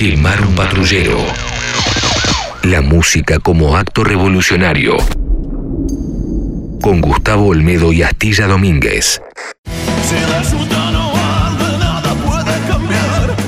Quemar 0.00 0.40
un 0.40 0.54
patrullero. 0.54 1.18
La 2.62 2.80
música 2.80 3.38
como 3.38 3.76
acto 3.76 4.02
revolucionario. 4.02 4.96
Con 6.80 7.02
Gustavo 7.02 7.48
Olmedo 7.48 7.92
y 7.92 8.02
Astilla 8.02 8.46
Domínguez. 8.46 9.20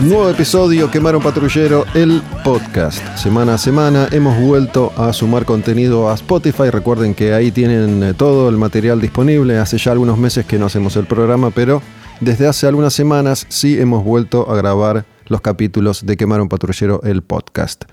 Nuevo 0.02 0.28
episodio 0.28 0.90
Quemar 0.90 1.16
un 1.16 1.22
patrullero, 1.22 1.86
el 1.94 2.20
podcast. 2.44 3.02
Semana 3.16 3.54
a 3.54 3.58
semana 3.58 4.08
hemos 4.12 4.38
vuelto 4.38 4.92
a 4.98 5.14
sumar 5.14 5.46
contenido 5.46 6.10
a 6.10 6.14
Spotify. 6.16 6.68
Recuerden 6.68 7.14
que 7.14 7.32
ahí 7.32 7.50
tienen 7.50 8.02
eh, 8.02 8.12
todo 8.12 8.50
el 8.50 8.58
material 8.58 9.00
disponible. 9.00 9.56
Hace 9.56 9.78
ya 9.78 9.92
algunos 9.92 10.18
meses 10.18 10.44
que 10.44 10.58
no 10.58 10.66
hacemos 10.66 10.96
el 10.96 11.06
programa, 11.06 11.50
pero 11.50 11.80
desde 12.20 12.46
hace 12.46 12.66
algunas 12.66 12.92
semanas 12.92 13.46
sí 13.48 13.80
hemos 13.80 14.04
vuelto 14.04 14.50
a 14.50 14.54
grabar 14.54 15.06
los 15.26 15.40
capítulos 15.40 16.04
de 16.06 16.16
Quemar 16.16 16.40
un 16.40 16.48
Patrullero, 16.48 17.00
el 17.02 17.22
podcast. 17.22 17.84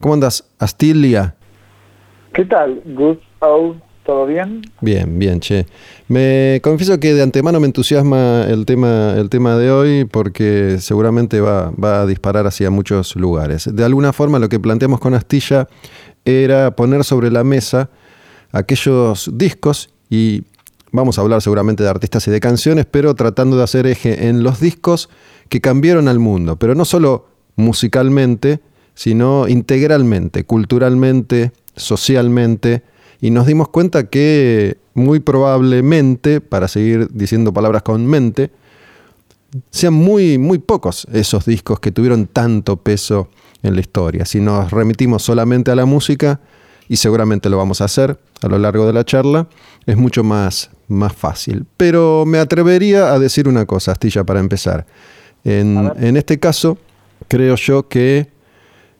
¿Cómo 0.00 0.14
andas, 0.14 0.44
Astilia? 0.58 1.34
¿Qué 2.32 2.44
tal, 2.44 2.82
Gus? 2.84 3.18
¿Todo 4.04 4.26
bien? 4.26 4.62
Bien, 4.80 5.18
bien, 5.18 5.40
che. 5.40 5.66
Me 6.08 6.60
confieso 6.62 6.98
que 6.98 7.12
de 7.14 7.22
antemano 7.22 7.60
me 7.60 7.66
entusiasma 7.66 8.44
el 8.48 8.64
tema, 8.66 9.14
el 9.16 9.28
tema 9.28 9.56
de 9.56 9.70
hoy 9.70 10.04
porque 10.04 10.78
seguramente 10.78 11.40
va, 11.40 11.70
va 11.70 12.02
a 12.02 12.06
disparar 12.06 12.46
hacia 12.46 12.70
muchos 12.70 13.14
lugares. 13.16 13.68
De 13.72 13.84
alguna 13.84 14.12
forma 14.12 14.38
lo 14.38 14.48
que 14.48 14.58
planteamos 14.58 15.00
con 15.00 15.14
Astilla 15.14 15.68
era 16.24 16.74
poner 16.76 17.04
sobre 17.04 17.30
la 17.30 17.44
mesa 17.44 17.90
aquellos 18.52 19.30
discos 19.34 19.90
y 20.08 20.42
vamos 20.92 21.18
a 21.18 21.22
hablar 21.22 21.42
seguramente 21.42 21.82
de 21.82 21.88
artistas 21.88 22.26
y 22.26 22.30
de 22.30 22.40
canciones, 22.40 22.86
pero 22.86 23.14
tratando 23.14 23.56
de 23.56 23.64
hacer 23.64 23.86
eje 23.86 24.28
en 24.28 24.42
los 24.42 24.60
discos 24.60 25.08
que 25.50 25.60
cambiaron 25.60 26.08
al 26.08 26.18
mundo, 26.18 26.56
pero 26.56 26.74
no 26.74 26.86
solo 26.86 27.26
musicalmente, 27.56 28.60
sino 28.94 29.48
integralmente, 29.48 30.44
culturalmente, 30.44 31.52
socialmente, 31.76 32.82
y 33.20 33.30
nos 33.30 33.46
dimos 33.46 33.68
cuenta 33.68 34.08
que 34.08 34.78
muy 34.94 35.20
probablemente, 35.20 36.40
para 36.40 36.68
seguir 36.68 37.08
diciendo 37.12 37.52
palabras 37.52 37.82
con 37.82 38.06
mente, 38.06 38.50
sean 39.70 39.92
muy, 39.92 40.38
muy 40.38 40.58
pocos 40.58 41.06
esos 41.12 41.44
discos 41.44 41.80
que 41.80 41.92
tuvieron 41.92 42.26
tanto 42.26 42.76
peso 42.76 43.28
en 43.62 43.74
la 43.74 43.80
historia. 43.80 44.24
Si 44.24 44.40
nos 44.40 44.70
remitimos 44.70 45.22
solamente 45.22 45.70
a 45.70 45.74
la 45.74 45.84
música, 45.84 46.40
y 46.88 46.96
seguramente 46.96 47.48
lo 47.48 47.56
vamos 47.56 47.80
a 47.80 47.84
hacer 47.84 48.18
a 48.42 48.48
lo 48.48 48.58
largo 48.58 48.84
de 48.84 48.92
la 48.92 49.04
charla, 49.04 49.48
es 49.86 49.96
mucho 49.96 50.24
más, 50.24 50.70
más 50.88 51.12
fácil. 51.12 51.64
Pero 51.76 52.24
me 52.26 52.38
atrevería 52.38 53.12
a 53.12 53.18
decir 53.20 53.46
una 53.46 53.64
cosa, 53.64 53.92
Astilla, 53.92 54.24
para 54.24 54.40
empezar. 54.40 54.86
En, 55.44 56.16
este 56.16 56.38
caso, 56.38 56.78
creo 57.28 57.56
yo 57.56 57.88
que 57.88 58.28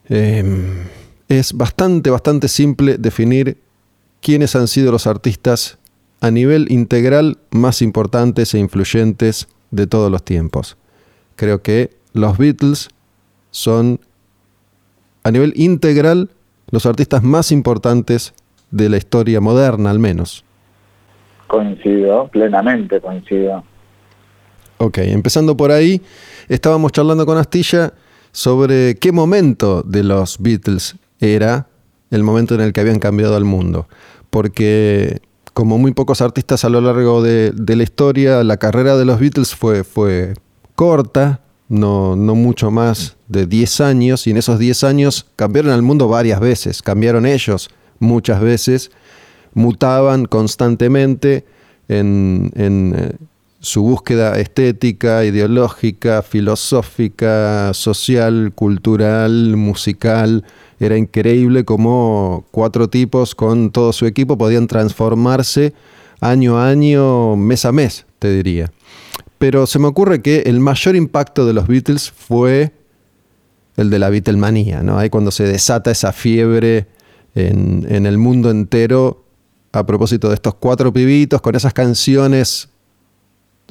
em, 0.09 0.85
es 1.29 1.53
bastante, 1.53 2.09
bastante 2.09 2.47
simple 2.47 2.97
definir 2.97 3.57
quiénes 4.21 4.55
han 4.55 4.67
sido 4.67 4.91
los 4.91 5.07
artistas 5.07 5.77
a 6.19 6.31
nivel 6.31 6.71
integral 6.71 7.37
más 7.51 7.81
importantes 7.81 8.53
e 8.53 8.59
influyentes 8.59 9.47
de 9.71 9.87
todos 9.87 10.11
los 10.11 10.23
tiempos. 10.23 10.77
Creo 11.35 11.61
que 11.61 11.91
los 12.13 12.37
Beatles 12.37 12.89
son 13.49 13.99
a 15.23 15.31
nivel 15.31 15.53
integral 15.55 16.29
los 16.69 16.85
artistas 16.85 17.23
más 17.23 17.51
importantes 17.51 18.33
de 18.69 18.89
la 18.89 18.97
historia 18.97 19.41
moderna 19.41 19.89
al 19.89 19.99
menos. 19.99 20.45
Coincido, 21.47 22.27
plenamente 22.29 23.01
coincido. 23.01 23.63
Ok, 24.83 24.97
empezando 24.97 25.55
por 25.55 25.71
ahí, 25.71 26.01
estábamos 26.49 26.91
charlando 26.91 27.27
con 27.27 27.37
Astilla 27.37 27.93
sobre 28.31 28.95
qué 28.95 29.11
momento 29.11 29.83
de 29.83 30.03
los 30.03 30.39
Beatles 30.39 30.95
era 31.19 31.67
el 32.09 32.23
momento 32.23 32.55
en 32.55 32.61
el 32.61 32.73
que 32.73 32.79
habían 32.79 32.97
cambiado 32.97 33.35
al 33.35 33.45
mundo. 33.45 33.87
Porque 34.31 35.21
como 35.53 35.77
muy 35.77 35.91
pocos 35.91 36.19
artistas 36.21 36.65
a 36.65 36.69
lo 36.69 36.81
largo 36.81 37.21
de, 37.21 37.53
la 37.55 37.83
historia, 37.83 38.43
la 38.43 38.57
carrera 38.57 38.97
de 38.97 39.05
los 39.05 39.19
Beatles 39.19 39.53
fue, 39.53 39.83
fue 39.83 40.33
corta, 40.73 41.41
no, 41.69 42.15
no 42.15 42.33
mucho 42.33 42.71
más 42.71 43.17
de 43.27 43.45
10 43.45 43.81
años, 43.81 44.25
y 44.25 44.31
en 44.31 44.37
esos 44.37 44.57
10 44.57 44.83
años 44.83 45.27
cambiaron 45.35 45.73
al 45.73 45.83
mundo 45.83 46.07
varias 46.07 46.39
veces, 46.39 46.81
cambiaron 46.81 47.27
ellos 47.27 47.69
muchas 47.99 48.41
veces, 48.41 48.89
mutaban 49.53 50.25
constantemente 50.25 51.45
en, 51.87 52.51
eh, 52.55 53.11
su 53.61 53.83
búsqueda 53.83 54.39
estética, 54.39 55.23
ideológica, 55.23 56.23
filosófica, 56.23 57.71
social, 57.75 58.51
cultural, 58.55 59.55
musical. 59.55 60.43
Era 60.79 60.97
increíble 60.97 61.63
cómo 61.63 62.43
cuatro 62.49 62.89
tipos 62.89 63.35
con 63.35 63.71
todo 63.71 63.93
su 63.93 64.07
equipo 64.07 64.35
podían 64.35 64.65
transformarse 64.65 65.73
año 66.21 66.57
a 66.57 66.69
año, 66.69 67.35
mes 67.35 67.63
a 67.65 67.71
mes, 67.71 68.07
te 68.17 68.31
diría. 68.31 68.71
Pero 69.37 69.67
se 69.67 69.77
me 69.77 69.87
ocurre 69.87 70.23
que 70.23 70.41
el 70.47 70.59
mayor 70.59 70.95
impacto 70.95 71.45
de 71.45 71.53
los 71.53 71.67
Beatles 71.67 72.09
fue 72.09 72.71
el 73.77 73.91
de 73.91 73.99
la 73.99 74.09
Beatlemanía, 74.09 74.81
¿no? 74.81 74.97
Ahí 74.97 75.11
cuando 75.11 75.29
se 75.29 75.43
desata 75.43 75.91
esa 75.91 76.11
fiebre 76.11 76.87
en, 77.35 77.85
en 77.89 78.07
el 78.07 78.17
mundo 78.17 78.49
entero 78.49 79.23
a 79.71 79.85
propósito 79.85 80.29
de 80.29 80.35
estos 80.35 80.55
cuatro 80.55 80.91
pibitos 80.91 81.41
con 81.41 81.55
esas 81.55 81.73
canciones 81.73 82.70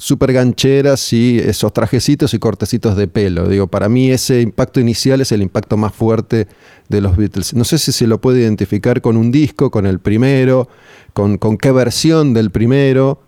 súper 0.01 0.33
gancheras 0.33 1.13
y 1.13 1.37
esos 1.37 1.71
trajecitos 1.73 2.33
y 2.33 2.39
cortecitos 2.39 2.97
de 2.97 3.07
pelo. 3.07 3.47
Digo, 3.47 3.67
para 3.67 3.87
mí 3.87 4.09
ese 4.09 4.41
impacto 4.41 4.79
inicial 4.79 5.21
es 5.21 5.31
el 5.31 5.43
impacto 5.43 5.77
más 5.77 5.93
fuerte 5.93 6.47
de 6.89 7.01
los 7.01 7.15
Beatles. 7.15 7.53
No 7.53 7.63
sé 7.63 7.77
si 7.77 7.91
se 7.91 8.07
lo 8.07 8.19
puede 8.19 8.41
identificar 8.41 9.01
con 9.01 9.15
un 9.15 9.31
disco, 9.31 9.69
con 9.69 9.85
el 9.85 9.99
primero, 9.99 10.67
con, 11.13 11.37
con 11.37 11.55
qué 11.55 11.71
versión 11.71 12.33
del 12.33 12.49
primero, 12.49 13.21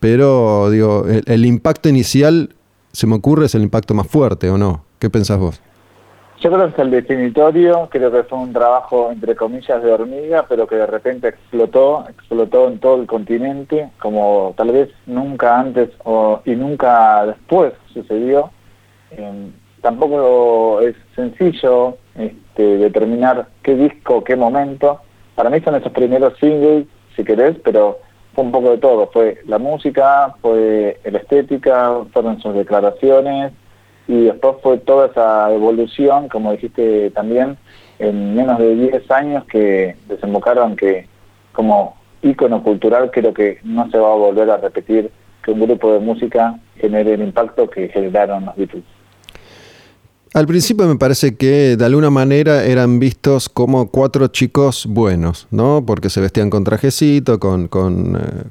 pero 0.00 0.70
digo, 0.70 1.06
el, 1.08 1.22
el 1.24 1.46
impacto 1.46 1.88
inicial, 1.88 2.54
se 2.92 3.06
me 3.06 3.14
ocurre, 3.14 3.46
es 3.46 3.54
el 3.54 3.62
impacto 3.62 3.94
más 3.94 4.06
fuerte, 4.06 4.50
¿o 4.50 4.58
no? 4.58 4.84
¿Qué 4.98 5.08
pensás 5.08 5.38
vos? 5.38 5.62
Yo 6.40 6.52
creo 6.52 6.66
que 6.66 6.72
es 6.72 6.78
el 6.78 6.90
definitorio, 6.92 7.88
creo 7.90 8.12
que 8.12 8.22
fue 8.22 8.38
un 8.38 8.52
trabajo 8.52 9.10
entre 9.10 9.34
comillas 9.34 9.82
de 9.82 9.90
hormiga, 9.92 10.46
pero 10.48 10.68
que 10.68 10.76
de 10.76 10.86
repente 10.86 11.28
explotó, 11.28 12.06
explotó 12.08 12.68
en 12.68 12.78
todo 12.78 13.00
el 13.00 13.08
continente, 13.08 13.90
como 13.98 14.54
tal 14.56 14.70
vez 14.70 14.88
nunca 15.06 15.58
antes 15.58 15.90
o, 16.04 16.40
y 16.44 16.54
nunca 16.54 17.26
después 17.26 17.72
sucedió. 17.92 18.52
Em, 19.10 19.52
tampoco 19.80 20.80
es 20.80 20.94
sencillo 21.16 21.96
este, 22.14 22.78
determinar 22.78 23.48
qué 23.62 23.74
disco, 23.74 24.22
qué 24.22 24.36
momento. 24.36 25.00
Para 25.34 25.50
mí 25.50 25.60
son 25.60 25.74
esos 25.74 25.90
primeros 25.90 26.38
singles, 26.38 26.86
si 27.16 27.24
querés, 27.24 27.56
pero 27.64 27.98
fue 28.34 28.44
un 28.44 28.52
poco 28.52 28.70
de 28.70 28.78
todo. 28.78 29.08
Fue 29.12 29.38
la 29.46 29.58
música, 29.58 30.36
fue 30.40 31.00
la 31.04 31.18
estética, 31.18 31.96
fueron 32.12 32.40
sus 32.40 32.54
declaraciones, 32.54 33.52
y 34.08 34.24
después 34.24 34.56
fue 34.62 34.78
toda 34.78 35.06
esa 35.06 35.52
evolución, 35.52 36.28
como 36.28 36.52
dijiste 36.52 37.10
también, 37.10 37.58
en 37.98 38.34
menos 38.34 38.58
de 38.58 38.74
10 38.74 39.10
años 39.10 39.44
que 39.44 39.96
desembocaron 40.08 40.74
que 40.74 41.06
como 41.52 41.96
ícono 42.22 42.62
cultural 42.62 43.10
creo 43.12 43.34
que 43.34 43.58
no 43.62 43.88
se 43.90 43.98
va 43.98 44.12
a 44.12 44.16
volver 44.16 44.50
a 44.50 44.56
repetir 44.56 45.10
que 45.44 45.52
un 45.52 45.60
grupo 45.60 45.92
de 45.92 46.00
música 46.00 46.58
genere 46.76 47.14
el 47.14 47.22
impacto 47.22 47.68
que 47.68 47.88
generaron 47.88 48.46
los 48.46 48.56
Beatles. 48.56 48.84
Al 50.34 50.46
principio 50.46 50.86
me 50.86 50.96
parece 50.96 51.36
que 51.36 51.76
de 51.76 51.84
alguna 51.84 52.10
manera 52.10 52.64
eran 52.64 52.98
vistos 52.98 53.48
como 53.48 53.90
cuatro 53.90 54.28
chicos 54.28 54.86
buenos, 54.86 55.48
¿no? 55.50 55.84
Porque 55.86 56.10
se 56.10 56.20
vestían 56.20 56.50
con 56.50 56.64
trajecito, 56.64 57.38
con, 57.38 57.68
con, 57.68 58.16
eh, 58.16 58.50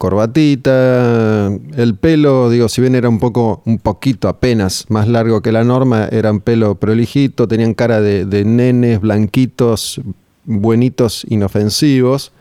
corbatita, 0.00 1.48
el 1.76 1.94
pelo, 1.94 2.48
digo, 2.48 2.70
si 2.70 2.80
bien 2.80 2.94
era 2.94 3.10
un 3.10 3.18
poco, 3.18 3.60
un 3.66 3.76
poquito 3.76 4.28
apenas 4.28 4.86
más 4.88 5.06
largo 5.06 5.42
que 5.42 5.52
la 5.52 5.62
norma, 5.62 6.08
eran 6.10 6.40
pelo 6.40 6.76
prolijito, 6.76 7.46
tenían 7.46 7.74
cara 7.74 8.00
de, 8.00 8.44
nenes 8.46 8.98
blanquitos, 9.02 10.00
buenitos, 10.46 11.26
inofensivos. 11.28 12.32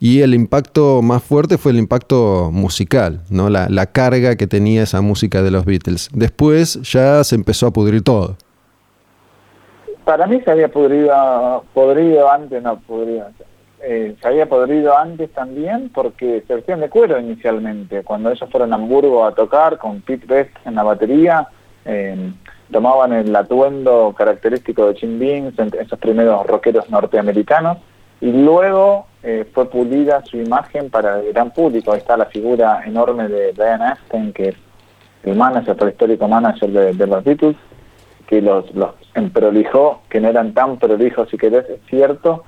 Y 0.00 0.22
el 0.22 0.34
impacto 0.34 1.00
más 1.00 1.22
fuerte 1.22 1.56
fue 1.56 1.70
el 1.70 1.78
impacto 1.78 2.50
musical, 2.52 3.20
¿no? 3.30 3.48
La, 3.48 3.68
la, 3.68 3.86
carga 3.86 4.34
que 4.34 4.48
tenía 4.48 4.82
esa 4.82 5.00
música 5.00 5.40
de 5.40 5.52
los 5.52 5.64
Beatles. 5.64 6.08
Después 6.12 6.82
ya 6.82 7.22
se 7.22 7.36
empezó 7.36 7.68
a 7.68 7.72
pudrir 7.72 8.02
todo. 8.02 8.36
Para 10.04 10.26
mí 10.26 10.40
se 10.44 10.50
había 10.50 10.68
pudrido, 10.68 11.64
podrido 11.72 12.28
antes, 12.28 12.60
no 12.60 12.76
pudrido 12.80 13.28
eh, 13.82 14.16
se 14.20 14.28
había 14.28 14.48
podrido 14.48 14.96
antes 14.96 15.30
también 15.32 15.90
porque 15.94 16.42
se 16.46 16.54
vestían 16.56 16.80
de 16.80 16.88
cuero 16.88 17.18
inicialmente. 17.18 18.02
Cuando 18.02 18.30
ellos 18.30 18.48
fueron 18.50 18.72
a 18.72 18.76
Hamburgo 18.76 19.24
a 19.24 19.34
tocar 19.34 19.78
con 19.78 20.00
Pete 20.00 20.26
Best 20.26 20.50
en 20.64 20.74
la 20.74 20.82
batería, 20.82 21.48
eh, 21.84 22.32
tomaban 22.70 23.12
el 23.12 23.34
atuendo 23.34 24.14
característico 24.16 24.88
de 24.88 24.94
Jim 24.94 25.18
Beans, 25.18 25.58
esos 25.58 25.98
primeros 25.98 26.46
rockeros 26.46 26.90
norteamericanos, 26.90 27.78
y 28.20 28.32
luego 28.32 29.06
eh, 29.22 29.48
fue 29.54 29.70
pulida 29.70 30.24
su 30.24 30.36
imagen 30.36 30.90
para 30.90 31.20
el 31.20 31.32
gran 31.32 31.50
público. 31.52 31.92
Ahí 31.92 31.98
está 31.98 32.16
la 32.16 32.26
figura 32.26 32.82
enorme 32.84 33.28
de 33.28 33.52
Diane 33.52 33.84
Aston, 33.84 34.32
que 34.32 34.48
es 34.50 34.56
el 35.22 35.36
manager, 35.36 35.76
el 35.80 35.88
histórico 35.88 36.28
manager 36.28 36.70
de, 36.70 36.92
de 36.94 37.06
los 37.06 37.24
Beatles, 37.24 37.56
que 38.26 38.42
los, 38.42 38.74
los 38.74 38.90
emprolijó, 39.14 40.02
que 40.08 40.20
no 40.20 40.28
eran 40.28 40.52
tan 40.52 40.78
prolijos 40.78 41.28
si 41.30 41.38
querés, 41.38 41.68
es 41.68 41.80
cierto, 41.88 42.44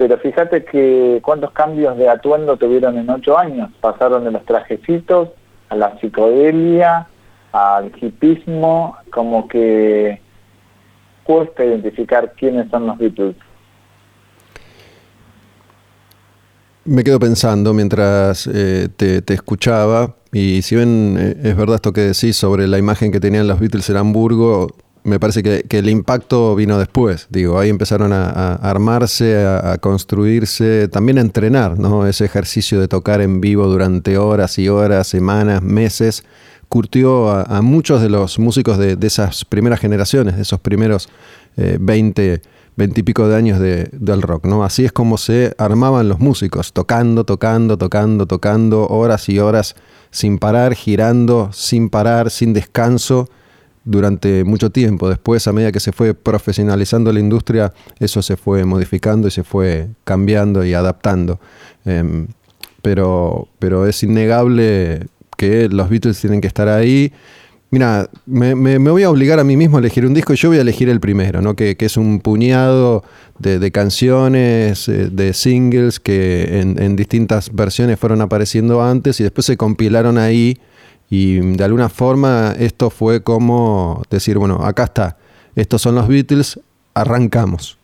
pero 0.00 0.16
fíjate 0.16 0.64
que 0.64 1.20
cuántos 1.22 1.50
cambios 1.50 1.94
de 1.98 2.08
atuendo 2.08 2.56
tuvieron 2.56 2.96
en 2.96 3.10
ocho 3.10 3.36
años. 3.36 3.68
Pasaron 3.82 4.24
de 4.24 4.30
los 4.30 4.42
trajecitos 4.46 5.28
a 5.68 5.76
la 5.76 6.00
psicodelia, 6.00 7.06
al 7.52 7.92
hipismo, 8.00 8.96
como 9.12 9.46
que 9.46 10.18
cuesta 11.22 11.66
identificar 11.66 12.32
quiénes 12.32 12.70
son 12.70 12.86
los 12.86 12.96
Beatles. 12.96 13.36
Me 16.86 17.04
quedo 17.04 17.20
pensando 17.20 17.74
mientras 17.74 18.46
eh, 18.46 18.88
te, 18.96 19.34
escuchaba, 19.34 20.14
y 20.32 20.62
si 20.62 20.76
bien 20.76 21.16
eh, 21.20 21.36
es 21.50 21.56
verdad 21.58 21.74
esto 21.74 21.92
que 21.92 22.00
decís 22.00 22.36
sobre 22.36 22.66
la 22.68 22.78
imagen 22.78 23.12
que 23.12 23.20
tenían 23.20 23.46
los 23.46 23.60
Beatles 23.60 23.90
en 23.90 23.98
Hamburgo, 23.98 24.68
me 25.04 25.18
parece 25.18 25.42
que, 25.42 25.78
el 25.78 25.88
impacto 25.88 26.54
vino 26.54 26.78
después. 26.78 27.26
Digo, 27.30 27.58
ahí 27.58 27.68
empezaron 27.68 28.12
a, 28.12 28.54
armarse, 28.56 29.46
a, 29.46 29.78
construirse, 29.78 30.88
también 30.88 31.18
a 31.18 31.22
entrenar, 31.22 31.78
¿no? 31.78 32.06
Ese 32.06 32.24
ejercicio 32.24 32.80
de 32.80 32.88
tocar 32.88 33.20
en 33.20 33.40
vivo 33.40 33.66
durante 33.66 34.18
horas 34.18 34.58
y 34.58 34.68
horas, 34.68 35.06
semanas, 35.06 35.62
meses, 35.62 36.24
curtió 36.68 37.30
a, 37.30 37.62
muchos 37.62 38.02
de 38.02 38.10
los 38.10 38.38
músicos 38.38 38.78
de, 38.78 38.96
esas 39.00 39.44
primeras 39.44 39.80
generaciones, 39.80 40.36
de 40.36 40.42
esos 40.42 40.60
primeros 40.60 41.08
20, 41.56 42.34
eh, 42.34 42.42
20 42.76 43.00
y 43.00 43.02
pico 43.02 43.28
de 43.28 43.36
años 43.36 43.58
del 43.58 44.22
rock, 44.22 44.46
¿no? 44.46 44.64
Así 44.64 44.84
es 44.84 44.92
como 44.92 45.18
se 45.18 45.54
armaban 45.58 46.08
los 46.08 46.20
músicos, 46.20 46.72
tocando, 46.72 47.24
tocando, 47.24 47.76
tocando, 47.76 48.26
tocando, 48.26 48.86
horas 48.86 49.28
y 49.28 49.38
horas 49.38 49.74
sin 50.10 50.38
parar, 50.38 50.74
girando, 50.74 51.50
sin 51.52 51.88
parar, 51.88 52.30
sin 52.30 52.52
descanso, 52.52 53.28
durante 53.90 54.44
mucho 54.44 54.70
tiempo. 54.70 55.08
Después, 55.08 55.46
a 55.48 55.52
medida 55.52 55.72
que 55.72 55.80
se 55.80 55.92
fue 55.92 56.14
profesionalizando 56.14 57.12
la 57.12 57.18
industria, 57.18 57.72
eso 57.98 58.22
se 58.22 58.36
fue 58.36 58.64
modificando 58.64 59.26
y 59.26 59.32
se 59.32 59.42
fue 59.42 59.88
cambiando 60.04 60.64
y 60.64 60.74
adaptando. 60.74 61.40
Em, 61.84 62.28
pero, 62.82 63.48
pero 63.58 63.86
es 63.86 64.02
innegable 64.02 65.06
que 65.36 65.68
los 65.68 65.90
Beatles 65.90 66.20
tienen 66.20 66.40
que 66.40 66.46
estar 66.46 66.68
ahí. 66.68 67.12
Mira, 67.72 68.08
me, 68.26 68.78
voy 68.78 69.02
a 69.02 69.10
obligar 69.10 69.38
a 69.38 69.44
mí 69.44 69.56
mismo 69.56 69.76
a 69.76 69.80
elegir 69.80 70.06
un 70.06 70.14
disco 70.14 70.32
y 70.32 70.36
yo 70.36 70.48
voy 70.48 70.58
a 70.58 70.60
elegir 70.60 70.88
el 70.88 71.00
primero, 71.00 71.40
¿no? 71.40 71.54
que, 71.54 71.76
es 71.78 71.96
un 71.96 72.20
puñado 72.20 73.04
de, 73.38 73.70
canciones, 73.70 74.88
eh, 74.88 75.08
de 75.10 75.32
singles 75.32 76.00
que 76.00 76.60
en, 76.60 76.96
distintas 76.96 77.54
versiones 77.54 77.98
fueron 77.98 78.22
apareciendo 78.22 78.82
antes 78.82 79.20
y 79.20 79.22
después 79.22 79.46
se 79.46 79.56
compilaron 79.56 80.18
ahí 80.18 80.58
y 81.10 81.40
de 81.40 81.64
alguna 81.64 81.88
forma 81.88 82.54
esto 82.58 82.88
fue 82.88 83.22
como 83.22 84.02
decir, 84.08 84.38
bueno, 84.38 84.64
acá 84.64 84.84
está, 84.84 85.16
estos 85.56 85.82
son 85.82 85.96
los 85.96 86.06
Beatles, 86.08 86.60
arrancamos. 86.94 87.76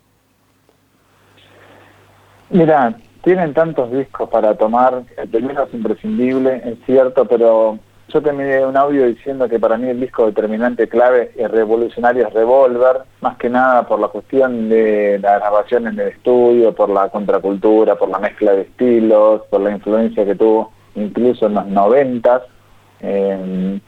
Mira, 2.51 2.97
tienen 3.25 3.53
tantos 3.53 3.91
discos 3.91 4.31
para 4.31 4.55
tomar, 4.55 5.03
el 5.17 5.29
primero 5.29 5.65
es 5.65 5.75
imprescindible, 5.75 6.63
es 6.65 6.79
cierto, 6.87 7.25
pero 7.27 7.81
yo 8.09 8.23
te 8.23 8.31
envié 8.31 8.65
un 8.65 8.77
audio 8.77 9.05
diciendo 9.07 9.49
que 9.49 9.59
para 9.59 9.77
mí 9.77 9.89
el 9.89 9.99
disco 9.99 10.27
determinante 10.27 10.89
clave 10.89 11.33
y 11.37 11.45
revolucionario 11.45 12.29
es 12.29 12.33
Revolver, 12.33 12.99
más 13.21 13.37
que 13.37 13.51
nada 13.51 13.85
por 13.89 13.99
la 13.99 14.07
cuestión 14.07 14.69
de 14.69 15.19
la 15.21 15.41
grabación 15.41 15.89
en 15.89 15.99
el 15.99 16.09
estudio, 16.09 16.73
por 16.73 16.89
la 16.89 17.09
contracultura, 17.09 17.97
por 17.97 18.09
la 18.09 18.21
mezcla 18.21 18.53
de 18.53 18.63
estilos, 18.63 19.43
por 19.51 19.61
la 19.61 19.73
influencia 19.73 20.25
que 20.25 20.37
tuvo 20.37 20.71
incluso 20.95 21.47
en 21.47 21.55
los 21.55 21.67
noventas, 21.67 22.43
eh, 23.01 23.81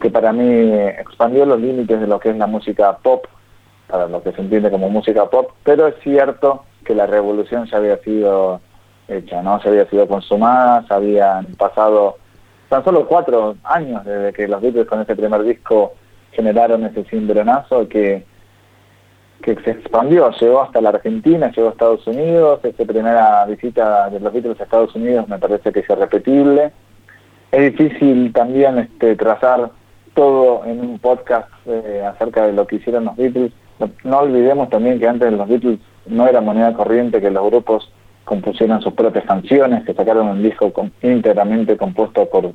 que 0.00 0.10
para 0.10 0.32
mí 0.32 0.72
expandió 0.98 1.44
los 1.44 1.60
límites 1.60 2.00
de 2.00 2.06
lo 2.06 2.18
que 2.18 2.30
es 2.30 2.36
la 2.36 2.46
música 2.46 2.96
pop, 2.98 3.26
para 3.86 4.06
lo 4.06 4.22
que 4.22 4.32
se 4.32 4.40
entiende 4.40 4.70
como 4.70 4.88
música 4.88 5.28
pop, 5.28 5.50
pero 5.64 5.86
es 5.86 5.94
cierto 6.02 6.64
que 6.84 6.94
la 6.94 7.06
revolución 7.06 7.66
ya 7.66 7.78
había 7.78 7.98
sido 7.98 8.60
hecha, 9.08 9.42
¿no? 9.42 9.60
Se 9.60 9.68
había 9.68 9.88
sido 9.90 10.06
consumada, 10.08 10.86
se 10.86 10.94
habían 10.94 11.46
pasado 11.56 12.16
tan 12.68 12.84
solo 12.84 13.06
cuatro 13.06 13.56
años 13.64 14.04
desde 14.04 14.32
que 14.32 14.48
los 14.48 14.62
Beatles 14.62 14.86
con 14.86 15.00
ese 15.00 15.16
primer 15.16 15.42
disco 15.42 15.94
generaron 16.30 16.84
ese 16.86 17.04
cimbronazo 17.04 17.88
que, 17.88 18.24
que 19.42 19.56
se 19.56 19.72
expandió, 19.72 20.30
llegó 20.30 20.62
hasta 20.62 20.80
la 20.80 20.90
Argentina, 20.90 21.50
llegó 21.50 21.68
a 21.68 21.72
Estados 21.72 22.06
Unidos, 22.06 22.60
esa 22.62 22.84
primera 22.84 23.44
visita 23.46 24.08
de 24.08 24.20
los 24.20 24.32
Beatles 24.32 24.60
a 24.60 24.64
Estados 24.64 24.94
Unidos 24.94 25.28
me 25.28 25.38
parece 25.38 25.72
que 25.72 25.80
es 25.80 25.90
irrepetible. 25.90 26.72
Es 27.52 27.72
difícil 27.76 28.32
también 28.32 28.78
este, 28.78 29.16
trazar 29.16 29.70
todo 30.14 30.64
en 30.66 30.80
un 30.80 30.98
podcast 30.98 31.48
eh, 31.66 32.04
acerca 32.06 32.46
de 32.46 32.52
lo 32.52 32.66
que 32.66 32.76
hicieron 32.76 33.06
los 33.06 33.16
Beatles. 33.16 33.52
no 34.04 34.18
olvidemos 34.18 34.68
también 34.70 35.00
que 35.00 35.08
antes 35.08 35.30
de 35.30 35.36
los 35.36 35.48
Beatles 35.48 35.80
no 36.06 36.28
era 36.28 36.40
moneda 36.40 36.72
corriente 36.74 37.20
que 37.20 37.30
los 37.30 37.44
grupos 37.46 37.92
compusieron 38.24 38.80
sus 38.80 38.92
propias 38.92 39.24
canciones, 39.24 39.84
que 39.84 39.94
sacaron 39.94 40.28
un 40.28 40.42
disco 40.42 40.72
íntegramente 41.02 41.76
compuesto 41.76 42.26
por, 42.26 42.52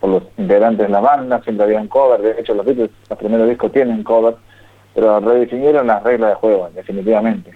los 0.00 0.22
integrantes 0.38 0.86
de 0.86 0.92
la 0.92 1.00
banda, 1.00 1.42
siempre 1.42 1.64
había 1.64 1.80
un 1.80 1.88
cover, 1.88 2.22
de 2.22 2.40
hecho 2.40 2.54
los 2.54 2.64
Beatles, 2.64 2.90
los 3.10 3.18
primeros 3.18 3.48
discos 3.48 3.72
tienen 3.72 4.02
cover, 4.02 4.36
pero 4.94 5.20
redefinieron 5.20 5.88
las 5.88 6.02
reglas 6.02 6.30
de 6.30 6.34
juego, 6.36 6.70
definitivamente. 6.74 7.52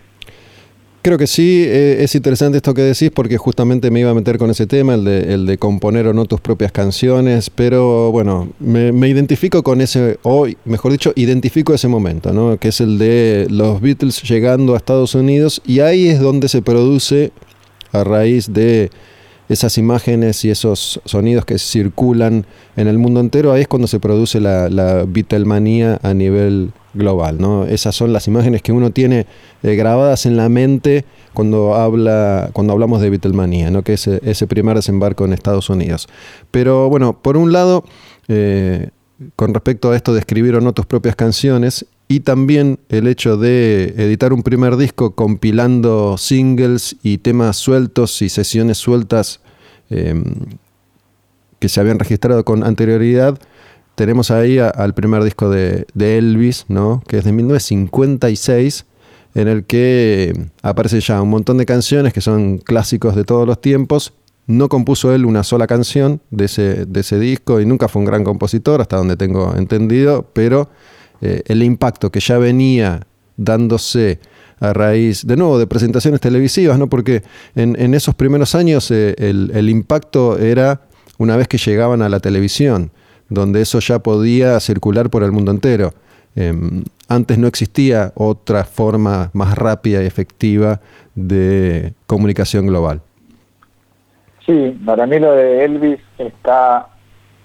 Creo 1.03 1.19
que 1.19 1.27
sí, 1.27 1.65
eh, 1.67 2.05
es 2.05 2.15
interesante 2.15 2.59
esto 2.59 2.75
que 2.75 2.83
decís 2.83 3.11
porque 3.13 3.37
justamente 3.37 3.91
me 3.91 3.99
iba 3.99 4.11
a 4.11 4.15
meter 4.15 4.39
con 4.39 4.51
ese 4.51 4.69
tema, 4.69 4.95
el 4.95 5.05
de, 5.05 5.35
el 5.35 5.47
de 5.47 5.59
componer 5.59 6.07
o 6.07 6.15
no 6.15 6.27
tus 6.27 6.41
propias 6.41 6.71
canciones, 6.71 7.51
pero 7.51 8.13
bueno, 8.13 8.51
me, 8.61 9.09
identifico 9.09 9.65
con 9.65 9.81
ese, 9.81 10.21
hoy, 10.23 10.57
mejor 10.65 10.93
dicho, 10.93 11.13
identifico 11.17 11.75
ese 11.75 11.89
momento, 11.89 12.33
¿no? 12.33 12.57
que 12.57 12.69
es 12.69 12.81
el 12.81 12.99
de 12.99 13.49
los 13.51 13.81
Beatles 13.81 14.23
llegando 14.23 14.75
a 14.75 14.77
Estados 14.77 15.17
Unidos 15.17 15.61
y 15.67 15.81
ahí 15.81 16.07
es 16.07 16.21
donde 16.21 16.49
se 16.49 16.63
produce 16.63 17.33
a 17.91 18.05
raíz 18.05 18.53
de 18.53 18.93
esas 19.49 19.79
imágenes 19.79 20.45
y 20.45 20.51
esos 20.51 21.01
sonidos 21.05 21.45
que 21.45 21.59
circulan 21.59 22.47
en 22.77 22.87
el 22.87 22.99
mundo 22.99 23.19
entero, 23.19 23.53
ahí 23.53 23.63
es 23.63 23.69
cuando 23.69 23.89
se 23.89 23.99
produce 23.99 24.39
la, 24.39 24.69
la 24.69 25.05
Beatlemanía 25.05 25.99
a 26.05 26.15
nivel 26.15 26.71
global. 26.95 27.39
¿no? 27.39 27.65
Esas 27.65 27.95
son 27.95 28.13
las 28.13 28.27
imágenes 28.29 28.63
que 28.63 28.73
uno 28.73 28.91
tiene 28.91 29.27
eh, 29.63 29.75
grabadas 29.75 30.27
en 30.27 30.37
la 30.37 30.49
mente 30.49 31.05
cuando, 31.33 31.75
habla, 31.75 32.51
cuando 32.53 32.73
hablamos 32.73 33.01
de 33.01 33.11
Beatlemanía, 33.11 33.71
¿no? 33.71 33.83
que 33.83 33.95
es 33.95 34.07
ese 34.07 34.47
primer 34.47 34.77
desembarco 34.77 35.25
en 35.25 35.33
Estados 35.33 35.71
Unidos. 35.71 36.09
Pero 36.51 36.89
bueno, 36.89 37.19
por 37.21 37.37
un 37.37 37.53
lado, 37.53 37.85
eh, 38.29 38.91
con 39.37 39.55
respecto 39.55 39.91
a 39.91 39.97
esto 39.97 40.13
de 40.13 40.21
escribir 40.21 40.55
o 40.57 40.61
no 40.61 40.73
tus 40.73 40.87
propias 40.87 41.17
canciones, 41.17 41.87
y 42.09 42.21
también 42.21 42.79
el 42.91 43.07
hecho 43.07 43.39
de 43.39 43.95
editar 43.97 44.35
un 44.35 44.43
primer 44.43 44.77
disco 44.77 45.15
compilando 45.15 46.19
singles 46.19 46.97
y 47.03 47.19
temas 47.19 47.57
sueltos 47.57 48.21
y 48.21 48.29
sesiones 48.29 48.77
sueltas 48.77 49.41
que 51.63 51.69
se 51.69 51.81
habían 51.81 52.01
registrado 52.01 52.45
con 52.45 52.65
anterioridad. 52.65 53.39
Tenemos 53.95 54.31
ahí 54.31 54.59
al 54.59 54.95
primer 54.95 55.23
disco 55.23 55.51
de, 55.51 55.87
Elvis, 55.99 56.65
¿no? 56.69 57.03
que 57.07 57.19
es 57.19 57.25
de 57.25 57.33
1956, 57.33 58.87
en 59.35 59.49
el 59.49 59.65
que 59.65 60.33
aparece 60.63 61.01
ya 61.01 61.21
un 61.21 61.31
montón 61.31 61.59
de 61.59 61.67
canciones 61.67 62.13
que 62.13 62.21
son 62.21 62.59
clásicos 62.59 63.15
de 63.15 63.25
todos 63.25 63.47
los 63.47 63.61
tiempos. 63.61 64.15
No 64.47 64.69
compuso 64.69 65.15
él 65.15 65.25
una 65.25 65.45
sola 65.45 65.67
canción 65.67 66.21
de 66.31 66.47
ese, 66.47 67.19
disco 67.19 67.61
y 67.61 67.67
nunca 67.67 67.89
fue 67.89 68.01
un 68.01 68.07
gran 68.07 68.25
compositor, 68.25 68.81
hasta 68.81 68.97
donde 68.97 69.17
tengo 69.17 69.55
entendido, 69.57 70.27
pero 70.33 70.69
eh, 71.21 71.43
el 71.47 71.63
impacto 71.63 72.11
que 72.11 72.21
ya 72.21 72.39
venía 72.39 73.07
dándose 73.37 74.19
a 74.63 74.73
raíz, 74.73 75.27
de 75.27 75.37
nuevo, 75.37 75.59
de 75.59 75.67
presentaciones 75.67 76.21
televisivas, 76.21 76.79
¿no? 76.79 76.89
Porque 76.89 77.23
en, 77.57 77.95
esos 77.95 78.15
primeros 78.15 78.55
años 78.55 78.91
eh, 78.93 79.15
el, 79.19 79.69
impacto 79.69 80.39
era 80.39 80.83
una 81.19 81.37
vez 81.37 81.49
que 81.49 81.59
llegaban 81.59 82.01
a 82.01 82.09
la 82.09 82.21
televisión, 82.21 82.93
donde 83.33 83.61
eso 83.61 83.79
ya 83.81 83.99
podía 83.99 84.59
circular 84.61 85.11
por 85.11 85.23
el 85.23 85.33
mundo 85.33 85.51
entero. 85.51 85.93
Em, 86.35 86.85
antes 87.09 87.39
no 87.39 87.47
existía 87.47 88.13
otra 88.15 88.65
forma 88.65 89.31
más 89.35 89.57
rápida 89.57 90.03
y 90.03 90.07
efectiva 90.07 90.81
de 91.15 91.93
comunicación 92.07 92.67
global. 92.67 93.01
Sí, 94.47 94.79
para 94.85 95.07
mí 95.07 95.19
lo 95.19 95.33
de 95.33 95.65
Elvis 95.65 96.01
está 96.19 96.89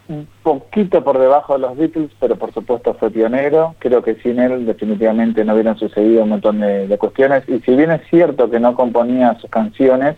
un 0.10 0.28
poquito 0.42 1.04
por 1.04 1.20
debajo 1.20 1.54
de 1.54 1.60
los 1.60 1.78
Beatles, 1.78 2.12
pero 2.20 2.38
por 2.38 2.54
supuesto 2.54 2.94
fue 2.94 3.12
pionero. 3.12 3.76
Creo 3.80 4.02
que 4.02 4.16
sin 4.16 4.40
él 4.40 4.66
definitivamente 4.66 5.44
no 5.44 5.54
hubieran 5.54 5.78
sucedido 5.78 6.24
un 6.24 6.30
montón 6.30 6.62
de, 6.62 6.98
cuestiones. 6.98 7.44
Y 7.48 7.60
si 7.60 7.76
bien 7.76 7.92
es 7.92 8.02
cierto 8.10 8.50
que 8.50 8.60
no 8.60 8.74
componía 8.74 9.38
sus 9.40 9.50
canciones, 9.50 10.16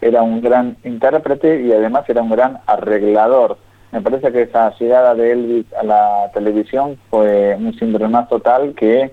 era 0.00 0.22
un 0.22 0.40
gran 0.40 0.76
intérprete 0.84 1.62
y 1.62 1.72
además 1.72 2.04
era 2.08 2.22
un 2.22 2.30
gran 2.30 2.58
arreglador. 2.66 3.58
Me 3.90 4.02
parece 4.02 4.30
que 4.32 4.42
esa 4.42 4.70
llegada 4.78 5.14
de 5.14 5.32
Elvis 5.32 5.72
a 5.72 5.82
la 5.82 6.30
televisión 6.34 6.98
fue 7.08 7.56
un 7.56 7.72
síndrome 7.78 8.18
total 8.28 8.74
que 8.74 9.10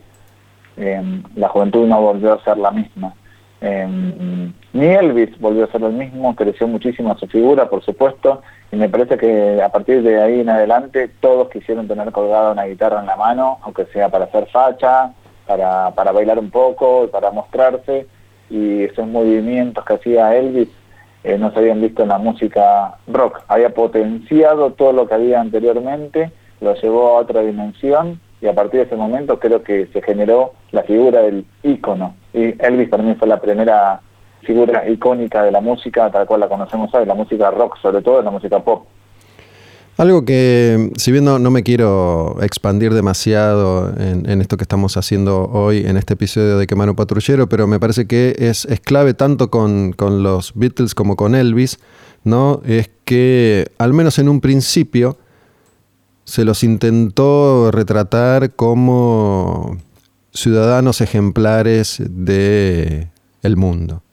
em, 0.75 1.23
la 1.35 1.47
juventud 1.47 1.87
no 1.87 2.01
volvió 2.01 2.33
a 2.33 2.43
ser 2.43 2.57
la 2.57 2.71
misma. 2.71 3.13
Em, 3.61 4.53
ni 4.73 4.85
Elvis 4.85 5.39
volvió 5.39 5.63
a 5.63 5.71
ser 5.71 5.81
el 5.83 5.93
mismo, 5.93 6.35
creció 6.35 6.67
muchísimo 6.67 7.17
su 7.17 7.25
figura, 7.27 7.69
por 7.69 7.83
supuesto, 7.83 8.41
y 8.71 8.75
me 8.75 8.89
parece 8.89 9.17
que 9.17 9.61
a 9.61 9.69
partir 9.69 10.03
de 10.03 10.21
ahí 10.21 10.41
en 10.41 10.49
adelante 10.49 11.09
todos 11.21 11.49
quisieron 11.49 11.87
tener 11.87 12.11
colgada 12.11 12.51
una 12.51 12.65
guitarra 12.65 12.99
en 12.99 13.05
la 13.05 13.15
mano, 13.15 13.59
aunque 13.61 13.85
sea 13.85 14.09
para 14.09 14.25
hacer 14.25 14.47
facha, 14.51 15.13
para, 15.47 15.91
para 15.91 16.11
bailar 16.11 16.37
un 16.37 16.51
poco, 16.51 17.07
para 17.07 17.31
mostrarse, 17.31 18.07
y 18.49 18.83
esos 18.83 19.07
movimientos 19.07 19.85
que 19.85 19.93
hacía 19.93 20.35
Elvis 20.35 20.67
eh, 21.25 21.37
no 21.39 21.51
se 21.51 21.59
habían 21.59 21.81
visto 21.81 22.03
en 22.03 22.09
la 22.09 22.19
música 22.19 22.97
rock. 23.07 23.41
Había 23.47 23.73
potenciado 23.73 24.73
todo 24.73 24.93
lo 24.93 25.07
que 25.07 25.15
había 25.15 25.41
anteriormente, 25.41 26.31
lo 26.61 26.75
llevó 26.75 27.09
a 27.09 27.21
otra 27.21 27.41
dimensión 27.41 28.19
y 28.41 28.47
a 28.47 28.53
partir 28.53 28.81
de 28.81 28.85
ese 28.85 28.95
momento 28.95 29.39
creo 29.39 29.63
que 29.63 29.87
se 29.87 30.03
generó 30.03 30.53
la 30.71 30.83
figura 30.83 31.23
del 31.23 31.45
ícono. 31.63 32.15
Y 32.31 32.53
Elvis 32.63 32.95
mí 32.99 33.15
fue 33.15 33.27
la 33.27 33.41
primera 33.41 34.01
figura 34.41 34.87
icónica 34.87 35.41
de 35.41 35.51
la 35.51 35.61
música, 35.61 36.11
tal 36.11 36.27
cual 36.27 36.41
la 36.41 36.47
conocemos 36.47 36.93
hoy, 36.93 37.05
la 37.05 37.15
música 37.15 37.49
rock, 37.49 37.77
sobre 37.81 38.03
todo 38.03 38.21
la 38.21 38.29
música 38.29 38.59
pop. 38.59 38.85
Algo 39.97 40.25
que, 40.25 40.91
si 40.97 41.11
bien 41.13 41.23
no, 41.23 41.39
me 41.39 41.63
quiero 41.63 42.37
expandir 42.41 42.93
demasiado 42.93 43.93
en, 43.97 44.41
esto 44.41 44.57
que 44.57 44.63
estamos 44.63 44.97
haciendo 44.97 45.49
hoy 45.49 45.85
en 45.85 45.95
este 45.95 46.15
episodio 46.15 46.57
de 46.57 46.67
Quemano 46.67 46.97
Patrullero, 46.97 47.47
pero 47.47 47.65
me 47.65 47.79
parece 47.79 48.05
que 48.05 48.35
es, 48.37 48.67
clave 48.83 49.13
tanto 49.13 49.49
con, 49.49 49.93
con, 49.93 50.21
los 50.21 50.51
Beatles 50.53 50.95
como 50.95 51.15
con 51.15 51.33
Elvis, 51.33 51.79
¿no? 52.25 52.61
Es 52.65 52.89
que, 53.05 53.71
al 53.77 53.93
menos 53.93 54.19
en 54.19 54.27
un 54.27 54.41
principio, 54.41 55.17
se 56.25 56.43
los 56.43 56.63
intentó 56.63 57.71
retratar 57.71 58.53
como 58.53 59.77
ciudadanos 60.33 60.99
ejemplares 60.99 62.03
de 62.05 63.07
el 63.43 63.55
mundo, 63.55 64.03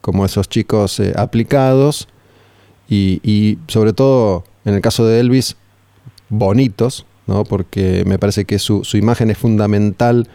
como 0.00 0.26
esos 0.26 0.48
chicos 0.48 1.00
eh, 1.00 1.14
aplicados 1.16 2.08
y, 2.88 3.58
sobre 3.68 3.92
todo 3.94 4.44
en 4.64 4.74
el 4.74 4.80
caso 4.80 5.06
de 5.06 5.20
Elvis 5.20 5.56
bonitos, 6.28 7.06
¿no? 7.26 7.44
porque 7.44 8.04
me 8.06 8.18
parece 8.18 8.44
que 8.44 8.58
su, 8.58 8.82
imagen 8.94 9.30
es 9.30 9.38
fundamental 9.38 10.28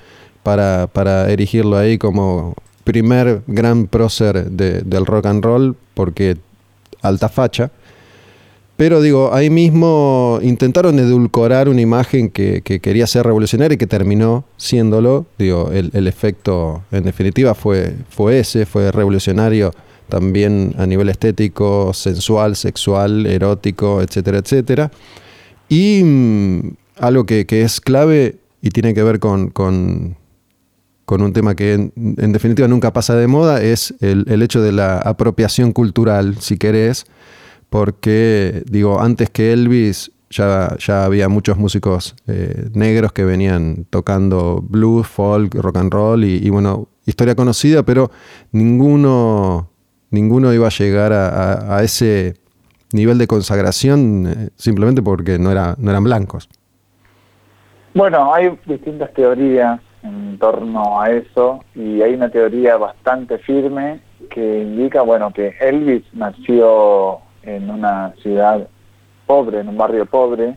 para, 0.44 0.88
para, 0.88 1.30
erigirlo 1.32 1.78
ahí 1.78 1.98
como 1.98 2.56
primer 2.84 3.42
gran 3.48 3.88
prócer 3.88 4.50
del 4.52 5.06
rock 5.06 5.26
and 5.26 5.44
roll, 5.44 5.76
porque 5.94 6.38
alta 7.02 7.30
facha 7.30 7.72
pero 8.80 9.02
digo, 9.02 9.34
ahí 9.34 9.50
mismo 9.50 10.40
intentaron 10.42 10.98
edulcorar 11.00 11.68
una 11.68 11.82
imagen 11.82 12.30
que, 12.30 12.62
quería 12.62 13.08
ser 13.08 13.26
revolucionaria 13.26 13.76
y 13.76 13.78
que 13.78 13.88
terminó 13.88 14.46
siéndolo. 14.56 15.26
Digo, 15.38 15.70
el, 15.74 16.08
efecto 16.08 16.82
en 16.90 17.04
definitiva 17.04 17.56
fue, 17.56 17.94
fue 18.10 18.40
ese, 18.40 18.66
fue 18.66 18.90
revolucionario 18.90 19.74
también 20.10 20.76
a 20.78 20.86
nivel 20.86 21.10
estético, 21.10 21.94
sensual, 21.94 22.56
sexual, 22.56 23.26
erótico, 23.26 24.02
etcétera, 24.02 24.40
etcétera. 24.40 24.92
Y 25.70 26.02
mm, 26.04 26.72
algo 26.98 27.26
que, 27.26 27.46
es 27.50 27.80
clave 27.80 28.40
y 28.62 28.72
tiene 28.72 28.94
que 28.94 29.04
ver 29.04 29.20
con, 29.20 29.50
con, 29.50 30.18
un 31.08 31.34
tema 31.34 31.56
que 31.56 31.74
en, 31.74 32.32
definitiva 32.34 32.68
nunca 32.68 32.92
pasa 32.94 33.16
de 33.16 33.28
moda, 33.28 33.62
es 33.62 33.94
el, 34.02 34.26
el 34.28 34.42
hecho 34.42 34.62
de 34.62 34.72
la 34.72 34.98
apropiación 34.98 35.72
cultural, 35.72 36.38
si 36.40 36.58
querés 36.58 37.06
porque, 37.70 38.64
digo, 38.70 39.00
antes 39.00 39.30
que 39.30 39.54
Elvis 39.54 40.12
ya, 40.30 40.76
ya 40.80 41.06
había 41.06 41.30
muchos 41.30 41.58
músicos 41.58 42.16
eh, 42.28 42.70
negros 42.74 43.14
que 43.14 43.24
venían 43.24 43.86
tocando 43.90 44.64
blues, 44.68 45.08
folk, 45.08 45.56
rock 45.56 45.78
and 45.78 45.94
roll 45.94 46.24
y, 46.24 46.50
bueno, 46.50 46.88
historia 47.06 47.36
conocida, 47.36 47.84
pero 47.84 48.12
ninguno, 48.52 49.69
ninguno 50.12 50.54
iba 50.54 50.68
a 50.68 50.72
llegar 50.72 51.14
a, 51.14 51.82
ese 51.84 52.36
nivel 52.94 53.18
de 53.18 53.28
consagración 53.28 54.28
eh, 54.28 54.50
simplemente 54.56 55.02
porque 55.02 55.38
no, 55.38 55.54
no 55.54 55.92
eran 55.92 56.04
blancos. 56.04 56.50
Bueno, 57.94 58.34
hay 58.34 58.58
distintas 58.66 59.14
teorías 59.14 59.80
en 60.04 60.38
torno 60.40 61.02
a 61.02 61.10
eso 61.12 61.64
y 61.76 62.02
hay 62.02 62.14
una 62.14 62.30
teoría 62.30 62.78
bastante 62.78 63.38
firme 63.40 64.00
que 64.30 64.62
indica, 64.62 65.02
bueno, 65.02 65.32
que 65.34 65.56
Elvis 65.60 66.04
nació 66.14 67.20
en 67.44 67.70
una 67.70 68.14
ciudad 68.22 68.68
pobre, 69.26 69.60
en 69.60 69.70
un 69.70 69.78
barrio 69.78 70.06
pobre, 70.06 70.56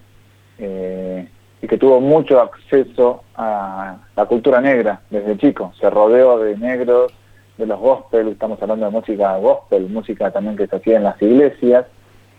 eh, 0.59 1.29
y 1.61 1.67
que 1.67 1.79
tuvo 1.79 2.01
mucho 2.01 2.41
acceso 2.41 3.23
a 3.35 3.97
la 4.17 4.27
cultura 4.27 4.61
negra 4.61 5.01
desde 5.11 5.39
chico. 5.39 5.73
Se 5.81 5.89
rodeó 5.89 6.39
de 6.39 6.57
negros, 6.57 7.13
de 7.59 7.67
los 7.67 7.79
gospel, 7.79 8.29
estamos 8.29 8.61
hablando 8.63 8.87
de 8.87 8.93
música 8.93 9.37
gospel, 9.39 9.89
música 9.89 10.31
también 10.31 10.57
que 10.57 10.67
se 10.67 10.77
hacía 10.77 10.97
en 10.97 11.05
las 11.05 11.21
iglesias, 11.21 11.87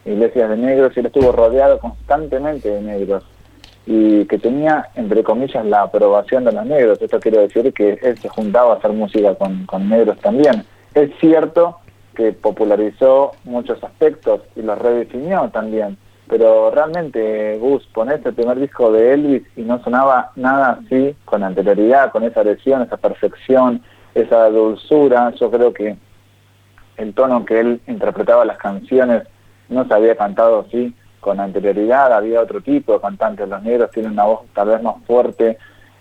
iglesias 0.05 0.49
de 0.49 0.57
negros, 0.57 0.93
y 0.95 0.99
él 0.99 1.05
estuvo 1.05 1.31
rodeado 1.31 1.79
constantemente 1.79 2.69
de 2.69 2.81
negros 2.81 3.23
y 3.85 4.25
que 4.25 4.37
tenía, 4.37 4.89
entre 4.95 5.23
comillas, 5.23 5.65
la 5.65 5.83
aprobación 5.83 6.45
de 6.45 6.53
los 6.53 6.65
negros. 6.65 7.01
Esto 7.01 7.19
quiero 7.19 7.41
decir 7.41 7.73
que 7.73 7.99
él 8.01 8.17
se 8.17 8.29
juntaba 8.29 8.73
a 8.73 8.77
hacer 8.77 8.91
música 8.91 9.35
con, 9.35 9.65
con 9.65 9.89
negros 9.89 10.17
también. 10.19 10.65
Es 10.93 11.11
cierto 11.19 11.79
que 12.15 12.31
popularizó 12.31 13.33
muchos 13.43 13.83
aspectos 13.83 14.41
y 14.55 14.61
los 14.61 14.77
redefinió 14.77 15.49
también. 15.49 15.97
Pero 16.27 16.71
realmente, 16.71 17.57
Gus, 17.59 17.85
ponés 17.93 18.25
el 18.25 18.33
primer 18.33 18.59
disco 18.59 18.91
de 18.91 19.13
Elvis 19.13 19.43
y 19.57 19.61
no 19.61 19.83
sonaba 19.83 20.31
nada 20.35 20.79
así 20.81 21.15
con 21.25 21.43
anterioridad, 21.43 22.11
con 22.11 22.23
esa 22.23 22.41
adhesión, 22.41 22.81
esa 22.81 22.97
perfección, 22.97 23.83
esa 24.13 24.49
dulzura. 24.49 25.31
Yo 25.31 25.49
creo 25.51 25.73
que 25.73 25.95
el 26.97 27.13
tono 27.13 27.45
que 27.45 27.59
él 27.59 27.81
interpretaba 27.87 28.45
las 28.45 28.57
canciones 28.57 29.23
no 29.69 29.87
se 29.87 29.93
había 29.93 30.15
cantado 30.15 30.65
así 30.67 30.95
con 31.19 31.39
anterioridad, 31.39 32.13
había 32.13 32.41
otro 32.41 32.61
tipo 32.61 32.93
de 32.93 33.01
cantantes. 33.01 33.47
Los 33.47 33.63
negros 33.63 33.91
tienen 33.91 34.11
una 34.11 34.25
voz 34.25 34.41
tal 34.53 34.69
vez 34.69 34.81
más 34.83 34.95
fuerte, 35.05 35.57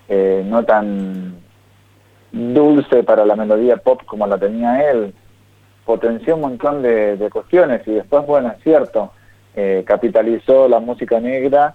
eh, 0.09 0.43
no 0.45 0.65
tan 0.65 1.37
dulce 2.33 3.03
para 3.05 3.25
la 3.25 3.37
melodía 3.37 3.77
pop 3.77 4.03
como 4.07 4.27
la 4.27 4.39
tenía 4.39 4.91
él 4.91 5.15
potenció 5.85 6.37
un 6.37 6.43
montón 6.43 6.83
de, 6.83 7.29
cuestiones 7.33 7.87
y 7.87 7.93
después, 7.93 8.27
bueno, 8.27 8.53
es 8.57 8.63
cierto, 8.63 9.13
eh, 9.55 9.83
capitalizó 9.87 10.69
la 10.69 10.81
música 10.81 11.21
negra, 11.21 11.75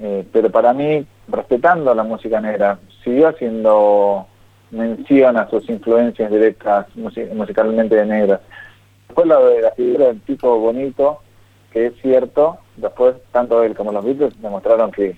eh, 0.00 0.26
pero 0.32 0.50
para 0.50 0.72
mí, 0.72 1.06
respetando 1.28 1.94
la 1.94 2.02
música 2.02 2.40
negra, 2.40 2.78
siguió 3.04 3.28
haciendo 3.28 4.26
mención 4.72 5.36
a 5.36 5.48
sus 5.48 5.68
influencias 5.68 6.30
directas 6.30 6.86
musicalmente 6.96 7.94
de 7.94 8.06
negras. 8.06 8.40
Después 9.06 9.28
lo 9.28 9.46
de 9.46 9.62
la 9.62 9.70
figura 9.72 10.06
del 10.06 10.20
tipo 10.22 10.58
bonito, 10.58 11.20
que 11.70 11.86
es 11.86 11.92
cierto, 12.02 12.58
después 12.76 13.14
tanto 13.30 13.62
él 13.62 13.76
como 13.76 13.92
los 13.92 14.04
Beatles 14.04 14.40
demostraron 14.42 14.90
que 14.90 15.16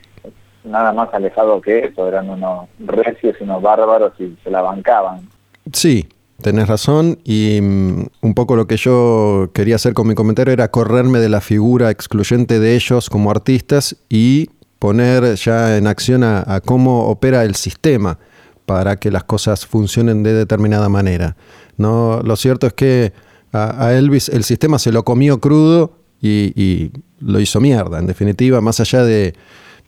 nada 0.64 0.92
más 0.92 1.12
alejado 1.14 1.60
que 1.60 1.86
eso, 1.86 2.06
eran 2.06 2.28
unos 2.28 2.68
recios 2.80 3.36
y 3.40 3.44
unos 3.44 3.62
bárbaros 3.62 4.12
y 4.18 4.36
se 4.42 4.50
la 4.50 4.60
bancaban. 4.60 5.28
Sí, 5.72 6.06
Tenés 6.42 6.68
razón 6.68 7.18
y 7.24 7.60
mm, 7.62 8.06
un 8.20 8.34
poco 8.34 8.56
lo 8.56 8.66
que 8.66 8.76
yo 8.76 9.50
quería 9.54 9.76
hacer 9.76 9.94
con 9.94 10.08
mi 10.08 10.14
comentario 10.14 10.52
era 10.52 10.68
correrme 10.68 11.20
de 11.20 11.28
la 11.28 11.40
figura 11.40 11.90
excluyente 11.90 12.58
de 12.58 12.74
ellos 12.74 13.08
como 13.08 13.30
artistas 13.30 13.96
y 14.08 14.50
poner 14.78 15.36
ya 15.36 15.76
en 15.76 15.86
acción 15.86 16.24
a, 16.24 16.60
cómo 16.64 17.06
opera 17.06 17.44
el 17.44 17.54
sistema 17.54 18.18
para 18.66 18.96
que 18.96 19.10
las 19.10 19.24
cosas 19.24 19.66
funcionen 19.66 20.22
de 20.22 20.32
determinada 20.32 20.88
manera. 20.88 21.36
¿no? 21.76 22.20
Lo 22.22 22.36
cierto 22.36 22.66
es 22.66 22.72
que 22.72 23.12
a, 23.52 23.92
Elvis 23.92 24.28
el 24.28 24.44
sistema 24.44 24.78
se 24.78 24.92
lo 24.92 25.04
comió 25.04 25.40
crudo 25.40 25.98
y, 26.20 26.90
lo 27.20 27.40
hizo 27.40 27.60
mierda, 27.60 27.98
en 27.98 28.06
definitiva, 28.06 28.60
más 28.60 28.80
allá 28.80 29.02
de, 29.02 29.34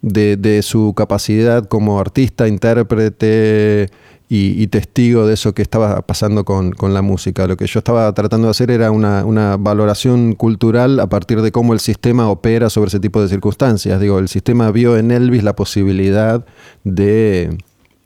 de 0.00 0.62
su 0.62 0.95
capacidad 0.95 1.66
como 1.66 2.00
artista, 2.00 2.49
intérprete, 2.49 3.90
y, 4.28 4.66
testigo 4.68 5.26
de 5.26 5.35
eso 5.35 5.54
que 5.54 5.62
estaba 5.62 6.02
pasando 6.02 6.45
con, 6.45 6.75
la 6.92 7.02
música. 7.02 7.47
Lo 7.47 7.56
que 7.56 7.66
yo 7.66 7.78
estaba 7.78 8.12
tratando 8.12 8.49
de 8.49 8.50
hacer 8.50 8.71
era 8.71 8.90
una, 8.90 9.56
valoración 9.56 10.35
cultural 10.35 10.99
a 11.00 11.09
partir 11.09 11.42
de 11.42 11.52
cómo 11.52 11.73
el 11.73 11.80
sistema 11.80 12.28
opera 12.28 12.71
sobre 12.71 12.88
ese 12.88 13.00
tipo 13.00 13.23
de 13.23 13.28
circunstancias. 13.28 14.00
Digo, 14.00 14.18
el 14.18 14.28
sistema 14.28 14.71
vio 14.73 14.97
en 14.97 15.11
Elvis 15.11 15.45
la 15.45 15.54
posibilidad 15.54 16.45
de 16.83 17.56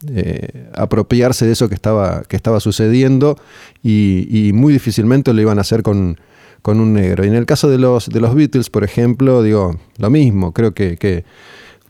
eh, 0.09 0.71
apropiarse 0.75 1.47
de 1.47 1.53
eso 1.53 1.69
que 1.69 1.75
estaba, 1.75 2.23
que 2.23 2.37
estaba 2.37 2.61
sucediendo 2.61 3.37
y, 3.83 4.51
muy 4.55 4.73
difícilmente 4.73 5.35
lo 5.35 5.41
iban 5.43 5.59
a 5.59 5.61
hacer 5.61 5.83
con, 5.83 6.17
un 6.65 6.93
negro. 6.93 7.25
Y 7.25 7.29
en 7.29 7.35
el 7.35 7.47
caso 7.47 7.69
de 7.69 7.79
los, 7.79 8.09
de 8.09 8.21
los 8.21 8.35
Beatles, 8.35 8.71
por 8.71 8.85
ejemplo, 8.85 9.43
digo, 9.43 9.79
lo 9.99 10.11
mismo, 10.11 10.53
creo 10.53 10.73
que, 10.73 10.97
que 10.97 11.25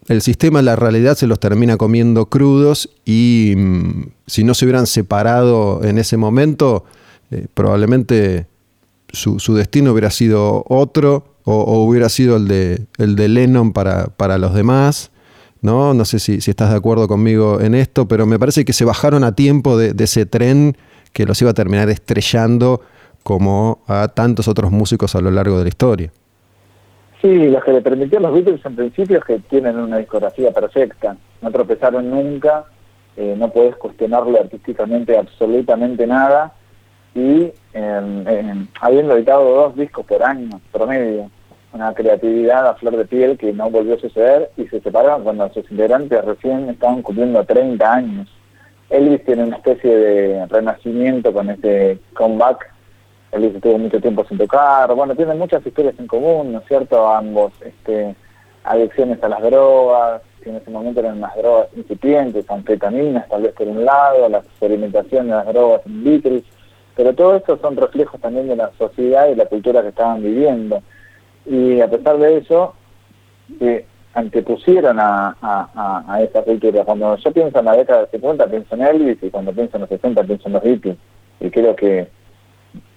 el 0.08 0.22
sistema, 0.22 0.60
la 0.60 0.74
realidad, 0.74 1.16
se 1.16 1.28
los 1.28 1.38
termina 1.38 1.76
comiendo 1.76 2.26
crudos 2.26 2.90
y 3.04 3.54
mm, 3.56 4.06
si 4.26 4.42
no 4.42 4.54
se 4.54 4.64
hubieran 4.64 4.88
separado 4.88 5.84
en 5.84 5.98
ese 5.98 6.16
momento, 6.16 6.84
eh, 7.30 7.46
probablemente 7.54 8.46
su, 9.12 9.38
destino 9.54 9.92
hubiera 9.92 10.10
sido 10.10 10.64
otro 10.68 11.36
o, 11.44 11.84
hubiera 11.84 12.08
sido 12.08 12.36
el 12.36 12.48
de, 12.48 12.86
el 12.98 13.14
de 13.14 13.28
Lennon 13.28 13.72
para, 13.72 14.06
para 14.08 14.38
los 14.38 14.52
demás. 14.52 15.12
¿No? 15.62 15.94
No 15.94 16.04
sé 16.04 16.18
si, 16.18 16.36
estás 16.36 16.70
de 16.70 16.76
acuerdo 16.76 17.08
conmigo 17.08 17.60
en 17.60 17.74
esto, 17.74 18.06
pero 18.06 18.26
me 18.26 18.38
parece 18.38 18.64
que 18.64 18.72
se 18.72 18.84
bajaron 18.84 19.24
a 19.24 19.34
tiempo 19.34 19.76
de, 19.76 19.94
ese 20.02 20.26
tren 20.26 20.76
que 21.12 21.26
los 21.26 21.40
iba 21.42 21.50
a 21.50 21.54
terminar 21.54 21.88
estrellando 21.90 22.80
como 23.22 23.80
a 23.86 24.08
tantos 24.08 24.48
otros 24.48 24.70
músicos 24.70 25.14
a 25.14 25.20
lo 25.20 25.30
largo 25.30 25.58
de 25.58 25.64
la 25.64 25.68
historia. 25.68 26.10
Sí, 27.20 27.48
lo 27.48 27.60
que 27.60 27.72
le 27.72 27.82
permitió 27.82 28.18
a 28.18 28.22
los 28.22 28.32
Beatles 28.32 28.64
en 28.64 28.76
principio 28.76 29.18
es 29.18 29.24
que 29.24 29.38
tienen 29.40 29.76
una 29.76 29.98
discografía 29.98 30.52
perfecta, 30.52 31.16
no 31.42 31.50
tropezaron 31.50 32.08
nunca, 32.08 32.64
eh, 33.16 33.34
no 33.36 33.50
puedes 33.50 33.76
cuestionarle 33.76 34.38
artísticamente 34.38 35.18
absolutamente 35.18 36.06
nada 36.06 36.54
y 37.14 37.50
habiendo 38.80 39.16
editado 39.16 39.44
dos 39.44 39.76
discos 39.76 40.06
por 40.06 40.22
año 40.22 40.60
promedio, 40.72 41.30
una 41.72 41.94
creatividad 41.94 42.66
a 42.66 42.74
flor 42.74 42.96
de 42.96 43.04
piel 43.04 43.38
que 43.38 43.52
no 43.52 43.70
volvió 43.70 43.94
a 43.94 43.98
suceder 43.98 44.50
y 44.56 44.66
se 44.66 44.80
separaron 44.80 45.22
cuando 45.22 45.48
sus 45.52 45.70
integrantes 45.70 46.24
recién 46.24 46.68
estaban 46.68 47.02
cumpliendo 47.02 47.44
30 47.44 47.92
años. 47.92 48.28
Elvis 48.88 49.24
tiene 49.24 49.44
una 49.44 49.56
especie 49.56 49.94
de 49.94 50.46
renacimiento 50.46 51.32
con 51.32 51.48
este 51.48 52.00
comeback. 52.14 52.72
Elvis 53.30 53.54
estuvo 53.54 53.78
mucho 53.78 54.00
tiempo 54.00 54.24
sin 54.24 54.38
tocar. 54.38 54.92
Bueno, 54.94 55.14
tienen 55.14 55.38
muchas 55.38 55.64
historias 55.64 55.94
en 55.98 56.08
común, 56.08 56.52
¿no 56.52 56.58
es 56.58 56.66
cierto? 56.66 57.08
Ambos, 57.08 57.52
este, 57.64 58.16
adicciones 58.64 59.22
a 59.22 59.28
las 59.28 59.40
drogas, 59.42 60.22
que 60.42 60.50
en 60.50 60.56
ese 60.56 60.70
momento 60.70 61.00
eran 61.00 61.18
unas 61.18 61.36
drogas 61.36 61.68
incipientes, 61.76 62.50
anfetaminas 62.50 63.28
tal 63.28 63.42
vez 63.42 63.52
por 63.52 63.68
un 63.68 63.84
lado, 63.84 64.28
la 64.28 64.38
experimentación 64.38 65.26
de 65.26 65.34
las 65.34 65.46
drogas 65.46 65.82
en 65.86 66.02
Beatles, 66.04 66.44
pero 66.96 67.14
todo 67.14 67.36
esto 67.36 67.58
son 67.58 67.76
reflejos 67.76 68.20
también 68.20 68.48
de 68.48 68.56
la 68.56 68.72
sociedad 68.76 69.28
y 69.28 69.36
la 69.36 69.46
cultura 69.46 69.82
que 69.82 69.88
estaban 69.88 70.22
viviendo 70.22 70.82
y 71.50 71.80
a 71.80 71.90
pesar 71.90 72.16
de 72.18 72.38
eso, 72.38 72.74
se 73.58 73.84
antepusieron 74.14 74.98
a, 75.00 75.36
a, 75.42 76.22
esa 76.22 76.42
cultura. 76.42 76.84
Cuando 76.84 77.16
yo 77.16 77.32
pienso 77.32 77.58
en 77.58 77.64
la 77.64 77.76
década 77.76 78.02
de 78.02 78.10
50, 78.12 78.46
pienso 78.46 78.74
en 78.76 78.82
Elvis, 78.82 79.18
y 79.20 79.30
cuando 79.30 79.52
pienso 79.52 79.76
en 79.76 79.80
los 79.80 79.90
60, 79.90 80.22
pienso 80.24 80.46
en 80.46 80.52
los 80.52 80.62
Beatles. 80.62 80.96
Y 81.40 81.50
creo 81.50 81.74
que 81.74 82.08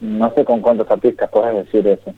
no 0.01 0.31
sé 0.35 0.45
con 0.45 0.61
cuántos 0.61 0.89
artistas 0.91 1.29
puedes 1.31 1.65
decir 1.65 1.87
eso. 1.87 2.13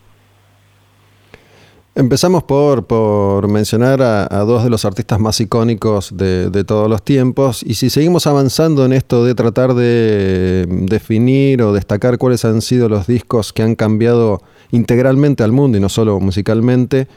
Empezamos 1.98 2.44
por, 2.44 2.86
por 2.86 3.48
mencionar 3.48 4.02
a, 4.02 4.28
dos 4.40 4.66
de 4.66 4.70
los 4.70 4.84
artistas 4.84 5.18
más 5.18 5.40
icónicos 5.40 6.18
de, 6.18 6.50
de, 6.50 6.66
todos 6.66 6.90
los 6.90 7.02
tiempos 7.02 7.64
y 7.64 7.76
si 7.76 7.90
seguimos 7.90 8.28
avanzando 8.28 8.84
en 8.84 8.92
esto 8.92 9.24
de 9.24 9.34
tratar 9.34 9.74
de 9.76 10.66
definir 10.68 11.62
o 11.62 11.72
destacar 11.72 12.18
cuáles 12.18 12.44
han 12.44 12.60
sido 12.60 12.90
los 12.90 13.08
discos 13.08 13.54
que 13.54 13.64
han 13.64 13.76
cambiado 13.76 14.42
integralmente 14.72 15.44
al 15.44 15.52
mundo 15.52 15.78
y 15.78 15.82
no 15.82 15.90
solo 15.90 16.20
musicalmente. 16.20 17.08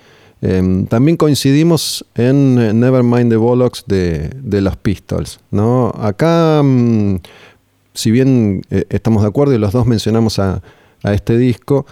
Em, 0.41 0.87
también 0.87 1.17
coincidimos 1.17 2.05
en 2.15 2.59
eh, 2.59 2.73
Nevermind 2.73 3.31
the 3.31 3.37
Bollocks 3.37 3.85
de, 3.87 4.31
los 4.43 4.77
Pistols. 4.77 5.41
¿no? 5.51 5.93
Acá, 5.99 6.63
mm, 6.63 7.17
si 7.95 8.11
bien 8.11 8.63
eh, 8.71 8.85
estamos 8.91 9.23
de 9.23 9.29
acuerdo 9.29 9.55
y 9.55 9.59
los 9.59 9.73
dos 9.73 9.87
mencionamos 9.87 10.39
a, 10.39 10.63
este 11.05 11.39
disco, 11.39 11.87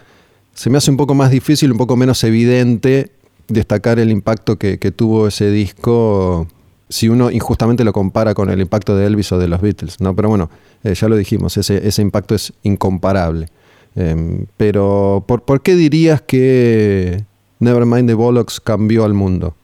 se 0.52 0.68
me 0.68 0.78
hace 0.78 0.90
un 0.90 0.96
poco 0.96 1.14
más 1.14 1.30
difícil, 1.30 1.70
un 1.70 1.78
poco 1.78 1.96
menos 1.96 2.22
evidente 2.25 3.12
destacar 3.46 4.00
el 4.00 4.10
impacto 4.10 4.56
que, 4.58 4.76
tuvo 4.90 5.28
ese 5.28 5.48
disco 5.50 6.48
si 6.88 7.08
uno 7.08 7.30
injustamente 7.30 7.84
lo 7.84 7.92
compara 7.92 8.34
con 8.34 8.50
el 8.50 8.60
impacto 8.60 8.96
de 8.96 9.06
Elvis 9.06 9.30
o 9.30 9.38
de 9.38 9.46
los 9.46 9.60
Beatles. 9.60 10.00
¿no? 10.00 10.14
Pero 10.16 10.28
bueno, 10.28 10.50
eh, 10.82 10.94
ya 10.94 11.08
lo 11.08 11.16
dijimos, 11.16 11.56
ese, 11.56 11.86
ese 11.86 12.02
impacto 12.02 12.34
es 12.34 12.52
incomparable. 12.64 13.46
Em, 13.96 14.46
pero, 14.58 15.24
¿por, 15.26 15.42
¿por, 15.42 15.62
qué 15.62 15.74
dirías 15.74 16.20
que 16.20 17.24
Nevermind 17.60 18.08
the 18.08 18.14
Bollocks 18.14 18.60
cambió 18.60 19.04
al 19.04 19.14
mundo? 19.14 19.54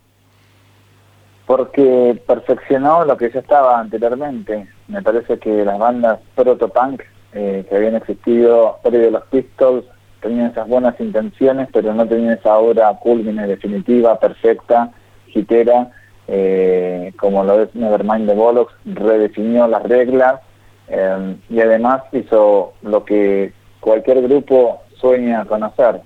Porque 1.46 2.20
perfeccionó 2.26 3.04
lo 3.04 3.16
que 3.18 3.30
ya 3.30 3.40
estaba 3.40 3.78
anteriormente. 3.78 4.66
Me 4.88 5.02
parece 5.02 5.38
que 5.38 5.64
las 5.64 5.78
bandas 5.78 6.18
proto-punk 6.34 7.02
eh, 7.34 7.66
que 7.68 7.76
habían 7.76 7.96
existido 7.96 8.78
previo 8.82 9.06
de 9.06 9.10
los 9.10 9.24
Pistols 9.24 9.84
tenían 10.22 10.50
esas 10.50 10.66
buenas 10.66 10.98
intenciones, 10.98 11.68
pero 11.72 11.92
no 11.92 12.06
tenían 12.06 12.38
esa 12.38 12.56
obra 12.56 12.96
culmine, 13.00 13.46
definitiva, 13.46 14.18
perfecta, 14.18 14.90
hitera, 15.26 15.90
eh, 16.28 17.12
como 17.18 17.44
lo 17.44 17.62
es 17.62 17.74
Nevermind 17.74 18.28
the 18.28 18.34
Bollocks, 18.34 18.72
redefinió 18.86 19.66
las 19.66 19.82
reglas 19.82 20.40
em, 20.88 21.36
y 21.50 21.60
además 21.60 22.02
hizo 22.12 22.72
lo 22.82 23.04
que 23.04 23.52
cualquier 23.82 24.22
grupo 24.22 24.82
sueña 24.94 25.44
conocer. 25.44 26.00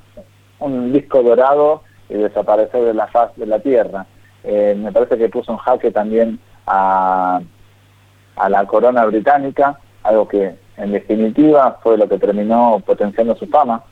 Un 0.58 0.92
disco 0.92 1.22
dorado 1.22 1.82
y 2.08 2.14
desaparecer 2.14 2.82
de 2.82 2.94
la 2.94 3.06
faz 3.08 3.36
de 3.36 3.46
la 3.46 3.60
Tierra. 3.60 4.06
Eh, 4.42 4.74
me 4.76 4.90
parece 4.90 5.18
que 5.18 5.28
puso 5.28 5.52
un 5.52 5.58
jaque 5.58 5.90
también 5.90 6.40
a, 6.66 7.40
a 8.36 8.48
la 8.48 8.64
corona 8.64 9.04
británica, 9.04 9.78
algo 10.02 10.26
que 10.26 10.56
en 10.78 10.92
definitiva 10.92 11.78
fue 11.82 11.98
lo 11.98 12.08
que 12.08 12.18
terminó 12.18 12.82
potenciando 12.84 13.36
su 13.36 13.46
fama. 13.46 13.84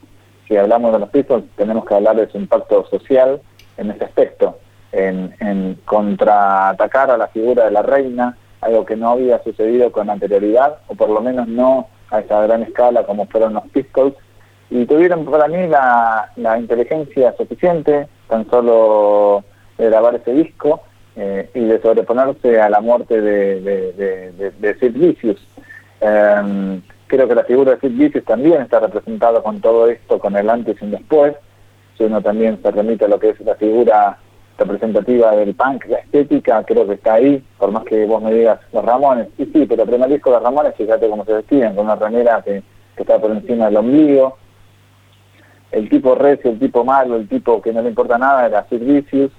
Si 0.48 0.56
hablamos 0.56 0.92
de 0.92 1.00
los 1.00 1.10
pisos, 1.10 1.42
tenemos 1.56 1.84
que 1.84 1.94
hablar 1.94 2.16
de 2.16 2.30
su 2.30 2.38
impacto 2.38 2.86
social 2.86 3.42
en 3.76 3.90
ese 3.90 4.04
aspecto, 4.04 4.58
en, 4.92 5.34
en 5.40 5.78
contraatacar 5.84 7.10
a 7.10 7.18
la 7.18 7.28
figura 7.28 7.64
de 7.66 7.70
la 7.70 7.82
reina, 7.82 8.38
algo 8.62 8.86
que 8.86 8.96
no 8.96 9.10
había 9.10 9.42
sucedido 9.42 9.92
con 9.92 10.08
anterioridad, 10.08 10.78
o 10.88 10.94
por 10.94 11.10
lo 11.10 11.20
menos 11.20 11.48
no 11.48 11.88
a 12.14 12.20
esa 12.20 12.42
gran 12.42 12.62
escala 12.62 13.04
como 13.04 13.26
fueron 13.26 13.54
los 13.54 13.64
Pistols, 13.68 14.14
y 14.70 14.86
tuvieron 14.86 15.24
para 15.24 15.48
mí 15.48 15.66
la, 15.68 16.30
inteligencia 16.58 17.34
suficiente, 17.36 18.08
tan 18.28 18.48
solo 18.50 19.44
de 19.78 19.86
grabar 19.86 20.14
ese 20.16 20.32
disco 20.32 20.80
eh, 21.16 21.48
y 21.54 21.60
de 21.60 21.80
sobreponerse 21.80 22.60
a 22.60 22.68
la 22.68 22.80
muerte 22.80 23.20
de, 23.20 23.60
de, 23.60 24.74
Sid 24.80 24.92
Vicious. 24.94 25.40
Em, 26.00 26.82
creo 27.06 27.28
que 27.28 27.34
la 27.34 27.44
figura 27.44 27.72
de 27.72 27.80
Sid 27.80 27.96
Vicious 27.96 28.24
también 28.24 28.62
está 28.62 28.80
representada 28.80 29.42
con 29.42 29.60
todo 29.60 29.88
esto, 29.88 30.18
con 30.18 30.36
el 30.36 30.48
antes 30.48 30.76
y 30.80 30.84
un 30.84 30.90
después. 30.92 31.34
Si 31.96 32.04
uno 32.04 32.20
también 32.20 32.60
se 32.60 32.70
remite 32.70 33.04
a 33.04 33.08
lo 33.08 33.20
que 33.20 33.30
es 33.30 33.40
la 33.40 33.54
figura 33.54 34.18
representativa 34.58 35.34
del 35.36 35.54
punk, 35.54 35.86
la 35.86 35.98
estética, 35.98 36.62
creo 36.64 36.86
que 36.86 36.94
está 36.94 37.14
ahí, 37.14 37.42
por 37.58 37.72
más 37.72 37.84
que 37.84 38.04
vos 38.06 38.22
me 38.22 38.32
digas 38.32 38.60
los 38.72 38.84
Ramones, 38.84 39.28
y 39.38 39.46
sí, 39.46 39.66
pero 39.68 39.82
el 39.82 39.88
primer 39.88 40.08
disco 40.08 40.30
de 40.30 40.36
los 40.36 40.44
Ramones, 40.44 40.74
fíjate 40.76 41.08
cómo 41.08 41.24
se 41.24 41.34
vestían, 41.34 41.74
con 41.74 41.86
una 41.86 41.96
remera 41.96 42.42
que, 42.42 42.62
está 42.96 43.20
por 43.20 43.32
encima 43.32 43.66
del 43.66 43.78
ombligo, 43.78 44.36
el 45.72 45.88
tipo 45.88 46.14
recio, 46.14 46.52
el 46.52 46.60
tipo 46.60 46.84
malo, 46.84 47.16
el 47.16 47.28
tipo 47.28 47.60
que 47.60 47.72
no 47.72 47.82
le 47.82 47.88
importa 47.88 48.16
nada 48.16 48.46
era 48.46 48.66
Sid 48.68 48.80
Vicious, 48.80 49.32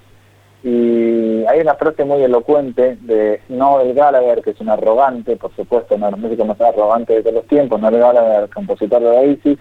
y 0.62 1.44
hay 1.46 1.60
una 1.60 1.74
frase 1.74 2.04
muy 2.04 2.22
elocuente 2.22 2.98
de 3.00 3.40
Noel 3.48 3.94
Gallagher, 3.94 4.42
que 4.42 4.50
es 4.50 4.60
un 4.60 4.68
arrogante, 4.68 5.36
por 5.36 5.54
supuesto, 5.54 5.94
uno 5.94 6.06
de 6.06 6.12
los 6.12 6.20
músicos 6.20 6.46
más 6.46 6.60
arrogantes 6.60 7.16
de 7.16 7.22
todos 7.22 7.36
los 7.36 7.46
tiempos, 7.46 7.80
Noel 7.80 7.98
Gallagher, 7.98 8.50
compositor 8.50 9.00
de 9.00 9.08
Oasis, 9.08 9.58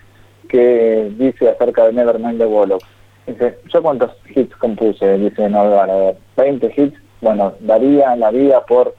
que 0.49 1.13
dice 1.17 1.49
acerca 1.49 1.85
de 1.85 1.93
Nevermind 1.93 2.39
the 2.39 2.45
Bollocks, 2.45 2.85
Dice, 3.27 3.57
¿yo 3.73 3.81
cuántos 3.81 4.11
hits 4.33 4.55
compuse? 4.57 5.17
Dice 5.17 5.49
no, 5.49 5.61
a 5.61 5.85
ver, 5.85 6.17
20 6.37 6.73
hits. 6.75 6.97
Bueno, 7.21 7.53
daría 7.59 8.15
la 8.15 8.29
vida 8.31 8.63
por 8.65 8.93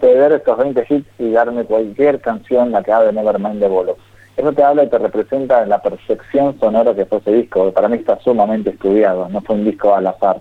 ceder 0.00 0.32
estos 0.32 0.58
20 0.58 0.86
hits 0.88 1.08
y 1.18 1.30
darme 1.30 1.64
cualquier 1.64 2.20
canción 2.20 2.72
la 2.72 2.82
que 2.82 2.92
haga 2.92 3.06
de 3.06 3.12
Nevermind 3.12 3.60
de 3.60 3.68
Bolos. 3.68 3.96
Eso 4.36 4.52
te 4.52 4.62
habla 4.62 4.84
y 4.84 4.88
te 4.88 4.98
representa 4.98 5.66
la 5.66 5.82
percepción 5.82 6.58
sonora 6.60 6.94
que 6.94 7.06
fue 7.06 7.18
ese 7.18 7.32
disco, 7.32 7.72
para 7.72 7.88
mí 7.88 7.96
está 7.96 8.20
sumamente 8.20 8.70
estudiado, 8.70 9.28
no 9.28 9.40
fue 9.40 9.56
un 9.56 9.64
disco 9.64 9.94
al 9.94 10.06
azar. 10.06 10.40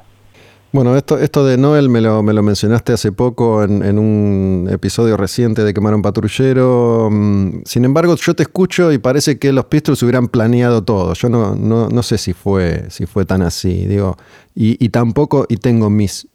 Bueno, 0.77 0.95
esto, 0.95 1.17
esto 1.17 1.43
de 1.43 1.57
Noel 1.57 1.89
me 1.89 2.01
lo, 2.01 2.21
me 2.21 2.33
lo 2.33 2.43
mencionaste 2.43 2.93
hace 2.93 3.11
poco 3.11 3.63
en, 3.63 3.97
un 3.97 4.69
episodio 4.69 5.17
reciente 5.17 5.63
de 5.63 5.73
Quemar 5.73 5.95
un 5.95 6.03
Patrullero. 6.03 7.09
Mm, 7.11 7.63
sin 7.65 7.83
embargo, 7.83 8.15
yo 8.15 8.35
te 8.35 8.43
escucho 8.43 8.91
y 8.91 8.99
parece 8.99 9.39
que 9.39 9.51
los 9.51 9.65
Pistols 9.65 10.03
hubieran 10.03 10.27
planeado 10.27 10.83
todo. 10.83 11.15
Yo 11.15 11.29
no, 11.29 11.55
no, 11.55 12.03
sé 12.03 12.19
si 12.19 12.33
fue, 12.33 12.85
si 12.91 13.07
fue 13.07 13.25
tan 13.25 13.41
así. 13.41 13.87
Digo, 13.87 14.17
y, 14.53 14.89
tampoco, 14.89 15.47
y 15.49 15.57
tengo 15.57 15.89
mis 15.89 16.27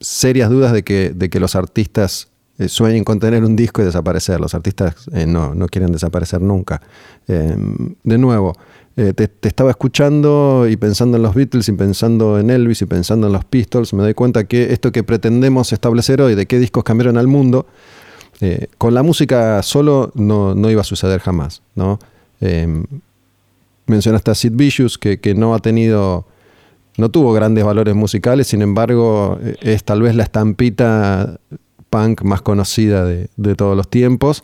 serias 0.00 0.50
dudas 0.50 0.72
de 0.72 0.82
que, 0.82 1.12
de 1.14 1.30
que 1.30 1.38
los 1.38 1.54
artistas 1.54 2.32
eh, 2.58 2.68
sueñen 2.68 3.04
con 3.04 3.20
tener 3.20 3.44
un 3.44 3.54
disco 3.54 3.82
y 3.82 3.84
desaparecer. 3.84 4.40
Los 4.40 4.56
artistas 4.56 4.96
eh, 5.12 5.26
no, 5.26 5.54
no 5.54 5.68
quieren 5.68 5.92
desaparecer 5.92 6.42
nunca. 6.42 6.82
Eh, 7.28 7.56
de 8.02 8.18
nuevo, 8.18 8.56
eh, 8.98 9.12
te, 9.12 9.30
estaba 9.46 9.68
escuchando 9.68 10.66
y 10.66 10.78
pensando 10.78 11.18
en 11.18 11.22
los 11.22 11.34
Beatles 11.34 11.68
y 11.68 11.72
pensando 11.72 12.38
en 12.38 12.48
Elvis 12.48 12.80
y 12.80 12.86
pensando 12.86 13.26
en 13.26 13.34
los 13.34 13.44
Pistols, 13.44 13.92
me 13.92 14.02
doy 14.02 14.14
cuenta 14.14 14.44
que 14.44 14.72
esto 14.72 14.90
que 14.90 15.04
pretendemos 15.04 15.70
establecer 15.74 16.22
hoy, 16.22 16.34
de 16.34 16.46
qué 16.46 16.58
discos 16.58 16.82
cambiaron 16.82 17.18
al 17.18 17.26
mundo, 17.26 17.66
eh, 18.40 18.68
con 18.78 18.94
la 18.94 19.02
música 19.02 19.62
solo 19.62 20.12
no, 20.14 20.70
iba 20.70 20.80
a 20.80 20.84
suceder 20.84 21.20
jamás. 21.20 21.60
¿no? 21.74 21.98
Em, 22.40 22.84
mencionaste 23.86 24.30
a 24.30 24.34
Sid 24.34 24.52
Vicious, 24.54 24.96
que, 24.96 25.34
no 25.36 25.54
ha 25.54 25.58
tenido, 25.58 26.26
no 26.96 27.10
tuvo 27.10 27.34
grandes 27.34 27.64
valores 27.64 27.94
musicales, 27.94 28.46
sin 28.46 28.62
embargo 28.62 29.38
eh, 29.42 29.56
es 29.60 29.84
tal 29.84 30.00
vez 30.00 30.14
la 30.14 30.22
estampita 30.22 31.38
punk 31.90 32.22
más 32.22 32.40
conocida 32.40 33.04
de, 33.04 33.28
de 33.36 33.54
todos 33.56 33.76
los 33.76 33.90
tiempos 33.90 34.42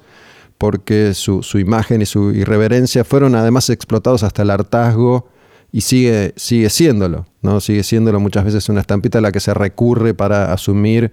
porque 0.62 1.12
su, 1.12 1.42
imagen 1.58 2.02
y 2.02 2.06
su 2.06 2.30
irreverencia 2.30 3.02
fueron 3.02 3.34
además 3.34 3.68
explotados 3.68 4.22
hasta 4.22 4.42
el 4.42 4.50
hartazgo 4.50 5.26
y 5.72 5.80
sigue, 5.80 6.34
sigue 6.36 6.70
siéndolo, 6.70 7.26
¿no? 7.40 7.60
Sigue 7.60 7.82
siéndolo 7.82 8.20
muchas 8.20 8.44
veces 8.44 8.68
una 8.68 8.80
estampita 8.80 9.18
a 9.18 9.22
la 9.22 9.32
que 9.32 9.40
se 9.40 9.52
recurre 9.54 10.14
para 10.14 10.52
asumir 10.52 11.10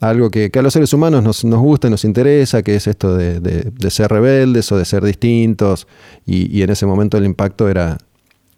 algo 0.00 0.32
que, 0.32 0.50
a 0.52 0.62
los 0.62 0.72
seres 0.72 0.92
humanos 0.92 1.22
nos, 1.22 1.44
nos 1.44 1.60
gusta 1.60 1.86
y 1.86 1.92
nos 1.92 2.04
interesa, 2.04 2.64
que 2.64 2.74
es 2.74 2.88
esto 2.88 3.16
de, 3.16 3.70
ser 3.88 4.10
rebeldes 4.10 4.72
o 4.72 4.76
de 4.76 4.84
ser 4.84 5.04
distintos, 5.04 5.86
y, 6.26 6.60
en 6.60 6.70
ese 6.70 6.84
momento 6.84 7.18
el 7.18 7.24
impacto 7.24 7.68
era, 7.68 7.98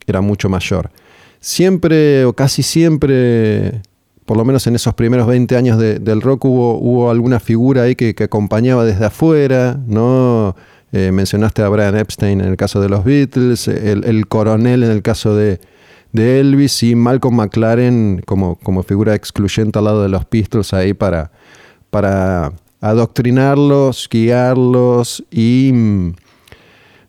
era 0.07 0.23
mucho 0.23 0.49
mayor. 0.49 0.91
Siempre 1.39 2.25
o 2.25 2.33
casi 2.33 2.63
siempre, 2.63 3.83
por 4.31 4.37
lo 4.37 4.45
menos 4.45 4.65
en 4.69 4.77
esos 4.77 4.95
primeros 4.95 5.27
20 5.27 5.57
años 5.57 5.77
del 5.77 6.21
rock, 6.21 6.45
hubo, 6.45 6.79
hubo 6.79 7.11
alguna 7.11 7.41
figura 7.41 7.83
ahí 7.83 7.97
que, 7.97 8.15
acompañaba 8.23 8.85
desde 8.85 9.07
afuera, 9.07 9.77
¿no? 9.89 10.55
Eh, 10.93 11.11
mencionaste 11.11 11.63
a 11.63 11.69
Brian 11.69 11.97
Epstein 11.97 12.41
en 12.41 12.47
el 12.47 12.57
caso 12.57 12.81
de 12.81 12.89
los 12.89 13.03
Beatles, 13.03 13.67
el, 13.67 14.29
coronel 14.29 14.85
en 14.85 14.93
el 14.93 15.03
caso 15.03 15.35
de, 15.35 15.59
Elvis 16.15 16.85
y 16.85 16.95
Malcolm 16.95 17.35
McLaren 17.35 18.23
como, 18.25 18.55
como, 18.55 18.85
figura 18.85 19.17
excluyente 19.17 19.81
al 19.81 19.87
lado 19.87 20.05
de 20.05 20.09
los 20.09 20.25
Pistols 20.27 20.75
ahí 20.75 20.95
para, 20.95 21.33
para 21.91 22.53
adoctrinarlos, 22.81 24.09
guiarlos 24.09 25.25
y 25.33 25.73
mm, 25.75 26.15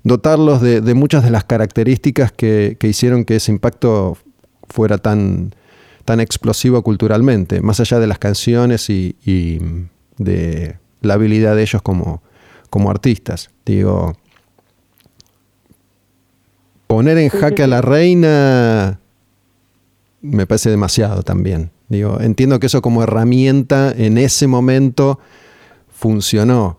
dotarlos 0.03 0.59
de, 0.59 0.81
muchas 0.95 1.23
de 1.23 1.29
las 1.29 1.43
características 1.43 2.31
que, 2.31 2.75
hicieron 2.81 3.25
que 3.25 3.35
ese 3.35 3.51
impacto 3.51 4.17
fuera 4.67 4.97
tan, 4.97 5.53
tan 6.05 6.19
explosivo 6.19 6.81
culturalmente, 6.81 7.61
más 7.61 7.79
allá 7.79 7.99
de 7.99 8.07
las 8.07 8.19
canciones 8.19 8.89
y, 8.89 9.15
y 9.25 9.59
mm, 9.59 9.89
de 10.17 10.77
la 11.01 11.15
habilidad 11.15 11.55
de 11.55 11.63
ellos 11.63 11.81
como, 11.81 12.21
como 12.69 12.89
artistas. 12.89 13.49
Digo, 13.65 14.15
poner 16.87 17.17
en 17.17 17.29
jaque 17.29 17.63
a 17.63 17.67
la 17.67 17.81
reina 17.81 18.99
me 20.21 20.45
parece 20.45 20.69
demasiado 20.69 21.23
también. 21.23 21.71
Digo, 21.89 22.19
entiendo 22.21 22.59
que 22.59 22.67
eso 22.67 22.81
como 22.81 23.03
herramienta 23.03 23.91
en 23.95 24.17
ese 24.17 24.47
momento 24.47 25.19
funcionó, 25.89 26.77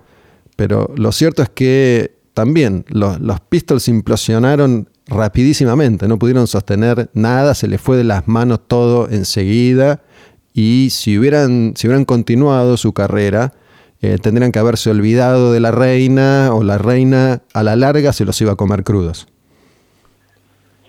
pero 0.56 0.90
lo 0.96 1.12
cierto 1.12 1.42
es 1.42 1.50
que 1.50 2.16
también 2.34 2.84
los, 2.88 3.20
los 3.20 3.40
Pistols 3.40 3.88
implosionaron 3.88 4.88
rapidísimamente, 5.06 6.08
no 6.08 6.18
pudieron 6.18 6.46
sostener 6.46 7.10
nada, 7.12 7.54
se 7.54 7.68
les 7.68 7.80
fue 7.80 7.96
de 7.96 8.04
las 8.04 8.28
manos 8.28 8.60
todo 8.66 9.08
enseguida 9.10 10.00
y 10.54 10.88
si 10.90 11.18
hubieran, 11.18 11.74
si 11.76 11.86
hubieran 11.86 12.04
continuado 12.04 12.76
su 12.76 12.92
carrera, 12.92 13.52
eh, 14.00 14.18
tendrían 14.20 14.52
que 14.52 14.58
haberse 14.58 14.90
olvidado 14.90 15.52
de 15.52 15.60
la 15.60 15.70
reina 15.70 16.50
o 16.52 16.62
la 16.62 16.78
reina 16.78 17.42
a 17.54 17.62
la 17.62 17.76
larga 17.76 18.12
se 18.12 18.24
los 18.24 18.40
iba 18.40 18.52
a 18.52 18.56
comer 18.56 18.84
crudos. 18.84 19.28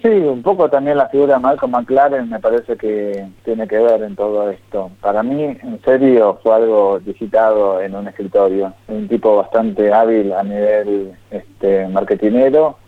Sí, 0.02 0.10
un 0.10 0.44
poco 0.44 0.70
también 0.70 0.98
la 0.98 1.08
figura 1.08 1.36
de 1.36 1.40
Malcolm 1.40 1.72
McLaren 1.72 2.30
me 2.30 2.40
parece 2.42 2.76
que 2.76 3.26
tiene 3.46 3.66
que 3.70 3.78
ver 3.78 4.04
en 4.04 4.18
todo 4.18 4.50
esto. 4.50 4.92
Para 5.00 5.24
mí, 5.24 5.44
en 5.44 5.80
serio, 5.86 6.40
fue 6.44 6.56
algo 6.56 7.00
digitado 7.00 7.80
en 7.82 7.96
un 7.96 8.10
escritorio. 8.10 8.74
Un 8.90 9.08
tipo 9.08 9.38
bastante 9.38 9.94
hábil 9.94 10.34
a 10.34 10.44
nivel 10.44 11.14
este, 11.32 11.88
marketinero 11.88 12.83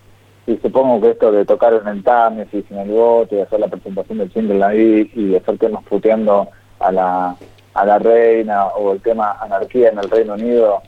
y 0.47 0.57
supongo 0.57 1.01
que 1.01 1.11
esto 1.11 1.31
de 1.31 1.45
tocar 1.45 1.73
en 1.73 1.87
el 1.87 2.03
Támesis, 2.03 2.65
en 2.69 2.77
el 2.79 2.89
bote, 2.89 3.37
y 3.37 3.41
hacer 3.41 3.59
la 3.59 3.67
presentación 3.67 4.19
del 4.19 4.31
single 4.31 4.63
ahí 4.63 5.11
y 5.15 5.35
hacer 5.35 5.57
temas 5.57 5.83
puteando 5.83 6.47
a 6.79 6.91
la 6.91 7.35
a 7.75 7.85
la 7.85 7.99
reina 7.99 8.67
o 8.67 8.93
el 8.93 9.01
tema 9.01 9.37
anarquía 9.39 9.89
en 9.89 9.99
el 9.99 10.09
Reino 10.09 10.33
Unido 10.33 10.81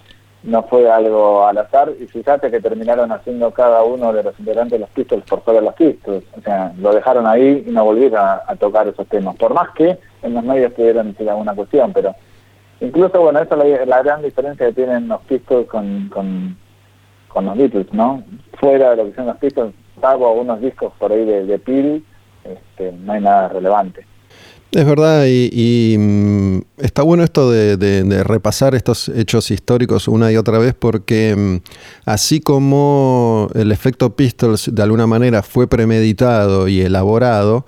no 0.43 0.63
fue 0.63 0.89
algo 0.89 1.46
al 1.46 1.58
azar. 1.58 1.91
Y 2.00 2.08
fíjate 2.08 2.50
que 2.50 2.62
terminaron 2.62 3.12
haciendo 3.12 3.52
cada 3.52 3.84
uno 3.84 4.13
de 4.13 4.24
los 4.24 4.39
integrantes 4.39 4.74
de 4.74 4.80
los 4.80 4.89
Pistols 4.89 5.26
por 5.26 5.41
fuera 5.41 5.60
de 5.60 5.65
los 5.65 5.76
Pistols, 5.76 6.24
o 6.38 6.41
sea, 6.41 6.74
lo 6.80 6.93
dejaron 6.93 7.28
ahí 7.28 7.65
y 7.67 7.72
no 7.72 7.84
volvieron 7.84 8.20
a, 8.20 8.56
tocar 8.56 8.88
esos 8.88 9.08
temas, 9.08 9.36
por 9.36 9.54
más 9.54 9.70
que 9.72 10.00
en 10.24 10.34
los 10.34 10.43
medios 10.43 10.72
pudieran 10.74 11.12
decir 11.12 11.30
alguna 11.30 11.54
cuestión, 11.54 11.91
pero 11.91 12.15
incluso, 12.80 13.22
bueno, 13.22 13.39
esa 13.39 13.56
es 13.63 13.88
la, 13.88 14.02
gran 14.02 14.22
diferencia 14.22 14.67
que 14.67 14.74
tienen 14.74 15.10
los 15.10 15.22
Pistols 15.24 15.67
con, 15.67 16.10
con, 16.10 16.58
los 17.35 17.57
Beatles, 17.57 17.93
¿no? 17.93 18.23
Fuera 18.59 18.91
de 18.91 18.97
lo 18.97 19.05
que 19.05 19.15
son 19.15 19.27
los 19.27 19.37
Pistols, 19.37 19.73
salvo 20.01 20.27
algunos 20.27 20.59
discos 20.61 20.93
por 20.97 21.11
ahí 21.11 21.25
de, 21.25 21.45
de 21.45 21.59
Peel, 21.59 22.03
este, 22.43 22.91
no 22.91 23.13
hay 23.13 23.21
nada 23.21 23.49
relevante. 23.49 24.05
Es 24.71 24.85
verdad, 24.85 25.25
y, 25.27 25.95
mm, 25.97 26.59
está 26.77 27.01
bueno 27.01 27.23
esto 27.23 27.49
de, 27.49 28.23
repasar 28.23 28.75
estos 28.75 29.07
hechos 29.09 29.49
históricos 29.49 30.09
una 30.09 30.31
y 30.31 30.35
otra 30.35 30.59
vez, 30.59 30.73
porque 30.77 31.35
mm, 31.35 31.57
así 32.05 32.41
como 32.41 33.47
el 33.55 33.71
efecto 33.71 34.15
Pistols 34.15 34.69
de 34.73 34.83
alguna 34.83 35.07
manera 35.07 35.41
fue 35.41 35.67
premeditado 35.67 36.67
y 36.67 36.81
elaborado, 36.81 37.65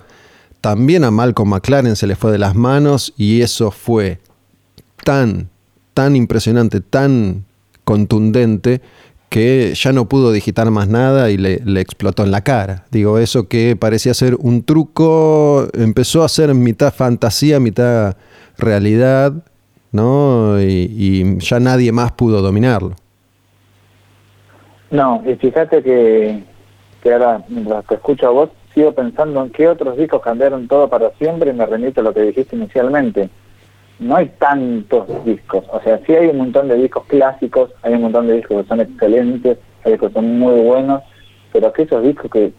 también 0.60 1.04
a 1.04 1.10
Malcolm 1.10 1.48
McLaren 1.48 1.96
se 1.96 2.06
le 2.06 2.16
fue 2.16 2.32
de 2.32 2.38
las 2.38 2.54
manos 2.54 3.14
y 3.16 3.40
eso 3.40 3.70
fue 3.70 4.18
tan, 5.02 5.48
tan 5.94 6.16
impresionante, 6.16 6.82
tan 6.82 7.46
contundente, 7.84 8.82
que 9.30 9.74
ya 9.74 9.92
no 9.92 10.06
pudo 10.06 10.32
digitar 10.32 10.70
más 10.72 10.88
nada 10.88 11.30
y 11.30 11.36
le, 11.36 11.80
explotó 11.80 12.24
en 12.24 12.32
la 12.32 12.42
cara. 12.42 12.84
Digo, 12.90 13.18
eso 13.18 13.48
que 13.48 13.76
parecía 13.76 14.12
ser 14.12 14.34
un 14.34 14.64
truco, 14.64 15.68
empezó 15.72 16.24
a 16.24 16.28
ser 16.28 16.52
mitad 16.52 16.92
fantasía, 16.92 17.60
mitad 17.60 18.16
realidad, 18.58 19.32
¿no? 19.92 20.60
Y, 20.60 21.38
ya 21.38 21.60
nadie 21.60 21.92
más 21.92 22.10
pudo 22.12 22.42
dominarlo. 22.42 22.96
No, 24.90 25.22
y 25.24 25.36
fíjate 25.36 25.80
que, 25.84 26.42
que 27.00 27.12
ahora, 27.12 27.44
mientras 27.48 27.86
te 27.86 27.94
escucho 27.94 28.26
a 28.26 28.30
vos, 28.30 28.50
sigo 28.74 28.92
pensando 28.92 29.44
en 29.44 29.50
qué 29.50 29.68
otros 29.68 29.96
discos 29.96 30.22
cambiaron 30.22 30.66
todo 30.66 30.88
para 30.88 31.10
siempre 31.12 31.50
y 31.50 31.54
me 31.54 31.66
remito 31.66 32.00
a 32.00 32.04
lo 32.04 32.12
que 32.12 32.22
dijiste 32.22 32.56
inicialmente 32.56 33.30
no 34.00 34.16
hay 34.16 34.28
tantos 34.38 35.06
discos. 35.24 35.64
O 35.70 35.80
sea, 35.82 36.00
sí 36.06 36.14
hay 36.14 36.28
un 36.28 36.38
montón 36.38 36.68
de 36.68 36.76
discos 36.76 37.04
clásicos, 37.04 37.70
hay 37.82 37.94
un 37.94 38.02
montón 38.02 38.26
de 38.26 38.34
discos 38.34 38.62
que 38.62 38.68
son 38.68 38.80
excelentes, 38.80 39.58
hay 39.84 39.92
discos 39.92 40.08
que 40.08 40.14
son 40.14 40.38
muy 40.38 40.60
buenos, 40.62 41.02
pero 41.52 41.68
aquellos 41.68 42.02
discos 42.02 42.30
que 42.30 42.52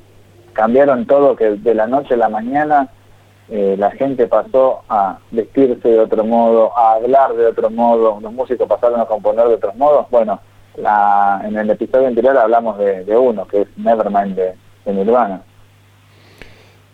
cambiaron 0.54 1.06
todo, 1.06 1.36
que 1.36 1.50
de 1.50 1.74
la 1.74 1.88
noche 1.88 2.14
a 2.14 2.18
la 2.18 2.30
mañana 2.30 2.90
eh, 3.50 3.76
la 3.78 3.92
gente 3.92 4.28
pasó 4.28 4.84
a 4.88 5.18
vestirse 5.32 5.90
de 5.90 6.00
otro 6.00 6.24
modo, 6.24 6.78
a 6.78 6.94
hablar 6.94 7.34
de 7.34 7.48
otro 7.48 7.70
modo, 7.70 8.20
los 8.22 8.32
músicos 8.32 8.68
pasaron 8.68 9.02
a 9.02 9.06
componer 9.06 9.48
de 9.48 9.56
otros 9.56 9.76
modos. 9.76 10.06
Bueno, 10.12 10.40
la, 10.78 11.42
en 11.44 11.58
el 11.58 11.70
episodio 11.72 12.08
anterior 12.08 12.38
hablamos 12.38 12.78
de, 12.78 13.18
uno, 13.18 13.48
que 13.48 13.62
es 13.62 13.68
Nevermind 13.78 14.36
de, 14.36 14.54
de 14.86 14.94
Nirvana. 14.94 15.42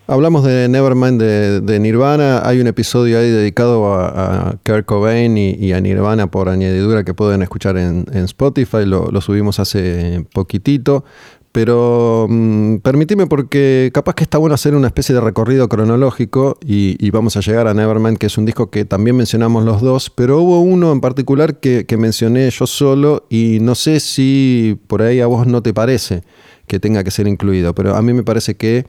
Hablamos 0.09 0.45
de 0.45 0.69
Nevermind 0.69 1.21
de, 1.21 1.79
Nirvana. 1.81 2.41
Hay 2.47 2.61
un 2.61 2.67
episodio 2.67 3.19
ahí 3.19 3.29
dedicado 3.29 3.93
a, 3.93 4.55
Kurt 4.63 4.85
Cobain 4.85 5.37
y, 5.37 5.73
a 5.73 5.81
Nirvana 5.81 6.31
por 6.31 6.47
añadidura 6.47 7.03
que 7.03 7.13
pueden 7.13 7.41
escuchar 7.41 7.77
en, 7.77 8.05
Spotify. 8.13 8.85
Lo, 8.85 9.19
subimos 9.19 9.59
hace 9.59 10.25
poquitito. 10.31 11.03
Pero 11.51 12.27
mm, 12.29 12.77
permíteme 12.77 13.27
porque 13.27 13.91
capaz 13.93 14.13
que 14.15 14.23
está 14.23 14.37
bueno 14.37 14.55
hacer 14.55 14.75
una 14.75 14.87
especie 14.87 15.13
de 15.13 15.19
recorrido 15.19 15.67
cronológico 15.67 16.57
y, 16.65 17.09
vamos 17.09 17.35
a 17.35 17.41
llegar 17.41 17.67
a 17.67 17.73
Nevermind, 17.73 18.17
que 18.17 18.27
es 18.27 18.37
un 18.37 18.45
disco 18.45 18.69
que 18.69 18.85
también 18.85 19.17
mencionamos 19.17 19.65
los 19.65 19.81
dos, 19.81 20.09
pero 20.09 20.39
hubo 20.39 20.61
uno 20.61 20.93
en 20.93 21.01
particular 21.01 21.57
que 21.57 21.97
mencioné 21.97 22.49
yo 22.49 22.65
solo 22.65 23.25
y 23.29 23.57
no 23.59 23.75
sé 23.75 23.99
si 23.99 24.79
por 24.87 25.01
ahí 25.01 25.19
a 25.19 25.27
vos 25.27 25.47
no 25.47 25.61
te 25.61 25.73
parece 25.73 26.23
que 26.67 26.79
tenga 26.79 27.03
que 27.03 27.11
ser 27.11 27.27
incluido, 27.27 27.73
pero 27.73 27.95
a 27.95 28.01
mí 28.01 28.13
me 28.13 28.23
parece 28.23 28.55
que 28.55 28.85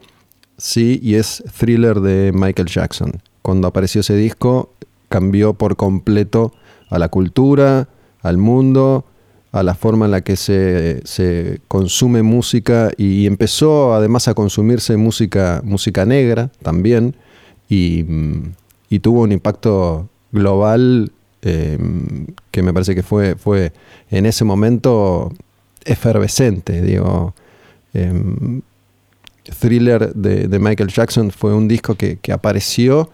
Sí, 0.59 0.99
y 1.03 1.14
es 1.14 1.42
Thriller 1.57 2.01
de 2.01 2.33
Michael 2.35 2.68
Jackson. 2.68 3.12
Cuando 3.42 3.68
apareció 3.68 4.01
ese 4.01 4.16
disco, 4.16 4.75
cambió 5.09 5.55
por 5.55 5.77
completo 5.77 6.53
a 6.90 6.99
la 6.99 7.09
cultura, 7.09 7.88
al 8.23 8.38
mundo, 8.38 9.05
a 9.53 9.62
la 9.62 9.75
forma 9.75 10.07
en 10.07 10.11
la 10.11 10.21
que 10.23 10.35
se, 10.37 11.61
consume 11.68 12.23
música 12.23 12.90
y 12.97 13.27
empezó 13.27 13.94
además 13.94 14.27
a 14.27 14.35
consumirse 14.35 14.97
música, 14.97 15.62
música 15.64 16.05
negra 16.05 16.51
también 16.62 17.14
y, 17.68 18.05
tuvo 19.01 19.23
un 19.23 19.33
impacto 19.33 20.09
global 20.33 21.12
em, 21.42 22.27
que 22.51 22.62
me 22.62 22.73
parece 22.73 22.97
que 22.97 23.05
fue, 23.05 23.37
fue 23.37 23.73
en 24.11 24.27
ese 24.27 24.44
momento 24.44 25.33
efervescente, 25.85 26.83
digo. 26.83 27.35
Em, 27.94 28.62
Thriller 29.61 30.13
de, 30.15 30.59
Michael 30.59 30.91
Jackson 30.91 31.31
fue 31.31 31.55
un 31.55 31.69
disco 31.69 31.95
que, 31.95 32.19
apareció 32.33 33.11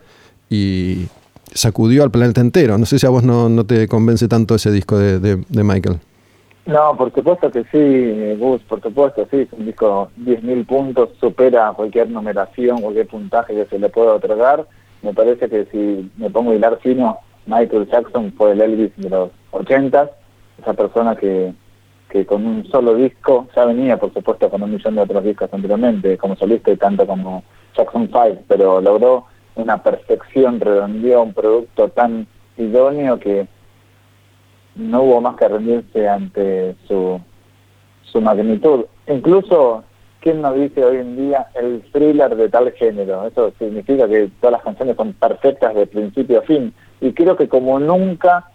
y 0.51 1.07
sacudió 1.53 2.03
al 2.03 2.11
planeta 2.11 2.41
entero. 2.41 2.79
No 2.79 2.87
sé 2.87 2.99
si 2.99 3.07
a 3.07 3.11
vos 3.11 3.23
no, 3.23 3.65
te 3.65 3.89
convence 3.89 4.29
tanto 4.29 4.55
ese 4.55 4.71
disco 4.71 4.99
de, 4.99 5.37
Michael. 5.51 5.99
No, 6.67 6.97
por 6.97 7.13
supuesto 7.13 7.51
que 7.51 7.65
sí, 7.65 8.41
Gus, 8.41 8.63
por 8.63 8.81
supuesto, 8.81 9.29
sí, 9.31 9.41
es 9.41 9.53
un 9.53 9.67
disco 9.67 10.09
10.000 10.19 10.67
puntos, 10.67 11.11
supera 11.21 11.75
cualquier 11.77 12.09
numeración, 12.09 12.81
cualquier 12.81 13.07
puntaje 13.07 13.55
que 13.55 13.67
se 13.67 13.79
le 13.79 13.91
pueda 13.91 14.15
otorgar. 14.15 14.67
Me 15.03 15.13
parece 15.13 15.51
que 15.51 15.67
si 15.67 16.11
me 16.17 16.31
pongo 16.31 16.53
a 16.53 16.55
hilar 16.55 16.79
fino, 16.83 17.19
Michael 17.47 17.87
Jackson 17.91 18.33
fue 18.33 18.53
el 18.53 18.63
Elvis 18.63 18.93
de 18.97 19.11
los 19.11 19.31
80, 19.51 20.11
esa 20.63 20.73
persona 20.73 21.15
que, 21.17 21.53
que 22.09 22.27
con 22.27 22.47
un 22.47 22.67
solo 22.67 22.95
disco, 22.95 23.49
ya 23.55 23.65
venía 23.65 23.97
por 23.97 24.13
supuesto 24.13 24.49
con 24.49 24.63
un 24.63 24.73
millón 24.73 24.95
de 24.95 25.03
otros 25.03 25.25
discos 25.25 25.53
anteriormente, 25.53 26.17
como 26.19 26.37
solista 26.37 26.71
y 26.71 26.77
tanto 26.77 27.07
como 27.07 27.43
Jackson 27.77 28.09
5, 28.13 28.43
pero 28.47 28.81
logró 28.81 29.27
una 29.57 29.83
perfección, 29.83 30.61
redondeó 30.61 31.23
un 31.23 31.33
producto 31.33 31.89
tan 31.89 32.27
idóneo 32.57 33.19
que 33.19 33.47
no 34.77 35.03
hubo 35.03 35.21
más 35.21 35.37
que 35.37 35.49
rendirse 35.49 36.09
ante 36.09 36.75
su, 36.87 37.21
su 38.03 38.21
magnitud. 38.21 38.87
Incluso, 39.07 39.85
¿quién 40.21 40.43
nos 40.43 40.55
dice 40.55 40.85
hoy 40.85 40.99
en 40.99 41.17
día 41.17 41.49
el 41.55 41.83
thriller 41.93 42.35
de 42.35 42.49
tal 42.49 42.73
género? 42.73 43.27
Eso 43.27 43.53
significa 43.59 44.09
que 44.09 44.31
todas 44.41 44.53
las 44.53 44.63
canciones 44.63 44.97
son 44.97 45.13
perfectas 45.13 45.75
de 45.75 45.87
principio 45.87 46.41
a 46.41 46.43
fin. 46.43 46.75
Y 47.01 47.13
creo 47.13 47.37
que 47.37 47.49
como 47.49 47.79
nunca 47.79 48.51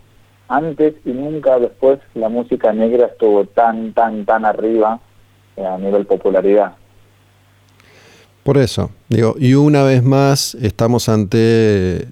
antes 0.49 0.95
y 1.05 1.11
nunca 1.11 1.57
después 1.59 1.99
la 2.15 2.27
música 2.27 2.73
negra 2.73 3.07
estuvo 3.07 3.45
tan, 3.45 3.93
tan, 3.93 4.25
tan 4.25 4.43
arriba 4.45 4.99
eh, 5.55 5.65
a 5.65 5.77
nivel 5.77 6.05
popularidad. 6.05 6.73
Por 8.43 8.57
eso, 8.57 8.89
digo, 9.09 9.35
y 9.39 9.53
una 9.53 9.83
vez 9.83 10.03
más 10.03 10.55
estamos 10.55 11.07
ante 11.07 12.07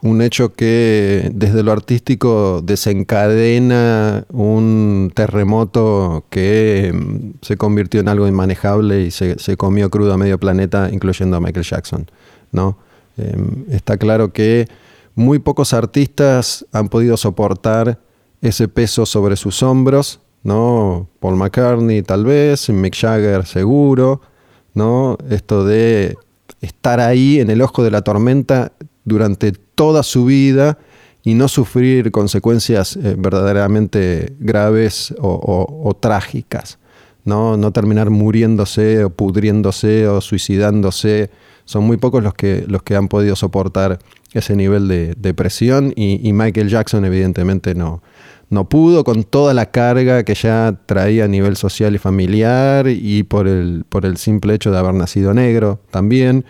un 0.00 0.22
hecho 0.22 0.52
que 0.52 1.30
desde 1.32 1.62
lo 1.62 1.72
artístico 1.72 2.62
desencadena 2.62 4.24
un 4.30 5.10
terremoto 5.14 6.24
que 6.30 6.92
mm, 6.92 7.30
se 7.42 7.56
convirtió 7.56 8.00
en 8.00 8.08
algo 8.08 8.26
inmanejable 8.26 9.02
y 9.02 9.10
se, 9.10 9.36
comió 9.56 9.90
crudo 9.90 10.12
a 10.12 10.16
medio 10.16 10.38
planeta, 10.38 10.88
incluyendo 10.92 11.36
a 11.36 11.40
Michael 11.40 11.64
Jackson. 11.64 12.06
¿no? 12.52 12.78
Em, 13.16 13.64
está 13.70 13.96
claro 13.96 14.32
que 14.32 14.68
muy 15.18 15.40
pocos 15.40 15.74
artistas 15.74 16.64
han 16.70 16.88
podido 16.88 17.16
soportar 17.16 17.98
ese 18.40 18.68
peso 18.68 19.04
sobre 19.04 19.34
sus 19.34 19.64
hombros, 19.64 20.20
¿no? 20.44 21.08
Paul 21.18 21.34
McCartney 21.34 22.02
tal 22.02 22.24
vez, 22.24 22.70
Mick 22.70 22.94
Jagger 22.96 23.44
seguro, 23.44 24.20
¿no? 24.74 25.18
Esto 25.28 25.64
de 25.64 26.16
estar 26.60 27.00
ahí 27.00 27.40
en 27.40 27.50
el 27.50 27.62
ojo 27.62 27.82
de 27.82 27.90
la 27.90 28.02
tormenta 28.02 28.70
durante 29.04 29.50
toda 29.50 30.04
su 30.04 30.24
vida 30.24 30.78
y 31.24 31.34
no 31.34 31.48
sufrir 31.48 32.12
consecuencias 32.12 32.94
eh, 32.94 33.16
verdaderamente 33.18 34.36
graves 34.38 35.12
o, 35.20 35.96
trágicas, 36.00 36.78
¿no? 37.24 37.56
no 37.56 37.72
terminar 37.72 38.10
muriéndose 38.10 39.02
o 39.02 39.10
pudriéndose 39.10 40.06
o 40.06 40.20
suicidándose. 40.20 41.30
Son 41.64 41.82
muy 41.82 41.96
pocos 41.96 42.22
los 42.22 42.34
que, 42.34 42.64
los 42.68 42.84
que 42.84 42.94
han 42.94 43.08
podido 43.08 43.34
soportar 43.34 43.98
ese 44.32 44.56
nivel 44.56 44.88
de, 44.88 45.34
presión 45.34 45.92
y, 45.96 46.32
Michael 46.32 46.68
Jackson 46.68 47.04
evidentemente 47.04 47.74
no, 47.74 48.02
no 48.50 48.68
pudo 48.68 49.04
con 49.04 49.24
toda 49.24 49.54
la 49.54 49.66
carga 49.66 50.24
que 50.24 50.34
ya 50.34 50.78
traía 50.86 51.24
a 51.24 51.28
nivel 51.28 51.56
social 51.56 51.94
y 51.94 51.98
familiar 51.98 52.88
y 52.88 53.22
por 53.22 53.48
el, 53.48 53.84
por 53.88 54.04
el 54.04 54.16
simple 54.16 54.54
hecho 54.54 54.70
de 54.70 54.78
haber 54.78 54.94
nacido 54.94 55.32
negro 55.32 55.80
también, 55.90 56.44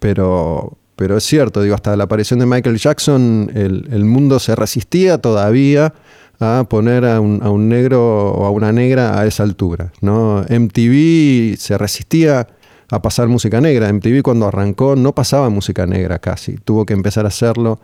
pero, 0.00 0.78
pero 0.96 1.16
es 1.16 1.24
cierto, 1.24 1.62
digo, 1.62 1.74
hasta 1.74 1.96
la 1.96 2.04
aparición 2.04 2.40
de 2.40 2.46
Michael 2.46 2.78
Jackson 2.78 3.50
el, 3.54 4.04
mundo 4.04 4.38
se 4.38 4.56
resistía 4.56 5.18
todavía 5.18 5.94
a 6.40 6.66
poner 6.68 7.04
a 7.04 7.20
un, 7.20 7.40
a 7.42 7.50
un, 7.50 7.68
negro 7.68 8.32
o 8.32 8.46
a 8.46 8.50
una 8.50 8.72
negra 8.72 9.20
a 9.20 9.26
esa 9.26 9.44
altura. 9.44 9.92
¿no? 10.00 10.44
MTV 10.48 11.56
se 11.56 11.78
resistía 11.78 12.48
a 12.92 13.00
pasar 13.00 13.26
música 13.26 13.58
negra. 13.58 13.90
MTV 13.90 14.22
cuando 14.22 14.46
arrancó 14.46 14.96
no 14.96 15.14
pasaba 15.14 15.48
música 15.48 15.86
negra 15.86 16.18
casi. 16.18 16.56
Tuvo 16.56 16.84
que 16.84 16.92
empezar 16.92 17.24
a 17.24 17.28
hacerlo 17.28 17.80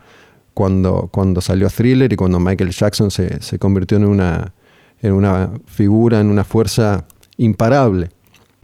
cuando, 0.53 1.09
cuando 1.11 1.41
salió 1.41 1.71
Thriller 1.71 2.13
y 2.13 2.17
cuando 2.17 2.39
Michael 2.39 2.71
Jackson 2.71 3.11
se, 3.11 3.59
convirtió 3.59 3.97
en 3.97 4.05
una, 4.05 4.53
en 5.01 5.15
una 5.15 5.51
figura, 5.65 6.21
en 6.21 6.27
una 6.27 6.45
fuerza 6.45 7.07
imparable. 7.39 8.11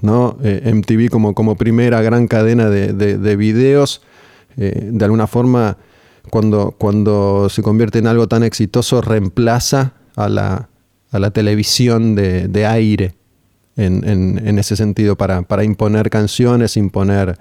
¿no? 0.03 0.37
Eh, 0.45 0.71
MTV 0.71 1.09
como, 1.09 1.35
como 1.35 1.57
primera 1.57 2.03
gran 2.03 2.29
cadena 2.29 2.69
de, 2.69 3.37
videos, 3.37 4.03
eh, 4.59 4.91
de 4.93 5.05
alguna 5.07 5.27
forma, 5.27 5.79
cuando, 6.29 6.75
cuando 6.77 7.49
se 7.49 7.63
convierte 7.63 8.01
en 8.01 8.07
algo 8.07 8.29
tan 8.29 8.43
exitoso, 8.43 9.01
reemplaza 9.01 9.95
a 10.15 10.29
la, 10.29 10.69
a 11.11 11.19
la 11.19 11.31
televisión 11.31 12.15
de, 12.15 12.49
de 12.49 12.67
aire 12.67 13.15
en, 13.77 14.59
ese 14.59 14.77
sentido 14.77 15.17
para, 15.17 15.43
para, 15.43 15.65
imponer 15.65 16.11
canciones, 16.11 16.77
imponer 16.77 17.39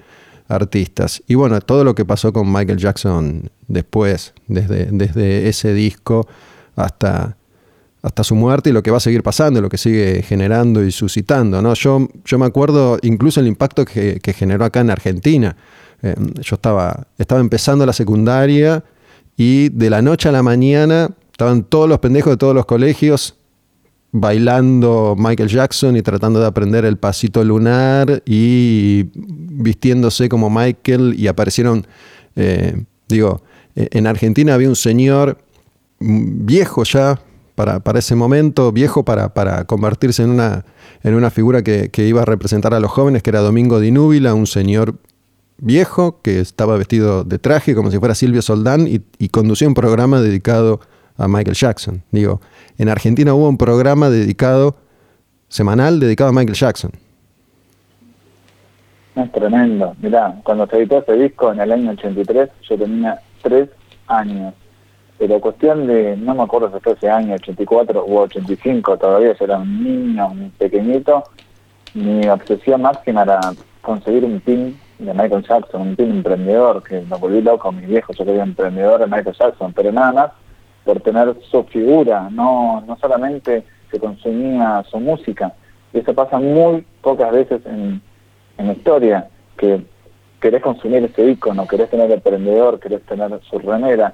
artistas. 0.48 1.24
Y 1.28 1.36
bueno, 1.36 1.60
todo 1.62 1.84
lo 1.84 1.96
que 1.96 2.06
pasó 2.06 2.34
con 2.34 2.52
Michael 2.52 2.78
Jackson 2.78 3.50
después, 3.68 4.34
desde, 4.48 5.48
ese 5.48 5.74
disco 5.74 6.28
hasta, 6.76 7.38
hasta 8.02 8.24
su 8.24 8.36
muerte 8.36 8.70
y 8.70 8.74
lo 8.74 8.84
que 8.84 8.92
va 8.92 8.98
a 8.98 9.02
seguir 9.02 9.24
pasando, 9.24 9.62
lo 9.62 9.70
que 9.70 9.78
sigue 9.78 10.24
generando 10.24 10.84
y 10.84 10.92
suscitando. 10.92 11.62
¿no? 11.62 11.74
Yo, 11.74 12.08
yo 12.26 12.40
me 12.40 12.46
acuerdo 12.46 12.98
incluso 13.02 13.40
el 13.40 13.48
impacto 13.48 13.86
que, 13.86 14.20
generó 14.36 14.66
acá 14.66 14.82
en 14.82 14.90
Argentina. 14.90 15.56
Eh, 16.02 16.16
yo 16.42 16.56
estaba, 16.56 17.08
estaba 17.18 17.42
empezando 17.42 17.86
la 17.86 17.94
secundaria 17.94 18.84
y 19.38 19.70
de 19.70 19.90
la 19.90 20.02
noche 20.02 20.30
a 20.30 20.32
la 20.32 20.44
mañana 20.44 21.10
estaban 21.32 21.64
todos 21.64 21.90
los 21.90 22.00
pendejos 22.00 22.34
de 22.34 22.38
todos 22.38 22.54
los 22.54 22.66
colegios 22.66 23.38
bailando 24.14 25.16
Michael 25.18 25.50
Jackson 25.50 25.98
y 25.98 26.04
tratando 26.04 26.40
de 26.40 26.46
aprender 26.46 26.86
el 26.86 26.98
pasito 26.98 27.44
lunar 27.44 28.22
y 28.28 29.10
vistiéndose 29.16 30.30
como 30.30 30.52
Michael 30.52 31.16
y 31.18 31.28
aparecieron, 31.28 31.86
eh, 32.36 32.84
digo, 33.10 33.42
e-, 33.76 33.90
en 33.92 34.06
Argentina 34.06 34.54
había 34.54 34.70
un 34.70 34.76
señor 34.76 35.40
viejo 36.00 36.84
ya 36.84 37.20
para, 37.56 37.80
para 37.80 38.00
ese 38.00 38.16
momento, 38.16 38.72
viejo 38.72 39.04
para, 39.04 39.34
para 39.34 39.66
convertirse 39.66 40.22
en 40.22 40.30
una, 40.30 40.64
en 41.02 41.16
una 41.16 41.32
figura 41.32 41.64
que, 41.64 41.90
iba 41.98 42.22
a 42.22 42.26
representar 42.26 42.76
a 42.76 42.80
los 42.80 42.92
jóvenes, 42.92 43.24
que 43.24 43.32
era 43.32 43.40
Domingo 43.40 43.80
Di 43.80 43.90
Núbila, 43.90 44.36
un 44.36 44.46
señor 44.46 44.96
viejo 45.58 46.22
que 46.22 46.40
estaba 46.40 46.78
vestido 46.78 47.24
de 47.24 47.40
traje 47.40 47.74
como 47.74 47.90
si 47.90 47.98
fuera 47.98 48.14
Silvio 48.14 48.44
Soldán 48.44 48.88
y, 48.88 49.02
y 49.18 49.30
conducía 49.30 49.68
un 49.68 49.74
programa 49.74 50.22
dedicado 50.22 50.82
a 51.18 51.28
Michael 51.28 51.56
Jackson. 51.56 52.04
Digo, 52.12 52.42
en 52.78 52.90
Argentina 52.90 53.34
hubo 53.34 53.48
un 53.48 53.58
programa 53.58 54.10
dedicado, 54.10 54.76
semanal, 55.48 56.00
dedicado 56.00 56.30
a 56.30 56.34
Michael 56.34 56.56
Jackson. 56.56 56.92
Es 59.16 59.32
tremendo. 59.32 59.96
Mirá, 60.02 60.40
cuando 60.44 60.66
se 60.68 60.78
editó 60.78 61.00
ese 61.00 61.14
disco 61.14 61.52
en 61.52 61.62
el 61.62 61.72
año 61.72 61.92
83, 61.92 62.50
yo 62.68 62.78
tenía 62.78 63.20
tres 63.42 63.70
años. 64.08 64.54
Pero 65.20 65.40
cuestión 65.40 65.86
de, 65.86 66.18
no 66.18 66.34
me 66.34 66.44
acuerdo 66.44 66.72
si 66.74 66.80
fue 66.80 66.94
ese 66.94 67.10
año, 67.10 67.36
84 67.36 68.06
u 68.06 68.18
85, 68.18 68.98
todavía 68.98 69.36
yo 69.38 69.46
era 69.46 69.58
un 69.58 69.84
niño, 69.84 70.28
un 70.28 70.52
pequeñito, 70.58 71.24
mi 71.94 72.28
obsesión 72.28 72.82
máxima 72.82 73.22
era 73.22 73.40
conseguir 73.82 74.26
un 74.26 74.40
pin 74.40 74.78
de 74.98 75.14
Michael 75.14 75.46
Jackson, 75.48 75.82
un 75.82 75.96
pin 75.96 76.10
emprendedor, 76.10 76.82
que 76.82 77.02
me 77.02 77.16
volví 77.18 77.42
loco, 77.42 77.72
mis 77.72 77.88
viejos, 77.88 78.18
yo 78.18 78.26
quería 78.26 78.44
emprendedor 78.44 79.02
de 79.02 79.08
Michael 79.08 79.36
Jackson, 79.38 79.72
pero 79.74 79.92
nada 79.92 80.12
más 80.12 80.32
por 80.84 81.00
tener 81.02 81.36
su 81.50 81.64
figura, 81.66 82.30
no, 82.32 82.82
no 82.88 82.98
solamente 82.98 83.64
se 83.92 84.00
consumía 84.00 84.84
su 84.90 85.00
música. 85.00 85.54
Y 85.94 86.00
eso 86.00 86.14
pasa 86.14 86.40
muy 86.40 86.86
pocas 87.02 87.32
veces 87.32 87.62
en, 87.66 88.02
en 88.58 88.72
historia, 88.72 89.30
que 89.58 89.82
querés 90.42 90.62
consumir 90.62 91.04
ese 91.06 91.26
icono, 91.32 91.68
querés 91.68 91.90
tener 91.90 92.12
el 92.12 92.22
prendedor, 92.22 92.80
querés 92.80 93.02
tener 93.04 93.40
su 93.50 93.60
remera. 93.60 94.14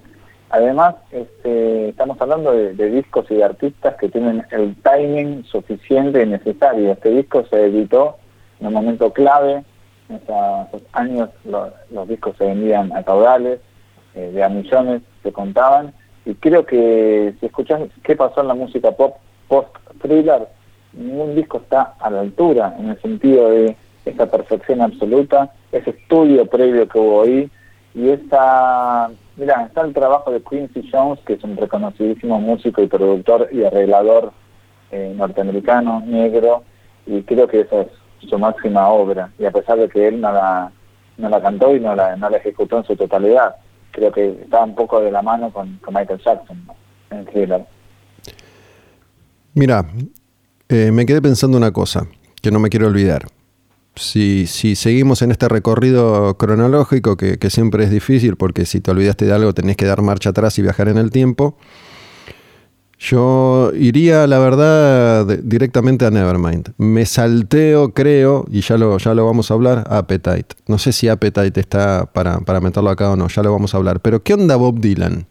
Además, 0.52 0.96
este, 1.12 1.90
estamos 1.90 2.20
hablando 2.22 2.52
de, 2.52 2.74
discos 2.74 3.26
y 3.30 3.36
de 3.36 3.44
artistas 3.44 3.96
que 3.96 4.10
tienen 4.10 4.44
el 4.52 4.76
timing 4.82 5.44
suficiente 5.46 6.24
y 6.24 6.26
necesario. 6.26 6.92
Este 6.92 7.10
disco 7.10 7.46
se 7.50 7.66
editó 7.66 8.18
en 8.60 8.68
un 8.68 8.74
momento 8.74 9.14
clave, 9.14 9.64
en 10.10 10.16
esos 10.16 10.82
años 10.92 11.30
los 11.46 12.08
discos 12.08 12.36
se 12.38 12.46
vendían 12.46 12.92
a 12.94 13.04
caudales, 13.04 13.60
eh, 14.16 14.32
de 14.34 14.44
a 14.44 14.50
millones 14.50 15.02
se 15.22 15.32
contaban, 15.32 15.94
y 16.26 16.34
creo 16.36 16.66
que 16.66 17.34
si 17.40 17.46
escuchas 17.46 17.82
qué 18.04 18.16
pasó 18.16 18.42
en 18.42 18.48
la 18.48 18.54
música 18.54 18.92
pop 18.92 19.16
post-thriller, 19.48 20.48
ningún 20.94 21.36
disco 21.36 21.58
está 21.58 21.96
a 22.00 22.10
la 22.10 22.22
altura 22.22 22.76
en 22.80 22.90
el 22.90 23.02
sentido 23.02 23.50
de 23.50 23.76
esta 24.06 24.30
perfección 24.30 24.82
absoluta, 24.82 25.54
ese 25.72 25.92
estudio 25.92 26.46
previo 26.46 26.88
que 26.88 27.00
hubo 27.00 27.24
ahí 27.24 27.50
y 27.94 28.10
esta, 28.10 29.10
mira, 29.36 29.66
está 29.66 29.82
el 29.82 29.94
trabajo 29.94 30.32
de 30.32 30.42
Quincy 30.42 30.90
Jones, 30.92 31.20
que 31.26 31.34
es 31.34 31.44
un 31.44 31.58
reconocidísimo 31.58 32.40
músico 32.40 32.82
y 32.82 32.88
productor 32.88 33.50
y 33.52 33.64
arreglador 33.64 34.32
eh, 34.92 35.14
norteamericano, 35.16 36.04
negro, 36.06 36.64
y 37.06 37.24
creo 37.24 37.48
que 37.48 37.62
esa 37.62 37.82
es 37.82 37.88
su 38.30 38.38
máxima 38.38 38.88
obra, 38.90 39.32
y 39.40 39.46
a 39.46 39.52
pesar 39.52 39.80
de 39.80 39.90
que 39.90 40.08
él 40.08 40.22
no 40.22 40.32
la, 40.32 40.72
no 41.18 41.30
la 41.30 41.42
cantó 41.42 41.76
y 41.76 41.80
no 41.80 41.96
la, 41.96 42.16
no 42.16 42.30
la 42.30 42.38
ejecutó 42.38 42.78
en 42.78 42.84
su 42.84 42.96
totalidad, 42.96 43.56
creo 44.00 44.12
que 44.12 44.42
estaba 44.44 44.66
un 44.66 44.76
poco 44.76 45.02
de 45.02 45.12
la 45.12 45.22
mano 45.22 45.52
con, 45.52 45.80
Michael 45.88 46.22
Jackson 46.24 46.68
en 47.12 47.26
thriller. 47.26 47.66
Mira, 49.54 49.86
eh, 50.70 50.92
me 50.92 51.06
quedé 51.06 51.22
pensando 51.22 51.58
una 51.58 51.72
cosa 51.72 52.08
que 52.42 52.52
no 52.52 52.60
me 52.60 52.70
quiero 52.70 52.88
olvidar. 52.88 53.28
Si, 53.96 54.48
si 54.48 54.76
seguimos 54.76 55.22
en 55.22 55.32
este 55.32 55.50
recorrido 55.50 56.38
cronológico, 56.38 57.18
que, 57.18 57.38
que 57.38 57.50
siempre 57.50 57.84
es 57.84 57.90
difícil 57.90 58.38
porque 58.38 58.66
si 58.66 58.80
te 58.80 58.92
olvidaste 58.92 59.26
de 59.26 59.34
algo 59.34 59.54
tenés 59.54 59.76
que 59.76 59.86
dar 59.86 60.02
marcha 60.02 60.30
atrás 60.30 60.58
y 60.58 60.62
viajar 60.62 60.88
en 60.88 60.98
el 60.98 61.12
tiempo, 61.12 61.58
yo 63.00 63.72
iría, 63.76 64.28
la 64.28 64.40
verdad, 64.40 65.26
directamente 65.42 66.06
a 66.06 66.12
Nevermind. 66.12 66.74
Me 66.78 67.06
salteo, 67.06 67.94
creo, 67.94 68.46
y 68.52 68.60
ya 68.60 68.78
lo, 68.78 68.98
ya 68.98 69.14
lo 69.14 69.26
vamos 69.26 69.50
a 69.50 69.54
hablar, 69.54 69.86
Appetite. 69.90 70.48
No 70.68 70.78
sé 70.78 70.92
si 70.92 71.08
Appetite 71.08 71.58
está 71.60 72.10
para, 72.12 72.42
para 72.42 72.60
meterlo 72.60 72.90
acá 72.90 73.10
o 73.12 73.16
no, 73.16 73.30
ya 73.30 73.42
lo 73.42 73.54
vamos 73.54 73.74
a 73.74 73.78
hablar. 73.78 74.02
Pero, 74.02 74.22
¿qué 74.22 74.34
onda 74.34 74.58
Bob 74.58 74.82
Dylan? 74.82 75.26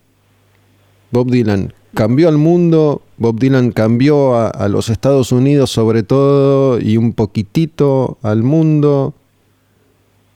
Bob 1.11 1.31
Dylan, 1.31 1.75
cambió 1.95 2.29
al 2.29 2.39
mundo, 2.39 3.03
Bob 3.19 3.39
Dylan 3.39 3.73
cambió 3.73 4.37
a, 4.37 4.69
los 4.69 4.89
Estados 4.89 5.33
Unidos 5.33 5.71
sobre 5.71 6.03
todo 6.03 6.81
y 6.81 6.97
un 6.97 7.13
poquitito 7.13 8.19
al 8.23 8.43
mundo. 8.43 9.15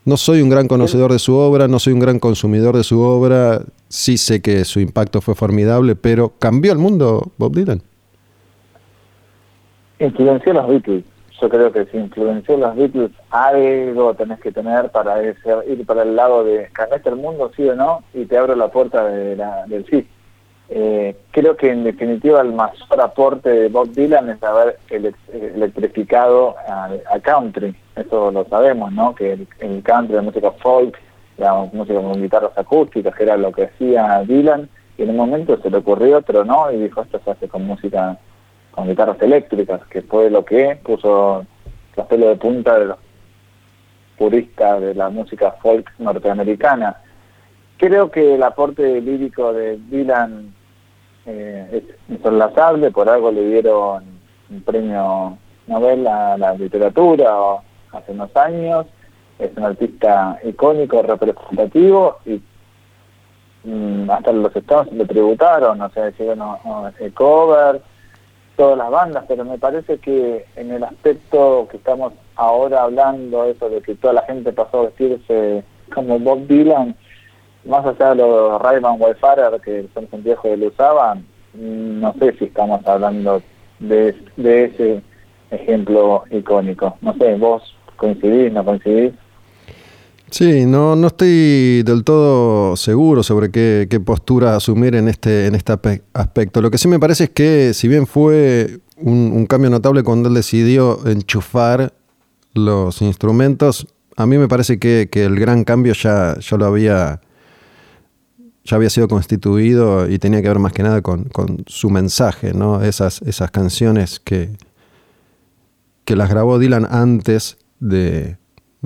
No 0.05 0.17
soy 0.17 0.41
un 0.41 0.49
gran 0.49 0.67
conocedor 0.67 1.11
de 1.11 1.19
su 1.19 1.35
obra, 1.35 1.67
no 1.67 1.79
soy 1.79 1.93
un 1.93 1.99
gran 1.99 2.19
consumidor 2.19 2.75
de 2.75 2.83
su 2.83 2.99
obra, 2.99 3.61
sí 3.93 4.17
sé 4.17 4.41
que 4.41 4.65
su 4.65 4.79
impacto 4.79 5.21
fue 5.21 5.35
formidable, 5.35 5.95
pero 5.95 6.33
¿cambió 6.39 6.71
el 6.71 6.79
mundo 6.79 7.31
Bob 7.37 7.53
Dylan? 7.53 7.83
Influenció 9.99 10.51
a 10.51 10.55
los 10.55 10.67
Beatles. 10.67 11.05
Yo 11.39 11.47
creo 11.47 11.71
que 11.71 11.85
si 11.85 11.97
influenció 11.97 12.55
a 12.55 12.57
los 12.57 12.75
Beatles, 12.75 13.11
algo 13.29 14.15
tenés 14.15 14.39
que 14.39 14.51
tener 14.51 14.89
para 14.89 15.21
ir 15.21 15.35
para 15.85 16.01
el 16.01 16.15
lado 16.15 16.43
de 16.43 16.69
cambiaste 16.73 17.09
el 17.09 17.17
mundo, 17.17 17.51
sí 17.55 17.69
o 17.69 17.75
no, 17.75 18.03
y 18.15 18.25
te 18.25 18.35
abro 18.35 18.55
la 18.55 18.69
puerta 18.69 19.05
de 19.05 19.35
la, 19.35 19.65
del 19.67 19.85
sí. 19.85 20.07
Eh, 20.69 21.15
creo 21.29 21.55
que 21.55 21.69
en 21.69 21.83
definitiva 21.83 22.41
el 22.41 22.51
mayor 22.51 22.99
aporte 22.99 23.49
de 23.49 23.69
Bob 23.69 23.91
Dylan 23.91 24.27
es 24.31 24.41
haber 24.41 24.79
electrificado 24.89 26.55
al 26.67 27.21
country. 27.21 27.75
Eso 27.95 28.31
lo 28.31 28.43
sabemos, 28.45 28.91
¿no? 28.91 29.13
Que 29.13 29.33
el, 29.59 29.83
country, 29.83 30.15
la 30.15 30.23
música 30.23 30.49
folk, 30.49 30.97
la 31.37 31.53
música 31.71 32.01
con 32.01 32.21
guitarras 32.21 32.57
acústicas, 32.57 33.15
que 33.15 33.23
era 33.23 33.37
lo 33.37 33.51
que 33.51 33.65
hacía 33.65 34.23
Dylan, 34.25 34.69
y 34.97 35.03
en 35.03 35.09
un 35.09 35.17
momento 35.17 35.57
se 35.61 35.69
le 35.69 35.77
ocurrió 35.77 36.17
otro, 36.17 36.45
¿no? 36.45 36.71
Y 36.71 36.77
dijo, 36.77 37.01
esto 37.01 37.19
se 37.23 37.31
hace 37.31 37.47
con 37.47 37.65
música, 37.65 38.17
con 38.71 38.87
guitarras 38.87 39.21
eléctricas, 39.21 39.81
que 39.87 40.01
fue 40.01 40.29
lo 40.29 40.45
que 40.45 40.79
puso 40.83 41.45
la 41.95 42.07
pelo 42.07 42.29
de 42.29 42.35
punta 42.35 42.77
de 42.79 42.85
los 42.85 42.97
puristas 44.17 44.81
de 44.81 44.95
la 44.95 45.09
música 45.09 45.51
folk 45.61 45.91
norteamericana 45.99 46.97
Creo 47.83 48.11
que 48.11 48.35
el 48.35 48.43
aporte 48.43 49.01
lírico 49.01 49.51
de 49.51 49.77
Dylan 49.89 50.53
eh, 51.25 51.67
es 51.69 51.83
insolazable, 52.07 52.91
por 52.91 53.09
algo 53.09 53.29
le 53.29 53.45
dieron 53.45 54.05
un 54.49 54.61
premio 54.61 55.37
Nobel 55.67 56.07
a 56.07 56.37
la 56.37 56.53
literatura 56.53 57.33
hace 57.91 58.11
unos 58.13 58.33
años, 58.37 58.85
es 59.39 59.51
un 59.57 59.63
artista 59.63 60.39
icónico, 60.43 61.01
representativo 61.01 62.17
y 62.25 62.41
mm, 63.63 64.09
hasta 64.09 64.31
los 64.31 64.55
Estados 64.55 64.91
le 64.91 65.05
tributaron, 65.05 65.81
o 65.81 65.89
sea, 65.89 66.09
hicieron 66.09 66.39
cover, 67.13 67.81
todas 68.55 68.77
las 68.77 68.91
bandas, 68.91 69.25
pero 69.27 69.43
me 69.45 69.57
parece 69.57 69.97
que 69.97 70.45
en 70.55 70.71
el 70.71 70.83
aspecto 70.83 71.67
que 71.69 71.77
estamos 71.77 72.13
ahora 72.35 72.83
hablando, 72.83 73.45
eso 73.45 73.69
de 73.69 73.81
que 73.81 73.95
toda 73.95 74.13
la 74.13 74.21
gente 74.23 74.51
pasó 74.53 74.79
a 74.79 74.83
vestirse 74.83 75.63
como 75.93 76.19
Bob 76.19 76.47
Dylan, 76.47 76.95
más 77.65 77.85
allá 77.85 78.09
de 78.09 78.15
los 78.15 78.61
Rayman 78.61 78.99
Wayfarer 78.99 79.59
que 79.61 79.87
son 79.93 80.07
viejos 80.23 80.43
que 80.43 80.57
lo 80.57 80.67
usaban, 80.67 81.25
no 81.53 82.13
sé 82.19 82.33
si 82.33 82.45
estamos 82.45 82.85
hablando 82.87 83.41
de, 83.79 84.15
ese 84.37 85.01
ejemplo 85.51 86.23
icónico. 86.31 86.97
No 87.01 87.13
sé, 87.13 87.35
vos 87.35 87.75
coincidís, 87.97 88.51
no 88.51 88.65
coincidís. 88.65 89.13
Sí, 90.33 90.65
no, 90.65 90.95
no 90.95 91.05
estoy 91.05 91.83
del 91.83 92.03
todo 92.03 92.75
seguro 92.75 93.21
sobre 93.21 93.51
qué, 93.51 94.01
postura 94.03 94.55
asumir 94.55 94.95
en 94.95 95.07
este, 95.07 95.45
en 95.45 95.53
este 95.53 95.71
aspecto. 96.11 96.59
Lo 96.59 96.71
que 96.71 96.79
sí 96.79 96.87
me 96.87 96.97
parece 96.97 97.25
es 97.25 97.29
que, 97.29 97.75
si 97.75 97.87
bien 97.87 98.07
fue 98.07 98.79
un, 98.97 99.45
cambio 99.45 99.69
notable 99.69 100.01
cuando 100.01 100.29
él 100.29 100.33
decidió 100.33 101.05
enchufar 101.05 101.93
los 102.55 103.03
instrumentos, 103.03 103.85
a 104.17 104.25
mí 104.25 104.39
me 104.39 104.47
parece 104.47 104.79
que, 104.79 105.07
que 105.11 105.23
el 105.23 105.39
gran 105.39 105.63
cambio 105.65 105.93
ya, 105.93 106.35
ya 106.39 106.57
lo 106.57 106.65
había 106.65 107.21
ya 108.63 108.75
había 108.75 108.89
sido 108.89 109.07
constituido 109.07 110.09
y 110.09 110.17
tenía 110.17 110.41
que 110.41 110.47
ver 110.47 110.57
más 110.57 110.73
que 110.73 110.81
nada 110.81 111.03
con, 111.03 111.29
su 111.67 111.91
mensaje, 111.91 112.55
¿no? 112.55 112.81
Esas, 112.81 113.21
esas 113.21 113.51
canciones 113.51 114.19
que, 114.19 114.57
que 116.05 116.15
las 116.15 116.27
grabó 116.27 116.57
Dylan 116.57 116.87
antes 116.89 117.59
de, 117.79 118.37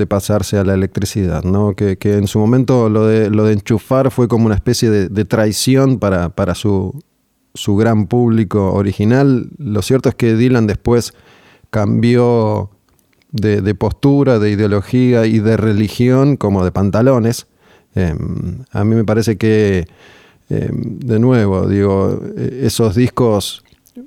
pasarse 0.06 0.58
a 0.58 0.64
la 0.64 0.74
electricidad, 0.74 1.44
¿no? 1.44 1.76
Que, 1.76 1.98
en 2.04 2.28
su 2.28 2.38
momento 2.40 2.90
lo 2.90 3.08
de, 3.08 3.30
lo 3.30 3.46
de 3.46 3.54
enchufar 3.54 4.12
fue 4.12 4.28
como 4.28 4.46
una 4.46 4.56
especie 4.56 4.90
de, 4.90 5.26
traición 5.26 5.98
para, 5.98 6.30
para 6.30 6.54
su, 6.54 7.02
su, 7.54 7.76
gran 7.78 8.08
público 8.08 8.74
original. 8.74 9.50
Lo 9.58 9.82
cierto 9.82 10.10
es 10.10 10.16
que 10.16 10.36
Dylan 10.36 10.68
después 10.68 11.14
cambió 11.70 12.70
de, 13.32 13.62
de 13.62 13.74
postura, 13.74 14.38
de 14.38 14.52
ideología 14.52 15.26
y 15.26 15.40
de 15.40 15.58
religión 15.58 16.38
como 16.38 16.64
de 16.64 16.72
pantalones 16.72 17.48
Em, 17.98 18.64
a 18.72 18.84
mí 18.84 18.94
me 18.96 19.04
parece 19.04 19.38
que, 19.38 19.88
em, 20.50 21.00
de 21.00 21.20
nuevo, 21.20 21.68
digo, 21.68 22.22
esos 22.38 22.94
discos 22.96 23.64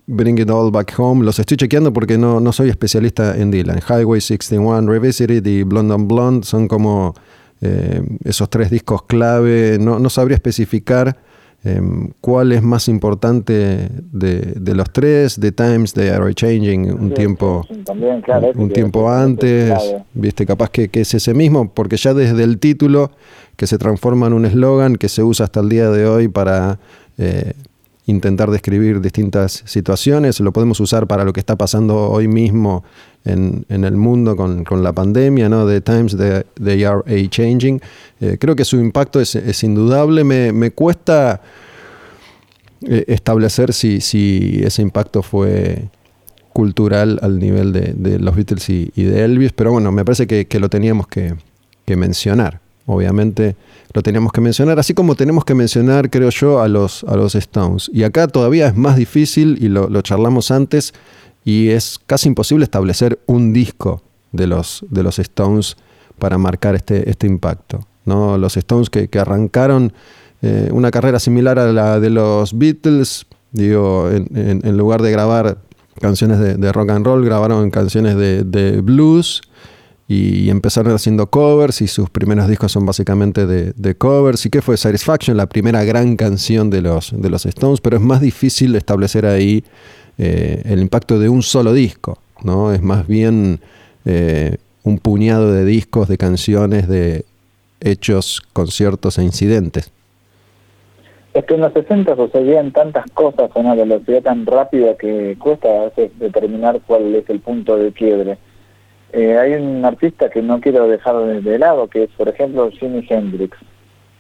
Bring 0.06 0.38
It 0.38 0.50
All 0.50 0.70
Back 0.70 0.94
Home, 0.98 1.24
los 1.24 1.38
estoy 1.38 1.56
chequeando 1.56 1.92
porque 1.92 2.18
no, 2.18 2.40
no 2.40 2.52
soy 2.52 2.68
especialista 2.68 3.36
en 3.36 3.50
Dylan. 3.50 3.80
Highway 3.88 4.20
61 4.20 4.90
Revisited 4.90 5.44
y 5.46 5.62
Blonde 5.62 5.94
on 5.94 6.08
Blonde 6.08 6.46
son 6.46 6.68
como 6.68 7.14
em, 7.60 8.18
esos 8.24 8.48
tres 8.50 8.70
discos 8.70 9.02
clave. 9.04 9.78
No, 9.80 9.98
no 9.98 10.10
sabría 10.10 10.36
especificar 10.36 11.16
cuál 12.20 12.52
es 12.52 12.62
más 12.62 12.88
importante 12.88 13.88
de, 13.90 14.74
los 14.74 14.90
tres. 14.90 15.38
The 15.38 15.52
Times 15.52 15.92
They 15.92 16.08
Are 16.08 16.32
Changing, 16.32 16.90
un 16.90 17.12
tiempo, 17.12 17.66
un 18.54 18.70
tiempo 18.70 19.10
antes, 19.10 19.72
viste, 20.14 20.46
capaz 20.46 20.70
que, 20.70 20.88
que 20.88 21.02
es 21.02 21.12
ese 21.12 21.34
mismo, 21.34 21.70
porque 21.72 21.96
ya 21.96 22.14
desde 22.14 22.42
el 22.44 22.58
título 22.58 23.10
que 23.56 23.66
se 23.66 23.76
transforma 23.76 24.26
en 24.26 24.32
un 24.32 24.46
eslogan 24.46 24.96
que 24.96 25.08
se 25.08 25.22
usa 25.22 25.44
hasta 25.44 25.60
el 25.60 25.68
día 25.68 25.90
de 25.90 26.06
hoy 26.06 26.28
para 26.28 26.78
eh, 27.18 27.52
intentar 28.10 28.50
describir 28.50 29.00
distintas 29.00 29.62
situaciones. 29.64 30.40
Lo 30.40 30.52
podemos 30.52 30.80
usar 30.80 31.06
para 31.06 31.24
lo 31.24 31.32
que 31.32 31.40
está 31.40 31.56
pasando 31.56 32.10
hoy 32.10 32.28
mismo 32.28 32.84
en, 33.24 33.64
el 33.68 33.96
mundo 33.96 34.36
con, 34.36 34.82
la 34.82 34.92
pandemia, 34.92 35.48
¿no? 35.48 35.66
The 35.66 35.80
times 35.80 36.16
they, 36.16 36.84
are 36.84 37.02
a 37.06 37.28
changing. 37.28 37.80
Eh, 38.20 38.36
creo 38.38 38.56
que 38.56 38.64
su 38.64 38.78
impacto 38.78 39.20
es, 39.20 39.64
indudable. 39.64 40.24
Me, 40.24 40.70
cuesta 40.72 41.40
eh, 42.82 43.04
establecer 43.08 43.72
si, 43.72 44.00
si, 44.00 44.60
ese 44.64 44.82
impacto 44.82 45.22
fue 45.22 45.88
cultural 46.52 47.18
al 47.22 47.38
nivel 47.38 47.72
de, 47.72 48.18
los 48.18 48.34
Beatles 48.34 48.68
y, 48.68 48.90
de 48.94 49.24
Elvis, 49.24 49.52
pero 49.52 49.72
bueno, 49.72 49.92
me 49.92 50.04
parece 50.04 50.26
que, 50.26 50.60
lo 50.60 50.68
teníamos 50.68 51.06
que 51.06 51.36
mencionar 51.96 52.60
obviamente 52.94 53.56
lo 53.92 54.02
teníamos 54.02 54.32
que 54.32 54.40
mencionar, 54.40 54.78
así 54.78 54.94
como 54.94 55.14
tenemos 55.14 55.44
que 55.44 55.54
mencionar, 55.54 56.10
creo 56.10 56.30
yo, 56.30 56.60
a 56.60 56.68
los, 56.68 57.04
a 57.04 57.16
los 57.16 57.34
Stones. 57.34 57.90
Y 57.92 58.04
acá 58.04 58.28
todavía 58.28 58.68
es 58.68 58.76
más 58.76 58.96
difícil, 58.96 59.58
y 59.60 59.68
lo, 59.68 60.00
charlamos 60.02 60.50
antes, 60.50 60.94
y 61.44 61.68
es 61.68 61.98
casi 62.06 62.28
imposible 62.28 62.64
establecer 62.64 63.18
un 63.26 63.52
disco 63.52 64.02
de 64.32 64.46
los, 64.46 64.84
de 64.90 65.02
los 65.02 65.18
Stones 65.18 65.76
para 66.18 66.38
marcar 66.38 66.74
este, 66.74 67.10
este 67.10 67.26
impacto. 67.26 67.80
¿no? 68.04 68.38
Los 68.38 68.56
Stones 68.56 68.90
que, 68.90 69.08
arrancaron 69.18 69.92
eh, 70.42 70.68
una 70.72 70.90
carrera 70.90 71.18
similar 71.18 71.58
a 71.58 71.72
la 71.72 71.98
de 71.98 72.10
los 72.10 72.56
Beatles, 72.56 73.26
digo, 73.50 74.08
en, 74.10 74.76
lugar 74.76 75.02
de 75.02 75.10
grabar 75.10 75.58
canciones 76.00 76.38
de, 76.38 76.72
rock 76.72 76.90
and 76.90 77.04
roll, 77.04 77.24
grabaron 77.24 77.70
canciones 77.70 78.16
de, 78.16 78.44
de 78.44 78.80
blues 78.80 79.42
y 80.12 80.50
empezaron 80.50 80.92
haciendo 80.92 81.28
covers 81.28 81.80
y 81.82 81.86
sus 81.86 82.10
primeros 82.10 82.48
discos 82.48 82.72
son 82.72 82.84
básicamente 82.84 83.46
de, 83.46 83.94
covers. 83.94 84.44
¿Y 84.44 84.50
qué 84.50 84.60
fue 84.60 84.76
Satisfaction? 84.76 85.36
La 85.36 85.46
primera 85.46 85.84
gran 85.84 86.16
canción 86.16 86.68
de 86.68 86.82
los, 86.82 87.12
de 87.16 87.30
los 87.30 87.46
Stones, 87.46 87.80
pero 87.80 87.96
es 87.96 88.02
más 88.02 88.20
difícil 88.20 88.74
establecer 88.74 89.24
ahí 89.24 89.62
eh, 90.18 90.62
el 90.64 90.80
impacto 90.80 91.20
de 91.20 91.28
un 91.28 91.42
solo 91.42 91.72
disco, 91.72 92.18
¿no? 92.42 92.72
Es 92.72 92.82
más 92.82 93.06
bien 93.06 93.60
eh, 94.04 94.56
un 94.82 94.98
puñado 94.98 95.52
de 95.52 95.64
discos, 95.64 96.08
de 96.08 96.18
canciones, 96.18 96.88
de 96.88 97.24
hechos, 97.80 98.42
conciertos 98.52 99.16
e 99.16 99.22
incidentes. 99.22 99.92
Es 101.34 101.44
que 101.44 101.54
en 101.54 101.60
los 101.60 101.72
60 101.72 102.16
sucedían 102.16 102.72
tantas 102.72 103.08
cosas 103.12 103.48
con 103.52 103.64
una 103.64 103.76
velocidad 103.76 104.22
tan 104.22 104.44
rápida 104.44 104.96
que 104.96 105.36
cuesta 105.38 105.68
a 105.68 105.92
determinar 106.18 106.80
cuál 106.84 107.14
es 107.14 107.30
el 107.30 107.38
punto 107.38 107.76
de 107.76 107.92
quiebre 107.92 108.38
eh, 109.12 109.36
hay 109.38 109.54
un 109.54 109.84
artista 109.84 110.30
que 110.30 110.42
no 110.42 110.60
quiero 110.60 110.86
dejar 110.86 111.16
de, 111.16 111.58
lado, 111.58 111.88
que 111.88 112.04
es, 112.04 112.10
por 112.10 112.28
ejemplo, 112.28 112.70
Jimi 112.70 113.04
Hendrix. 113.08 113.58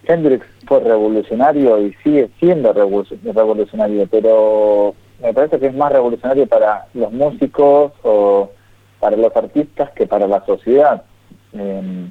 Hendrix 0.04 0.44
fue 0.66 0.80
revolucionario 0.80 1.78
y 1.78 1.94
sigue 2.02 2.30
siendo 2.40 2.72
revolucionario, 2.72 4.06
pero 4.10 4.94
me 5.22 5.32
parece 5.32 5.60
que 5.60 5.66
es 5.66 5.74
más 5.74 5.92
revolucionario 5.92 6.46
para 6.46 6.86
los 6.94 7.12
músicos 7.12 7.92
o 8.02 8.50
para 8.98 9.16
los 9.16 9.34
artistas 9.36 9.90
que 9.90 10.06
para 10.06 10.26
la 10.26 10.44
sociedad. 10.44 11.02
Em, 11.52 12.10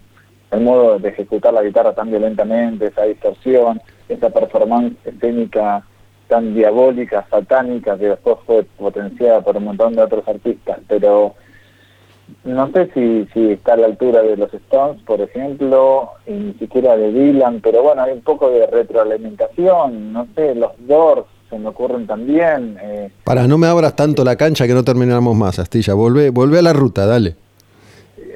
el 0.52 0.62
modo 0.62 1.00
de 1.00 1.10
ejecutar 1.10 1.54
la 1.54 1.62
guitarra 1.62 1.94
tan 1.94 2.10
violentamente, 2.10 2.88
esa 2.88 3.04
distorsión, 3.04 3.82
esa 4.08 4.30
performance 4.30 4.96
escénica 5.06 5.84
tan 6.28 6.54
diabólica, 6.54 7.28
satánica, 7.30 7.98
que 7.98 8.10
después 8.10 8.38
fue 8.46 8.64
potenciada 8.64 9.42
por 9.42 9.58
un 9.58 9.66
montón 9.66 9.96
de 9.96 10.04
otros 10.04 10.28
artistas, 10.28 10.80
pero 10.88 11.36
no 12.44 12.72
sé 12.72 12.90
si, 12.94 13.28
si 13.34 13.52
está 13.52 13.74
a 13.74 13.78
la 13.78 13.88
altura 13.88 14.22
de 14.22 14.38
los 14.38 14.54
Stones, 14.54 15.02
por 15.04 15.22
ejemplo, 15.22 16.10
y 16.28 16.32
ni 16.32 16.54
siquiera 16.54 16.96
de 16.98 17.12
Dylan, 17.12 17.62
pero 17.62 17.84
bueno, 17.84 18.04
hay 18.04 18.14
un 18.14 18.22
poco 18.22 18.50
de 18.50 18.68
retroalimentación, 18.68 20.14
no 20.14 20.28
sé, 20.36 20.56
los 20.56 20.72
Doors 20.88 21.26
se 21.50 21.58
me 21.58 21.70
ocurren 21.70 22.06
también. 22.06 22.78
Eh, 22.82 23.12
Para, 23.24 23.48
no 23.48 23.58
me 23.58 23.68
abras 23.68 23.96
tanto 23.96 24.24
la 24.24 24.36
cancha 24.36 24.68
que 24.68 24.74
no 24.74 24.84
terminamos 24.84 25.36
más, 25.36 25.60
Astilla. 25.60 25.94
Volvé, 25.94 26.30
volvé 26.30 26.60
a 26.60 26.62
la 26.62 26.74
ruta, 26.74 27.06
dale. 27.06 27.36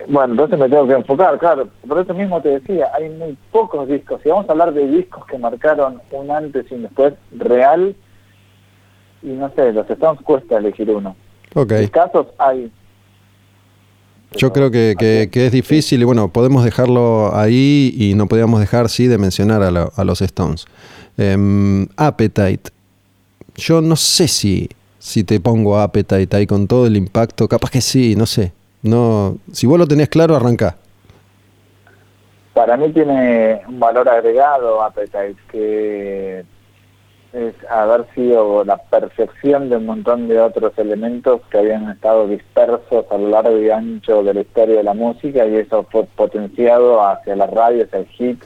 Bueno, 0.08 0.34
entonces 0.34 0.60
me 0.60 0.68
tengo 0.68 0.88
que 0.88 0.94
enfocar, 0.94 1.38
claro. 1.38 1.70
Por 1.88 2.00
eso 2.00 2.14
mismo 2.14 2.42
te 2.42 2.50
decía, 2.50 2.90
hay 2.94 3.10
muy 3.10 3.38
pocos 3.52 3.88
discos. 3.88 4.22
Si 4.22 4.30
vamos 4.30 4.50
a 4.50 4.52
hablar 4.52 4.74
de 4.74 4.88
discos 4.88 5.26
que 5.26 5.38
marcaron 5.38 6.02
un 6.12 6.32
antes 6.32 6.66
y 6.72 6.76
un 6.76 6.84
después 6.84 7.14
real, 7.32 7.96
y 9.22 9.28
no 9.28 9.50
sé, 9.56 9.72
los 9.72 9.90
Stones 9.90 10.22
cuesta 10.24 10.58
elegir 10.58 10.90
uno. 10.90 11.16
Ok. 11.56 11.74
casos 11.92 12.28
hay. 12.38 12.72
Yo 14.36 14.52
creo 14.52 14.72
que, 14.72 14.96
que, 14.98 15.46
es 15.46 15.52
difícil 15.52 16.02
y 16.02 16.06
bueno, 16.06 16.30
podemos 16.30 16.64
dejarlo 16.64 17.36
ahí 17.36 17.94
y 17.98 18.16
no 18.16 18.28
podíamos 18.28 18.60
dejar, 18.60 18.90
sí, 18.90 19.08
de 19.08 19.18
mencionar 19.18 19.62
a, 19.64 19.68
a 19.68 20.04
los 20.04 20.22
Stones. 20.22 20.66
Em, 21.18 21.88
Appetite. 21.96 22.72
Yo 23.56 23.82
no 23.82 23.96
sé 23.96 24.28
si, 24.28 24.70
si 24.98 25.24
te 25.24 25.40
pongo 25.40 25.78
Appetite 25.80 26.36
ahí 26.36 26.48
con 26.48 26.68
todo 26.68 26.88
el 26.88 26.98
impacto. 26.98 27.48
Capaz 27.48 27.70
que 27.70 27.82
sí, 27.82 28.16
no 28.16 28.26
sé. 28.26 28.52
No, 28.82 29.38
si 29.52 29.68
vos 29.68 29.78
lo 29.78 29.88
tenés 29.88 30.10
claro, 30.10 30.36
arranca. 30.36 30.78
Para 32.54 32.78
mí 32.78 32.92
tiene 32.92 33.62
un 33.68 33.80
valor 33.80 34.08
agregado 34.10 34.82
Appetite, 34.84 35.36
que 35.52 36.44
es 37.34 37.56
haber 37.70 38.06
sido 38.14 38.64
la 38.64 38.78
perfección 38.78 39.70
de 39.70 39.78
un 39.78 39.88
montón 39.88 40.28
de 40.28 40.40
otros 40.40 40.72
elementos 40.78 41.42
que 41.50 41.58
habían 41.58 41.90
estado 41.90 42.28
dispersos 42.28 43.06
a 43.10 43.18
lo 43.18 43.30
largo 43.30 43.58
y 43.60 43.72
ancho 43.72 44.24
de 44.24 44.36
la 44.36 44.42
historia 44.42 44.78
de 44.78 44.84
la 44.84 44.94
música 44.94 45.46
y 45.46 45.56
eso 45.56 45.86
fue 45.92 46.06
potenciado 46.16 47.04
hacia 47.06 47.36
la 47.36 47.48
radio, 47.48 47.86
hacia 47.86 48.00
el 48.00 48.08
hit 48.08 48.44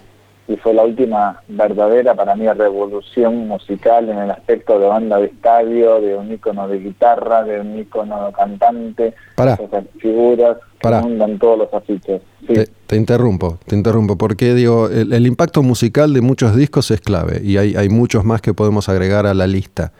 y 0.47 0.55
fue 0.55 0.73
la 0.73 0.83
última 0.83 1.41
verdadera 1.49 2.15
para 2.15 2.33
mí 2.35 2.47
revolución 2.47 3.49
musical 3.49 4.07
en 4.07 4.19
el 4.19 4.31
aspecto 4.31 4.79
de 4.79 4.87
banda 4.87 5.19
de 5.19 5.25
estadio, 5.25 5.99
de 5.99 6.15
un 6.15 6.31
icono 6.31 6.69
de 6.69 6.79
guitarra, 6.79 7.43
de 7.43 7.59
un 7.59 7.77
icono 7.77 8.31
cantante, 8.31 9.13
de 9.35 9.81
figuras 9.99 10.57
que 10.79 10.89
mandan 10.89 11.37
todos 11.37 11.59
los 11.59 11.73
afiches. 11.73 12.21
Te, 12.47 12.69
interrumpo, 12.95 13.59
te 13.65 13.75
interrumpo, 13.75 14.17
porque 14.17 14.53
digo, 14.53 14.89
el, 14.89 15.27
impacto 15.27 15.61
musical 15.63 16.13
de 16.13 16.21
muchos 16.21 16.55
discos 16.55 16.89
es 16.91 17.01
clave 17.01 17.41
y 17.43 17.57
hay, 17.57 17.75
hay 17.75 17.89
muchos 17.89 18.23
más 18.23 18.41
que 18.41 18.53
podemos 18.53 18.87
agregar 18.87 19.25
a 19.25 19.33
la 19.33 19.47
lista, 19.47 19.91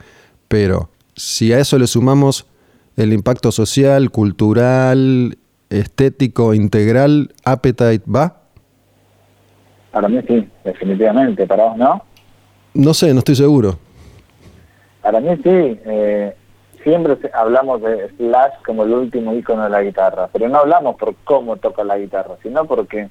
pero 0.47 0.89
si 1.15 1.51
a 1.51 1.59
eso 1.59 1.77
le 1.77 1.88
sumamos 1.88 2.47
el 2.95 3.13
impacto 3.13 3.51
social, 3.51 4.09
cultural, 4.11 5.38
estético, 5.69 6.53
integral, 6.53 7.33
Appetite 7.43 8.03
va. 8.09 8.41
Para 9.91 10.07
mí 10.07 10.19
sí, 10.27 10.47
definitivamente. 10.63 11.45
¿Para 11.47 11.65
vos 11.65 11.77
no? 11.77 12.03
No 12.73 12.93
sé, 12.93 13.13
no 13.13 13.19
estoy 13.19 13.35
seguro. 13.35 13.79
Para 15.01 15.19
mí 15.19 15.29
sí. 15.38 15.49
Eh, 15.85 16.35
siempre 16.88 17.17
hablamos 17.33 17.81
de 17.81 18.07
Slash 18.15 18.61
como 18.65 18.83
el 18.83 18.93
último 18.93 19.33
icono 19.33 19.65
de 19.65 19.69
la 19.69 19.83
guitarra, 19.83 20.29
pero 20.31 20.47
no 20.47 20.59
hablamos 20.59 20.95
por 20.95 21.15
cómo 21.25 21.57
toca 21.57 21.83
la 21.83 21.97
guitarra, 21.97 22.35
sino 22.41 22.63
porque 22.63 23.09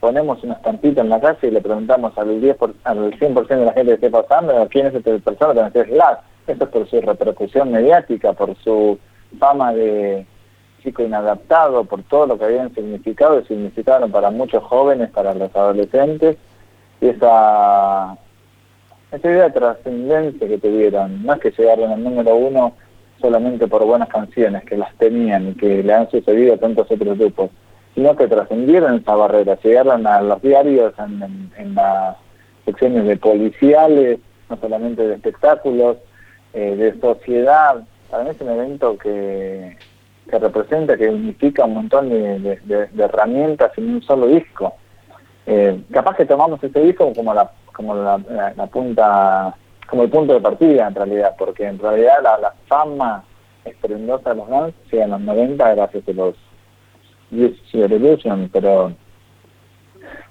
ponemos 0.00 0.42
una 0.42 0.54
estampita 0.54 1.00
en 1.00 1.10
la 1.10 1.20
casa 1.20 1.46
y 1.46 1.52
le 1.52 1.60
preguntamos 1.60 2.18
al, 2.18 2.40
10 2.40 2.56
al 2.82 3.12
100% 3.12 3.46
de 3.46 3.64
la 3.64 3.72
gente 3.72 3.90
que 3.90 4.06
esté 4.06 4.10
pasando 4.10 4.68
quién 4.68 4.86
es 4.86 4.94
esta 4.96 5.16
persona 5.18 5.70
que 5.70 5.84
Slash. 5.84 6.18
Esto 6.48 6.64
es 6.64 6.70
por 6.70 6.90
su 6.90 7.00
repercusión 7.00 7.70
mediática, 7.70 8.32
por 8.32 8.56
su 8.56 8.98
fama 9.38 9.72
de 9.72 10.26
chico 10.82 11.02
inadaptado 11.02 11.84
por 11.84 12.02
todo 12.02 12.26
lo 12.26 12.38
que 12.38 12.46
habían 12.46 12.74
significado 12.74 13.38
y 13.38 13.44
significaron 13.44 14.10
para 14.10 14.30
muchos 14.30 14.62
jóvenes, 14.64 15.08
para 15.10 15.32
los 15.34 15.54
adolescentes, 15.54 16.36
y 17.00 17.08
esa, 17.08 18.18
esa 19.12 19.30
idea 19.30 19.44
de 19.44 19.50
trascendencia 19.52 20.48
que 20.48 20.58
tuvieron, 20.58 21.24
no 21.24 21.34
es 21.34 21.40
que 21.40 21.52
llegaron 21.52 21.92
al 21.92 22.02
número 22.02 22.34
uno 22.34 22.74
solamente 23.24 23.66
por 23.66 23.84
buenas 23.86 24.10
canciones 24.10 24.64
que 24.64 24.76
las 24.76 24.94
tenían 24.96 25.48
y 25.48 25.54
que 25.54 25.82
le 25.82 25.94
han 25.94 26.10
sucedido 26.10 26.54
a 26.54 26.58
tantos 26.58 26.90
otros 26.90 27.16
grupos, 27.16 27.50
sino 27.94 28.14
que 28.14 28.26
trascendieron 28.26 28.96
esa 28.96 29.14
barrera, 29.14 29.58
llegaron 29.62 30.06
a 30.06 30.20
los 30.20 30.42
diarios 30.42 30.92
en, 30.98 31.74
las 31.74 32.16
secciones 32.66 33.06
de 33.06 33.16
policiales, 33.16 34.18
no 34.50 34.58
solamente 34.58 35.06
de 35.08 35.14
espectáculos, 35.14 35.96
eh, 36.52 36.76
de 36.76 37.00
sociedad. 37.00 37.82
Para 38.10 38.24
mí 38.24 38.30
es 38.30 38.40
un 38.42 38.50
evento 38.50 38.98
que 38.98 39.76
que 40.28 40.38
representa, 40.38 40.96
que 40.96 41.08
unifica 41.08 41.64
un 41.64 41.74
montón 41.74 42.08
de, 42.08 42.58
herramientas 42.98 43.72
en 43.76 43.94
un 43.94 44.02
solo 44.02 44.26
disco. 44.26 44.74
Eh, 45.46 45.82
capaz 45.92 46.16
que 46.16 46.24
tomamos 46.24 46.62
ese 46.62 46.80
disco 46.80 47.12
como 47.14 47.34
la 47.34 47.50
como 47.72 47.94
la, 47.94 48.18
punta 48.72 49.54
como 49.94 50.02
el 50.02 50.10
punto 50.10 50.34
de 50.34 50.40
partida 50.40 50.88
en 50.88 50.94
realidad 50.96 51.36
porque 51.38 51.64
en 51.64 51.78
realidad 51.78 52.16
la, 52.20 52.52
fama 52.66 53.22
estrendosa 53.64 54.30
de 54.30 54.36
los 54.36 54.48
Guns 54.48 54.74
llega 54.90 55.04
en 55.04 55.10
los 55.12 55.20
90 55.20 55.74
gracias 55.76 56.08
a 56.08 56.12
los 56.12 56.34
Use 57.30 58.48
pero 58.52 58.92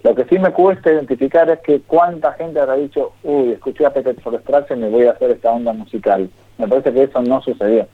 lo 0.04 0.16
que 0.16 0.26
sí 0.26 0.38
me 0.38 0.52
cuesta 0.52 0.92
identificar 0.92 1.50
es 1.50 1.60
que 1.60 1.80
cuánta 1.80 2.34
gente 2.34 2.60
habrá 2.60 2.76
dicho 2.76 3.14
uy 3.24 3.52
escuché 3.52 3.86
a 3.86 3.94
Peter 3.94 4.14
for 4.20 4.38
y 4.70 4.76
me 4.76 4.90
voy 4.90 5.06
a 5.06 5.12
hacer 5.12 5.32
esta 5.32 5.54
onda 5.54 5.72
musical 5.72 6.30
me 6.58 6.68
parece 6.68 6.92
que 6.92 7.04
eso 7.04 7.22
no 7.22 7.42
sucedió 7.42 7.88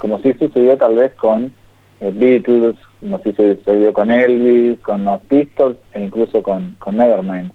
como 0.00 0.18
si 0.18 0.32
sucedió 0.32 0.76
tal 0.76 0.96
vez 0.96 1.14
con 1.14 1.52
eh, 2.00 2.12
Beatles, 2.12 2.74
como 2.98 3.20
si 3.20 3.32
sucedió 3.34 3.92
con 3.92 4.10
Elvis, 4.10 4.80
con 4.80 5.04
los 5.04 5.20
Pistols 5.22 5.76
e 5.92 6.02
incluso 6.02 6.42
con, 6.42 6.74
con 6.80 6.96
Nevermind. 6.96 7.52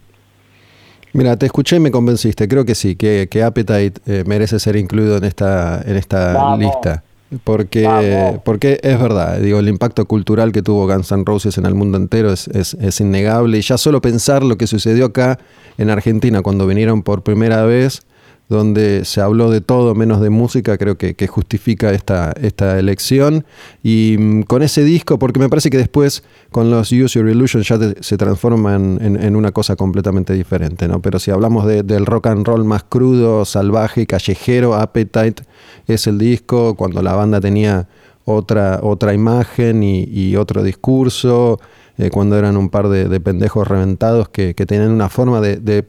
Mira, 1.14 1.36
te 1.36 1.46
escuché 1.46 1.76
y 1.76 1.80
me 1.80 1.90
convenciste. 1.90 2.48
Creo 2.48 2.64
que 2.64 2.74
sí, 2.74 2.96
que, 2.96 3.28
que 3.30 3.42
Appetite 3.42 4.00
eh, 4.06 4.24
merece 4.26 4.58
ser 4.58 4.76
incluido 4.76 5.16
en 5.16 5.24
esta, 5.24 5.80
en 5.86 5.96
esta 5.96 6.56
lista. 6.56 7.04
Porque, 7.42 8.38
porque 8.44 8.78
es 8.82 9.00
verdad, 9.00 9.38
digo, 9.38 9.58
el 9.58 9.68
impacto 9.68 10.04
cultural 10.06 10.52
que 10.52 10.62
tuvo 10.62 10.86
Guns 10.86 11.10
N' 11.10 11.24
Roses 11.24 11.58
en 11.58 11.66
el 11.66 11.74
mundo 11.74 11.98
entero 11.98 12.32
es, 12.32 12.48
es, 12.48 12.74
es, 12.74 13.00
innegable. 13.00 13.58
Y 13.58 13.62
ya 13.62 13.78
solo 13.78 14.00
pensar 14.00 14.44
lo 14.44 14.56
que 14.56 14.66
sucedió 14.66 15.06
acá 15.06 15.38
en 15.78 15.90
Argentina 15.90 16.42
cuando 16.42 16.66
vinieron 16.66 17.02
por 17.02 17.22
primera 17.22 17.64
vez 17.64 18.02
donde 18.48 19.04
se 19.04 19.20
habló 19.20 19.50
de 19.50 19.60
todo 19.60 19.94
menos 19.94 20.20
de 20.20 20.30
música, 20.30 20.76
creo 20.76 20.96
que, 20.96 21.14
justifica 21.26 21.92
esta, 21.92 22.32
esta 22.40 22.78
elección. 22.78 23.44
Y 23.82 24.16
mm, 24.18 24.42
con 24.42 24.62
ese 24.62 24.84
disco, 24.84 25.18
porque 25.18 25.40
me 25.40 25.48
parece 25.48 25.70
que 25.70 25.78
después 25.78 26.22
con 26.50 26.70
los 26.70 26.92
Use 26.92 27.18
Your 27.18 27.28
Illusion 27.28 27.62
ya 27.62 27.78
se 28.00 28.16
transforman 28.16 28.98
en, 29.00 29.36
una 29.36 29.52
cosa 29.52 29.76
completamente 29.76 30.34
diferente, 30.34 30.86
¿no? 30.88 31.00
Pero 31.00 31.18
si 31.18 31.30
hablamos 31.30 31.66
del 31.66 32.06
rock 32.06 32.26
and 32.26 32.46
roll 32.46 32.64
más 32.64 32.84
crudo, 32.84 33.44
salvaje, 33.44 34.06
callejero, 34.06 34.74
Appetite 34.74 35.42
es 35.86 36.06
el 36.06 36.18
disco, 36.18 36.74
cuando 36.74 37.02
la 37.02 37.14
banda 37.14 37.40
tenía 37.40 37.88
otra, 38.24 38.80
otra 38.82 39.14
imagen 39.14 39.82
y, 39.82 40.36
otro 40.36 40.62
discurso, 40.62 41.58
eh, 41.96 42.10
cuando 42.10 42.36
eran 42.38 42.56
un 42.56 42.68
par 42.68 42.88
de, 42.88 43.20
pendejos 43.20 43.66
reventados 43.66 44.28
que, 44.28 44.54
que, 44.54 44.66
tenían 44.66 44.90
una 44.90 45.08
forma 45.08 45.40
de 45.40 45.56
de, 45.56 45.84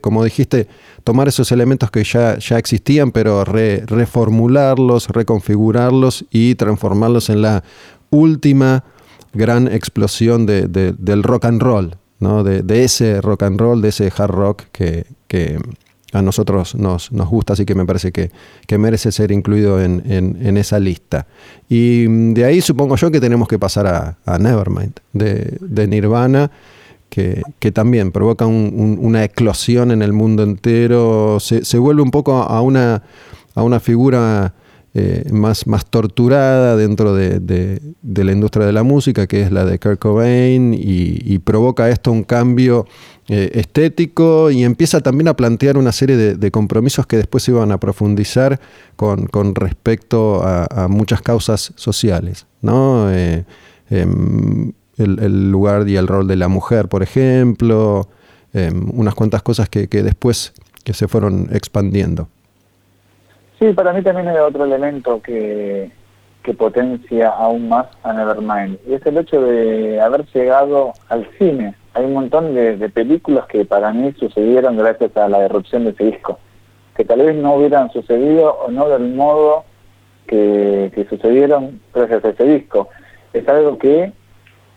como 0.00 0.24
dijiste, 0.24 0.68
tomar 1.04 1.28
esos 1.28 1.52
elementos 1.52 1.90
que 1.90 2.04
ya, 2.04 2.38
ya 2.38 2.58
existían, 2.58 3.12
pero 3.12 3.44
reformularlos, 3.44 5.08
reconfigurarlos 5.08 6.24
y 6.30 6.54
transformarlos 6.54 7.30
en 7.30 7.42
la 7.42 7.62
última 8.10 8.84
gran 9.32 9.68
explosión 9.68 10.46
de, 10.46 10.66
del 10.66 11.22
rock 11.22 11.44
and 11.44 11.62
roll, 11.62 11.96
¿no? 12.18 12.42
de, 12.42 12.84
ese 12.84 13.20
rock 13.20 13.44
and 13.44 13.60
roll, 13.60 13.82
de 13.82 13.88
ese 13.88 14.12
hard 14.16 14.30
rock 14.30 14.62
que, 14.72 15.58
a 16.12 16.22
nosotros 16.22 16.74
nos, 16.74 17.12
nos, 17.12 17.28
gusta, 17.28 17.52
así 17.52 17.64
que 17.64 17.76
me 17.76 17.86
parece 17.86 18.10
que, 18.10 18.32
merece 18.78 19.12
ser 19.12 19.30
incluido 19.30 19.80
en, 19.80 20.56
esa 20.56 20.80
lista. 20.80 21.26
Y 21.68 22.06
de 22.32 22.44
ahí 22.44 22.60
supongo 22.60 22.96
yo 22.96 23.12
que 23.12 23.20
tenemos 23.20 23.46
que 23.46 23.58
pasar 23.58 23.86
a, 23.86 24.18
a 24.24 24.38
Nevermind, 24.38 24.94
de, 25.12 25.56
de 25.60 25.86
Nirvana 25.86 26.50
que, 27.10 27.72
también 27.72 28.12
provoca 28.12 28.46
una 28.46 29.24
eclosión 29.24 29.90
en 29.90 30.00
el 30.00 30.12
mundo 30.12 30.42
entero, 30.42 31.38
se, 31.40 31.78
vuelve 31.78 32.02
un 32.02 32.10
poco 32.10 32.36
a 32.36 32.60
una, 32.62 33.02
a 33.54 33.62
una 33.62 33.80
figura 33.80 34.54
eh, 34.92 35.24
más, 35.30 35.68
más 35.68 35.86
torturada 35.86 36.74
dentro 36.74 37.14
de, 37.14 37.80
la 38.02 38.32
industria 38.32 38.66
de 38.66 38.72
la 38.72 38.82
música, 38.82 39.28
que 39.28 39.42
es 39.42 39.52
la 39.52 39.64
de 39.64 39.78
Kurt 39.78 40.00
Cobain, 40.00 40.74
y, 40.74 41.38
provoca 41.38 41.88
esto 41.90 42.10
un 42.10 42.24
cambio 42.24 42.86
eh, 43.28 43.50
estético 43.54 44.50
y 44.50 44.64
empieza 44.64 45.00
también 45.00 45.28
a 45.28 45.34
plantear 45.34 45.78
una 45.78 45.92
serie 45.92 46.16
de, 46.16 46.50
compromisos 46.50 47.06
que 47.06 47.16
después 47.16 47.44
se 47.44 47.52
iban 47.52 47.70
a 47.70 47.78
profundizar 47.78 48.60
con, 48.96 49.54
respecto 49.54 50.42
a, 50.42 50.88
muchas 50.88 51.22
causas 51.22 51.72
sociales. 51.76 52.46
¿no? 52.60 53.12
Eh, 53.12 53.44
el, 55.00 55.50
lugar 55.50 55.88
y 55.88 55.96
el 55.96 56.06
rol 56.06 56.26
de 56.26 56.36
la 56.36 56.48
mujer, 56.48 56.88
por 56.88 57.02
ejemplo, 57.02 58.08
em, 58.52 58.90
unas 58.94 59.14
cuantas 59.14 59.42
cosas 59.42 59.68
que, 59.68 59.88
que 59.88 60.02
después 60.02 60.52
que 60.84 60.92
se 60.92 61.08
fueron 61.08 61.48
expandiendo. 61.52 62.28
Sí, 63.58 63.72
para 63.72 63.92
mí 63.92 64.02
también 64.02 64.28
hay 64.28 64.38
otro 64.38 64.64
elemento 64.64 65.20
que, 65.20 65.90
que 66.42 66.54
potencia 66.54 67.28
aún 67.28 67.68
más 67.68 67.86
a 68.02 68.12
Nevermind, 68.12 68.78
y 68.88 68.94
es 68.94 69.04
el 69.04 69.18
hecho 69.18 69.42
de 69.42 70.00
haber 70.00 70.24
llegado 70.32 70.92
al 71.08 71.28
cine. 71.38 71.74
Hay 71.92 72.04
un 72.04 72.14
montón 72.14 72.54
de, 72.54 72.88
películas 72.88 73.46
que 73.46 73.64
para 73.64 73.92
mí 73.92 74.12
sucedieron 74.18 74.76
gracias 74.76 75.16
a 75.16 75.28
la 75.28 75.44
erupción 75.44 75.84
de 75.84 75.90
ese 75.90 76.04
disco. 76.04 76.38
que 76.96 77.04
tal 77.04 77.20
vez 77.20 77.34
no 77.34 77.54
hubieran 77.54 77.90
sucedido 77.92 78.52
o 78.52 78.70
no 78.70 78.88
del 78.88 79.14
modo 79.14 79.64
que, 80.26 80.90
que 80.94 81.06
sucedieron 81.06 81.80
gracias 81.94 82.24
a 82.24 82.28
ese 82.30 82.44
disco. 82.44 82.88
Es 83.32 83.46
algo 83.48 83.78
que 83.78 84.12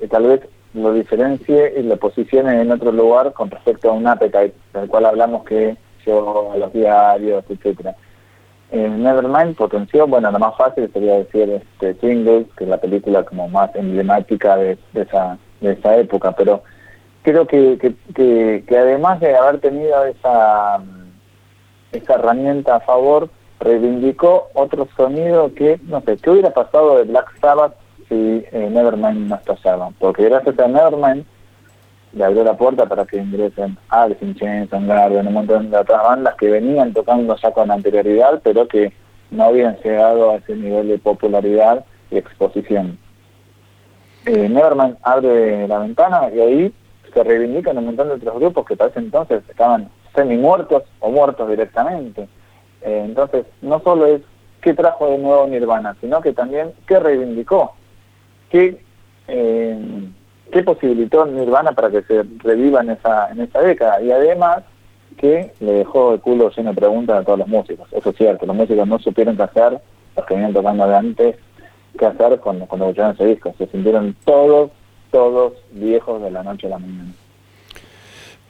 tal 0.07 0.23
vez 0.27 0.41
lo 0.73 0.93
diferencie 0.93 1.73
y 1.77 1.83
lo 1.83 1.97
posicione 1.97 2.61
en 2.61 2.71
otro 2.71 2.91
lugar 2.91 3.33
con 3.33 3.49
respecto 3.49 3.89
a 3.89 3.93
un 3.93 4.07
Appetite, 4.07 4.53
del 4.73 4.87
cual 4.87 5.05
hablamos 5.05 5.43
que 5.43 5.77
llegó 6.05 6.51
a 6.51 6.57
los 6.57 6.73
diarios, 6.73 7.43
etcétera. 7.47 7.95
En 8.71 9.03
Nevermind 9.03 9.55
potenció, 9.55 10.07
bueno, 10.07 10.31
lo 10.31 10.39
más 10.39 10.55
fácil 10.57 10.89
sería 10.91 11.17
decir 11.17 11.49
este 11.49 11.93
Singles, 11.99 12.47
que 12.57 12.63
es 12.63 12.69
la 12.69 12.81
película 12.81 13.23
como 13.23 13.47
más 13.47 13.73
emblemática 13.75 14.55
de, 14.57 14.77
esa 14.95 15.37
de 15.61 15.73
esa 15.73 15.95
época, 15.97 16.31
pero 16.31 16.63
creo 17.21 17.45
que, 17.45 17.77
que, 17.77 18.63
que, 18.67 18.77
además 18.77 19.19
de 19.19 19.35
haber 19.35 19.59
tenido 19.59 20.03
esa, 20.05 20.81
esa 21.91 22.13
herramienta 22.15 22.77
a 22.77 22.79
favor, 22.79 23.29
reivindicó 23.59 24.49
otro 24.55 24.87
sonido 24.97 25.53
que, 25.53 25.79
no 25.83 26.01
sé, 26.01 26.17
¿qué 26.17 26.31
hubiera 26.31 26.49
pasado 26.49 26.97
de 26.97 27.03
Black 27.03 27.31
Sabbath 27.39 27.75
si 28.13 28.45
eh, 28.51 28.69
Nevermind 28.69 29.29
no 29.29 29.35
estallaba? 29.35 29.89
Porque 29.99 30.25
gracias 30.25 30.57
a 30.59 30.67
Nevermind 30.67 31.25
le 32.13 32.23
abrió 32.23 32.43
la 32.43 32.55
puerta 32.55 32.85
para 32.85 33.05
que 33.05 33.17
ingresen 33.17 33.77
Alice 33.89 34.23
in 34.23 34.35
Chains, 34.35 34.69
Garden, 34.69 35.27
un 35.27 35.33
montón 35.33 35.71
de 35.71 35.77
otras 35.77 36.03
bandas 36.03 36.35
que 36.35 36.49
venían 36.49 36.93
tocando 36.93 37.35
ya 37.35 37.51
con 37.51 37.71
anterioridad, 37.71 38.39
pero 38.43 38.67
que 38.67 38.93
no 39.31 39.45
habían 39.45 39.77
llegado 39.77 40.31
a 40.31 40.35
ese 40.35 40.55
nivel 40.55 40.89
de 40.89 40.99
popularidad 40.99 41.83
y 42.11 42.17
exposición. 42.17 42.99
Eh, 44.25 44.47
Nevermind 44.47 44.97
abre 45.01 45.67
la 45.67 45.79
ventana 45.79 46.29
y 46.33 46.39
ahí 46.39 46.73
se 47.11 47.23
reivindican 47.23 47.77
un 47.77 47.85
montón 47.85 48.09
de 48.09 48.15
otros 48.15 48.35
grupos 48.35 48.65
que 48.65 48.75
para 48.75 48.91
ese 48.91 48.99
entonces 48.99 49.43
estaban 49.49 49.89
semi 50.15 50.37
muertos 50.37 50.83
o 50.99 51.09
muertos 51.09 51.49
directamente. 51.49 52.27
Eh, 52.81 53.01
entonces, 53.05 53.45
no 53.61 53.79
solo 53.79 54.05
es 54.05 54.21
qué 54.61 54.73
trajo 54.73 55.09
de 55.09 55.17
nuevo 55.17 55.47
Nirvana, 55.47 55.95
sino 55.99 56.21
que 56.21 56.31
también 56.33 56.73
qué 56.87 56.99
reivindicó, 56.99 57.73
qué 58.53 58.77
eh, 59.27 59.77
qué 60.51 60.61
posibilitó 60.61 61.25
Nirvana 61.25 61.71
para 61.71 61.89
que 61.89 62.03
se 62.03 62.23
reviva 62.43 62.81
en 62.81 62.91
esa, 62.91 63.29
en 63.31 63.41
esa 63.41 63.59
década. 63.59 64.01
Y 64.01 64.11
además 64.11 64.63
que 65.17 65.51
le 65.59 65.71
dejó 65.73 66.13
el 66.13 66.21
culo 66.21 66.51
lleno 66.51 66.69
de 66.69 66.75
preguntas 66.75 67.21
a 67.21 67.25
todos 67.25 67.39
los 67.39 67.47
músicos. 67.47 67.91
Eso 67.91 68.11
es 68.11 68.15
cierto, 68.15 68.45
los 68.45 68.55
músicos 68.55 68.87
no 68.87 68.99
supieron 68.99 69.35
qué 69.35 69.43
hacer, 69.43 69.79
los 70.15 70.25
que 70.25 70.33
venían 70.35 70.53
tocando 70.53 70.87
de 70.87 70.95
antes, 70.95 71.35
qué 71.97 72.05
hacer 72.05 72.39
cuando, 72.39 72.67
cuando 72.67 72.85
escucharon 72.85 73.15
ese 73.15 73.25
disco. 73.25 73.53
Se 73.57 73.65
sintieron 73.67 74.15
todos, 74.23 74.71
todos 75.11 75.53
viejos 75.71 76.21
de 76.21 76.31
la 76.31 76.43
noche 76.43 76.67
a 76.67 76.71
la 76.71 76.79
mañana. 76.79 77.11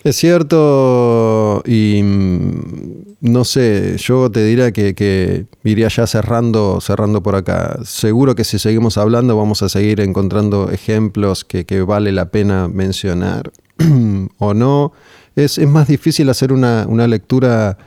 Es 0.03 0.17
cierto 0.17 1.63
y 1.65 2.01
mm, 2.03 3.03
no 3.21 3.45
sé, 3.45 3.95
yo 3.97 4.29
te 4.29 4.43
diría 4.43 4.73
que, 4.73 5.45
iría 5.63 5.87
ya 5.87 6.05
cerrando, 6.07 6.81
cerrando 6.81 7.23
por 7.23 7.35
acá. 7.35 7.79
Seguro 7.85 8.35
que 8.35 8.43
si 8.43 8.59
seguimos 8.59 8.97
hablando 8.97 9.37
vamos 9.37 9.61
a 9.63 9.69
seguir 9.69 10.01
encontrando 10.01 10.69
ejemplos 10.71 11.45
que, 11.45 11.81
vale 11.83 12.11
la 12.11 12.25
pena 12.25 12.67
mencionar 12.67 13.51
o 14.39 14.53
no. 14.53 14.91
Es, 15.37 15.57
es, 15.57 15.69
más 15.69 15.87
difícil 15.87 16.29
hacer 16.29 16.51
una, 16.51 16.85
una 16.87 17.07
lectura 17.07 17.77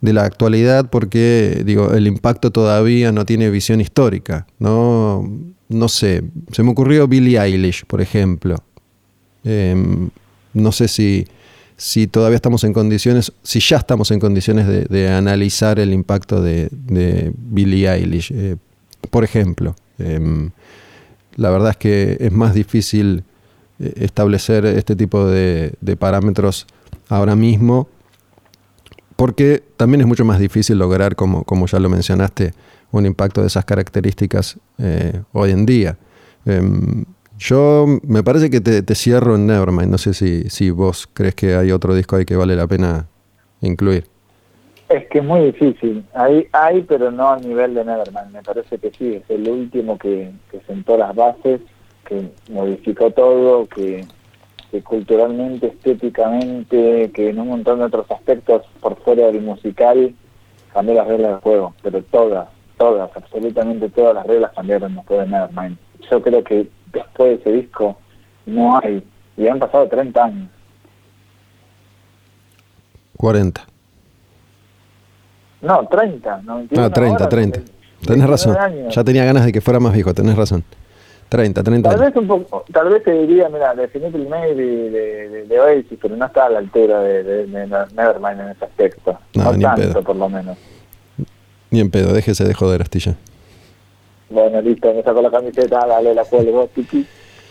de 0.00 0.12
la 0.12 0.24
actualidad 0.24 0.88
porque 0.88 1.62
digo, 1.66 1.92
el 1.92 2.06
impacto 2.06 2.50
todavía 2.50 3.12
no 3.12 3.26
tiene 3.26 3.50
visión 3.50 3.82
histórica. 3.82 4.46
No, 4.58 5.30
no 5.68 5.88
sé, 5.88 6.24
se 6.50 6.62
me 6.62 6.70
ocurrió 6.70 7.06
Billie 7.08 7.38
Eilish, 7.38 7.84
por 7.84 8.00
ejemplo. 8.00 8.56
Em, 9.44 10.08
no 10.54 10.72
sé 10.72 10.88
si 10.88 11.26
si 11.78 12.08
todavía 12.08 12.34
estamos 12.34 12.64
en 12.64 12.72
condiciones, 12.72 13.32
si 13.44 13.60
ya 13.60 13.76
estamos 13.76 14.10
en 14.10 14.18
condiciones 14.18 14.66
de, 14.66 15.08
analizar 15.08 15.78
el 15.78 15.92
impacto 15.94 16.42
de, 16.42 16.68
de 16.72 17.32
Billie 17.36 17.88
Eilish. 17.88 18.32
Eh, 18.34 18.56
por 19.10 19.22
ejemplo, 19.22 19.76
em, 19.98 20.50
la 21.36 21.50
verdad 21.50 21.70
es 21.70 21.76
que 21.76 22.16
es 22.18 22.32
más 22.32 22.52
difícil 22.52 23.22
eh, 23.78 23.92
establecer 23.98 24.66
este 24.66 24.96
tipo 24.96 25.24
de, 25.26 25.72
parámetros 25.96 26.66
ahora 27.08 27.36
mismo, 27.36 27.88
porque 29.14 29.62
también 29.76 30.00
es 30.00 30.06
mucho 30.08 30.24
más 30.24 30.40
difícil 30.40 30.78
lograr, 30.78 31.14
como, 31.14 31.44
ya 31.66 31.78
lo 31.78 31.88
mencionaste, 31.88 32.54
un 32.90 33.06
impacto 33.06 33.40
de 33.40 33.46
esas 33.46 33.64
características 33.64 34.58
eh, 34.78 35.22
hoy 35.32 35.52
en 35.52 35.64
día. 35.64 35.96
Yo 37.38 37.86
me 38.02 38.24
parece 38.24 38.50
que 38.50 38.60
te, 38.60 38.94
cierro 38.96 39.36
en 39.36 39.46
Nevermind. 39.46 39.90
No 39.90 39.98
sé 39.98 40.12
si, 40.12 40.50
si 40.50 40.70
vos 40.70 41.08
crees 41.12 41.36
que 41.36 41.54
hay 41.54 41.70
otro 41.70 41.94
disco 41.94 42.16
ahí 42.16 42.24
que 42.24 42.34
vale 42.34 42.56
la 42.56 42.66
pena 42.66 43.06
incluir. 43.60 44.04
Es 44.88 45.06
que 45.06 45.18
es 45.18 45.24
muy 45.24 45.42
difícil. 45.42 46.04
Hay, 46.14 46.48
hay, 46.52 46.82
pero 46.82 47.12
no 47.12 47.28
al 47.30 47.46
nivel 47.46 47.74
de 47.74 47.84
Nevermind. 47.84 48.32
Me 48.32 48.42
parece 48.42 48.78
que 48.78 48.90
sí, 48.90 49.14
es 49.14 49.30
el 49.30 49.48
último 49.48 49.96
que, 49.98 50.32
sentó 50.66 50.96
las 50.96 51.14
bases, 51.14 51.60
que 52.04 52.28
modificó 52.50 53.12
todo, 53.12 53.66
que, 53.68 54.04
que, 54.72 54.82
culturalmente, 54.82 55.68
estéticamente, 55.68 57.12
que 57.14 57.28
en 57.30 57.38
un 57.38 57.48
montón 57.48 57.78
de 57.78 57.84
otros 57.84 58.10
aspectos 58.10 58.62
por 58.80 58.96
fuera 59.02 59.26
del 59.26 59.42
musical 59.42 60.12
cambió 60.72 60.94
las 60.94 61.06
reglas 61.06 61.32
del 61.32 61.40
juego. 61.40 61.74
Pero 61.82 62.02
todas, 62.02 62.48
todas, 62.78 63.10
absolutamente 63.14 63.88
todas 63.90 64.16
las 64.16 64.26
reglas 64.26 64.50
cambiaron 64.56 64.96
después 64.96 65.20
de 65.20 65.26
Nevermind. 65.26 65.76
Yo 66.10 66.20
creo 66.20 66.42
que 66.42 66.77
después 66.92 67.30
de 67.30 67.34
ese 67.36 67.52
disco 67.52 67.98
no 68.46 68.78
hay. 68.78 69.02
Y 69.36 69.46
han 69.46 69.58
pasado 69.58 69.86
30 69.88 70.24
años. 70.24 70.48
40. 73.16 73.66
No, 75.60 75.86
30. 75.86 76.42
No, 76.42 76.64
ah, 76.76 76.90
30, 76.90 77.28
30. 77.28 77.60
Tenés 78.06 78.28
razón. 78.28 78.56
Ya 78.90 79.04
tenía 79.04 79.24
ganas 79.24 79.44
de 79.44 79.52
que 79.52 79.60
fuera 79.60 79.80
más 79.80 79.92
viejo, 79.92 80.14
tenés 80.14 80.36
razón. 80.36 80.64
30, 81.28 81.62
30 81.62 81.90
tal 81.90 82.00
Vez 82.00 82.16
un 82.16 82.26
poco, 82.26 82.64
tal 82.72 82.88
vez 82.88 83.02
te 83.04 83.12
diría, 83.12 83.50
mira, 83.50 83.74
Definitive 83.74 84.26
Maybe 84.28 84.64
de, 84.64 85.28
de, 85.28 85.44
de, 85.44 85.60
Oasis, 85.60 85.98
pero 86.00 86.16
no 86.16 86.24
está 86.24 86.46
a 86.46 86.48
la 86.50 86.58
altura 86.60 87.00
de, 87.00 87.22
de, 87.22 87.46
Nevermind 87.46 88.40
en 88.40 88.48
ese 88.48 88.64
aspecto. 88.64 89.18
No, 89.34 89.52
no 89.52 89.74
tanto, 89.74 90.02
por 90.02 90.16
lo 90.16 90.28
menos. 90.30 90.56
Ni 91.70 91.80
en 91.80 91.90
pedo, 91.90 92.14
déjese 92.14 92.44
de 92.44 92.54
joder, 92.54 92.80
Astilla. 92.80 93.16
Bueno, 94.30 94.60
listo, 94.60 94.92
me 94.92 95.02
saco 95.02 95.22
la 95.22 95.30
camiseta, 95.30 95.86
dale, 95.86 96.14
la 96.14 96.24
cuelgo, 96.24 96.68
tiki. 96.74 97.06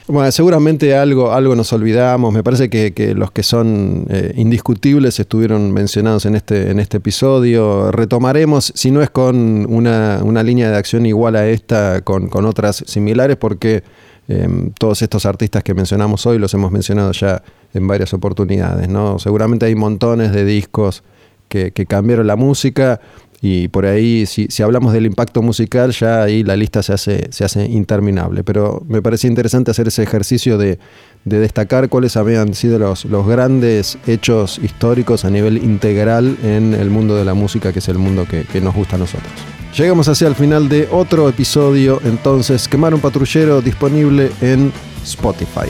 Bueno, 0.10 0.32
seguramente 0.32 0.96
algo, 0.96 1.34
algo 1.34 1.54
nos 1.54 1.74
olvidamos. 1.74 2.32
Me 2.34 2.42
parece 2.42 2.70
que, 2.70 3.14
los 3.14 3.32
que 3.32 3.44
son 3.44 4.06
eh, 4.10 4.32
indiscutibles 4.38 5.20
estuvieron 5.20 5.74
mencionados 5.74 6.26
en 6.26 6.36
este, 6.36 6.72
en 6.72 6.80
este 6.80 6.98
episodio. 6.98 7.92
Retomaremos, 7.92 8.72
si 8.74 8.90
no 8.92 9.02
es 9.02 9.10
con 9.10 9.66
una, 9.70 10.22
una 10.24 10.44
línea 10.44 10.72
de 10.72 10.78
acción 10.78 11.06
igual 11.06 11.36
a 11.36 11.48
esta, 11.50 12.02
con, 12.02 12.30
con 12.30 12.46
otras 12.46 12.86
similares, 12.88 13.36
porque 13.36 13.84
em, 14.30 14.72
todos 14.80 15.02
estos 15.02 15.26
artistas 15.26 15.62
que 15.62 15.74
mencionamos 15.74 16.26
hoy 16.26 16.40
los 16.40 16.54
hemos 16.54 16.72
mencionado 16.72 17.12
ya 17.12 17.44
en 17.74 17.86
varias 17.86 18.14
oportunidades. 18.14 18.88
¿no? 18.88 19.20
Seguramente 19.20 19.66
hay 19.66 19.76
montones 19.76 20.32
de 20.32 20.46
discos 20.46 21.04
que, 21.50 21.72
que 21.72 21.86
cambiaron 21.86 22.28
la 22.28 22.38
música. 22.38 23.02
Y 23.42 23.68
por 23.68 23.86
ahí, 23.86 24.26
si, 24.26 24.48
si, 24.50 24.64
hablamos 24.64 24.94
del 24.94 25.06
impacto 25.06 25.42
musical, 25.42 25.92
ya 25.92 26.24
ahí 26.24 26.44
la 26.44 26.56
lista 26.56 26.82
se 26.82 26.94
hace, 26.94 27.28
se 27.32 27.46
hace 27.46 27.66
interminable. 27.66 28.44
Pero 28.44 28.84
me 28.88 29.02
parece 29.02 29.28
interesante 29.28 29.72
hacer 29.72 29.88
ese 29.88 30.04
ejercicio 30.04 30.58
de, 30.58 30.80
destacar 31.24 31.90
cuáles 31.90 32.18
habían 32.18 32.54
sido 32.54 32.80
los, 32.80 33.06
los, 33.06 33.28
grandes 33.28 33.98
hechos 34.08 34.60
históricos 34.64 35.26
a 35.26 35.30
nivel 35.30 35.58
integral 35.58 36.38
en 36.44 36.74
el 36.74 36.90
mundo 36.90 37.16
de 37.16 37.26
la 37.26 37.34
música, 37.34 37.74
que 37.74 37.80
es 37.80 37.90
el 37.90 37.98
mundo 37.98 38.26
que, 38.28 38.44
que 38.44 38.62
nos 38.62 38.74
gusta 38.74 38.96
a 38.96 39.00
nosotros. 39.00 39.32
Llegamos 39.78 40.08
hacia 40.08 40.28
el 40.28 40.36
final 40.36 40.70
de 40.70 40.88
otro 40.92 41.30
episodio, 41.30 42.02
entonces, 42.04 42.68
Quemar 42.68 42.96
un 42.96 43.02
patrullero 43.02 43.62
disponible 43.62 44.32
en 44.42 44.72
Spotify. 45.04 45.70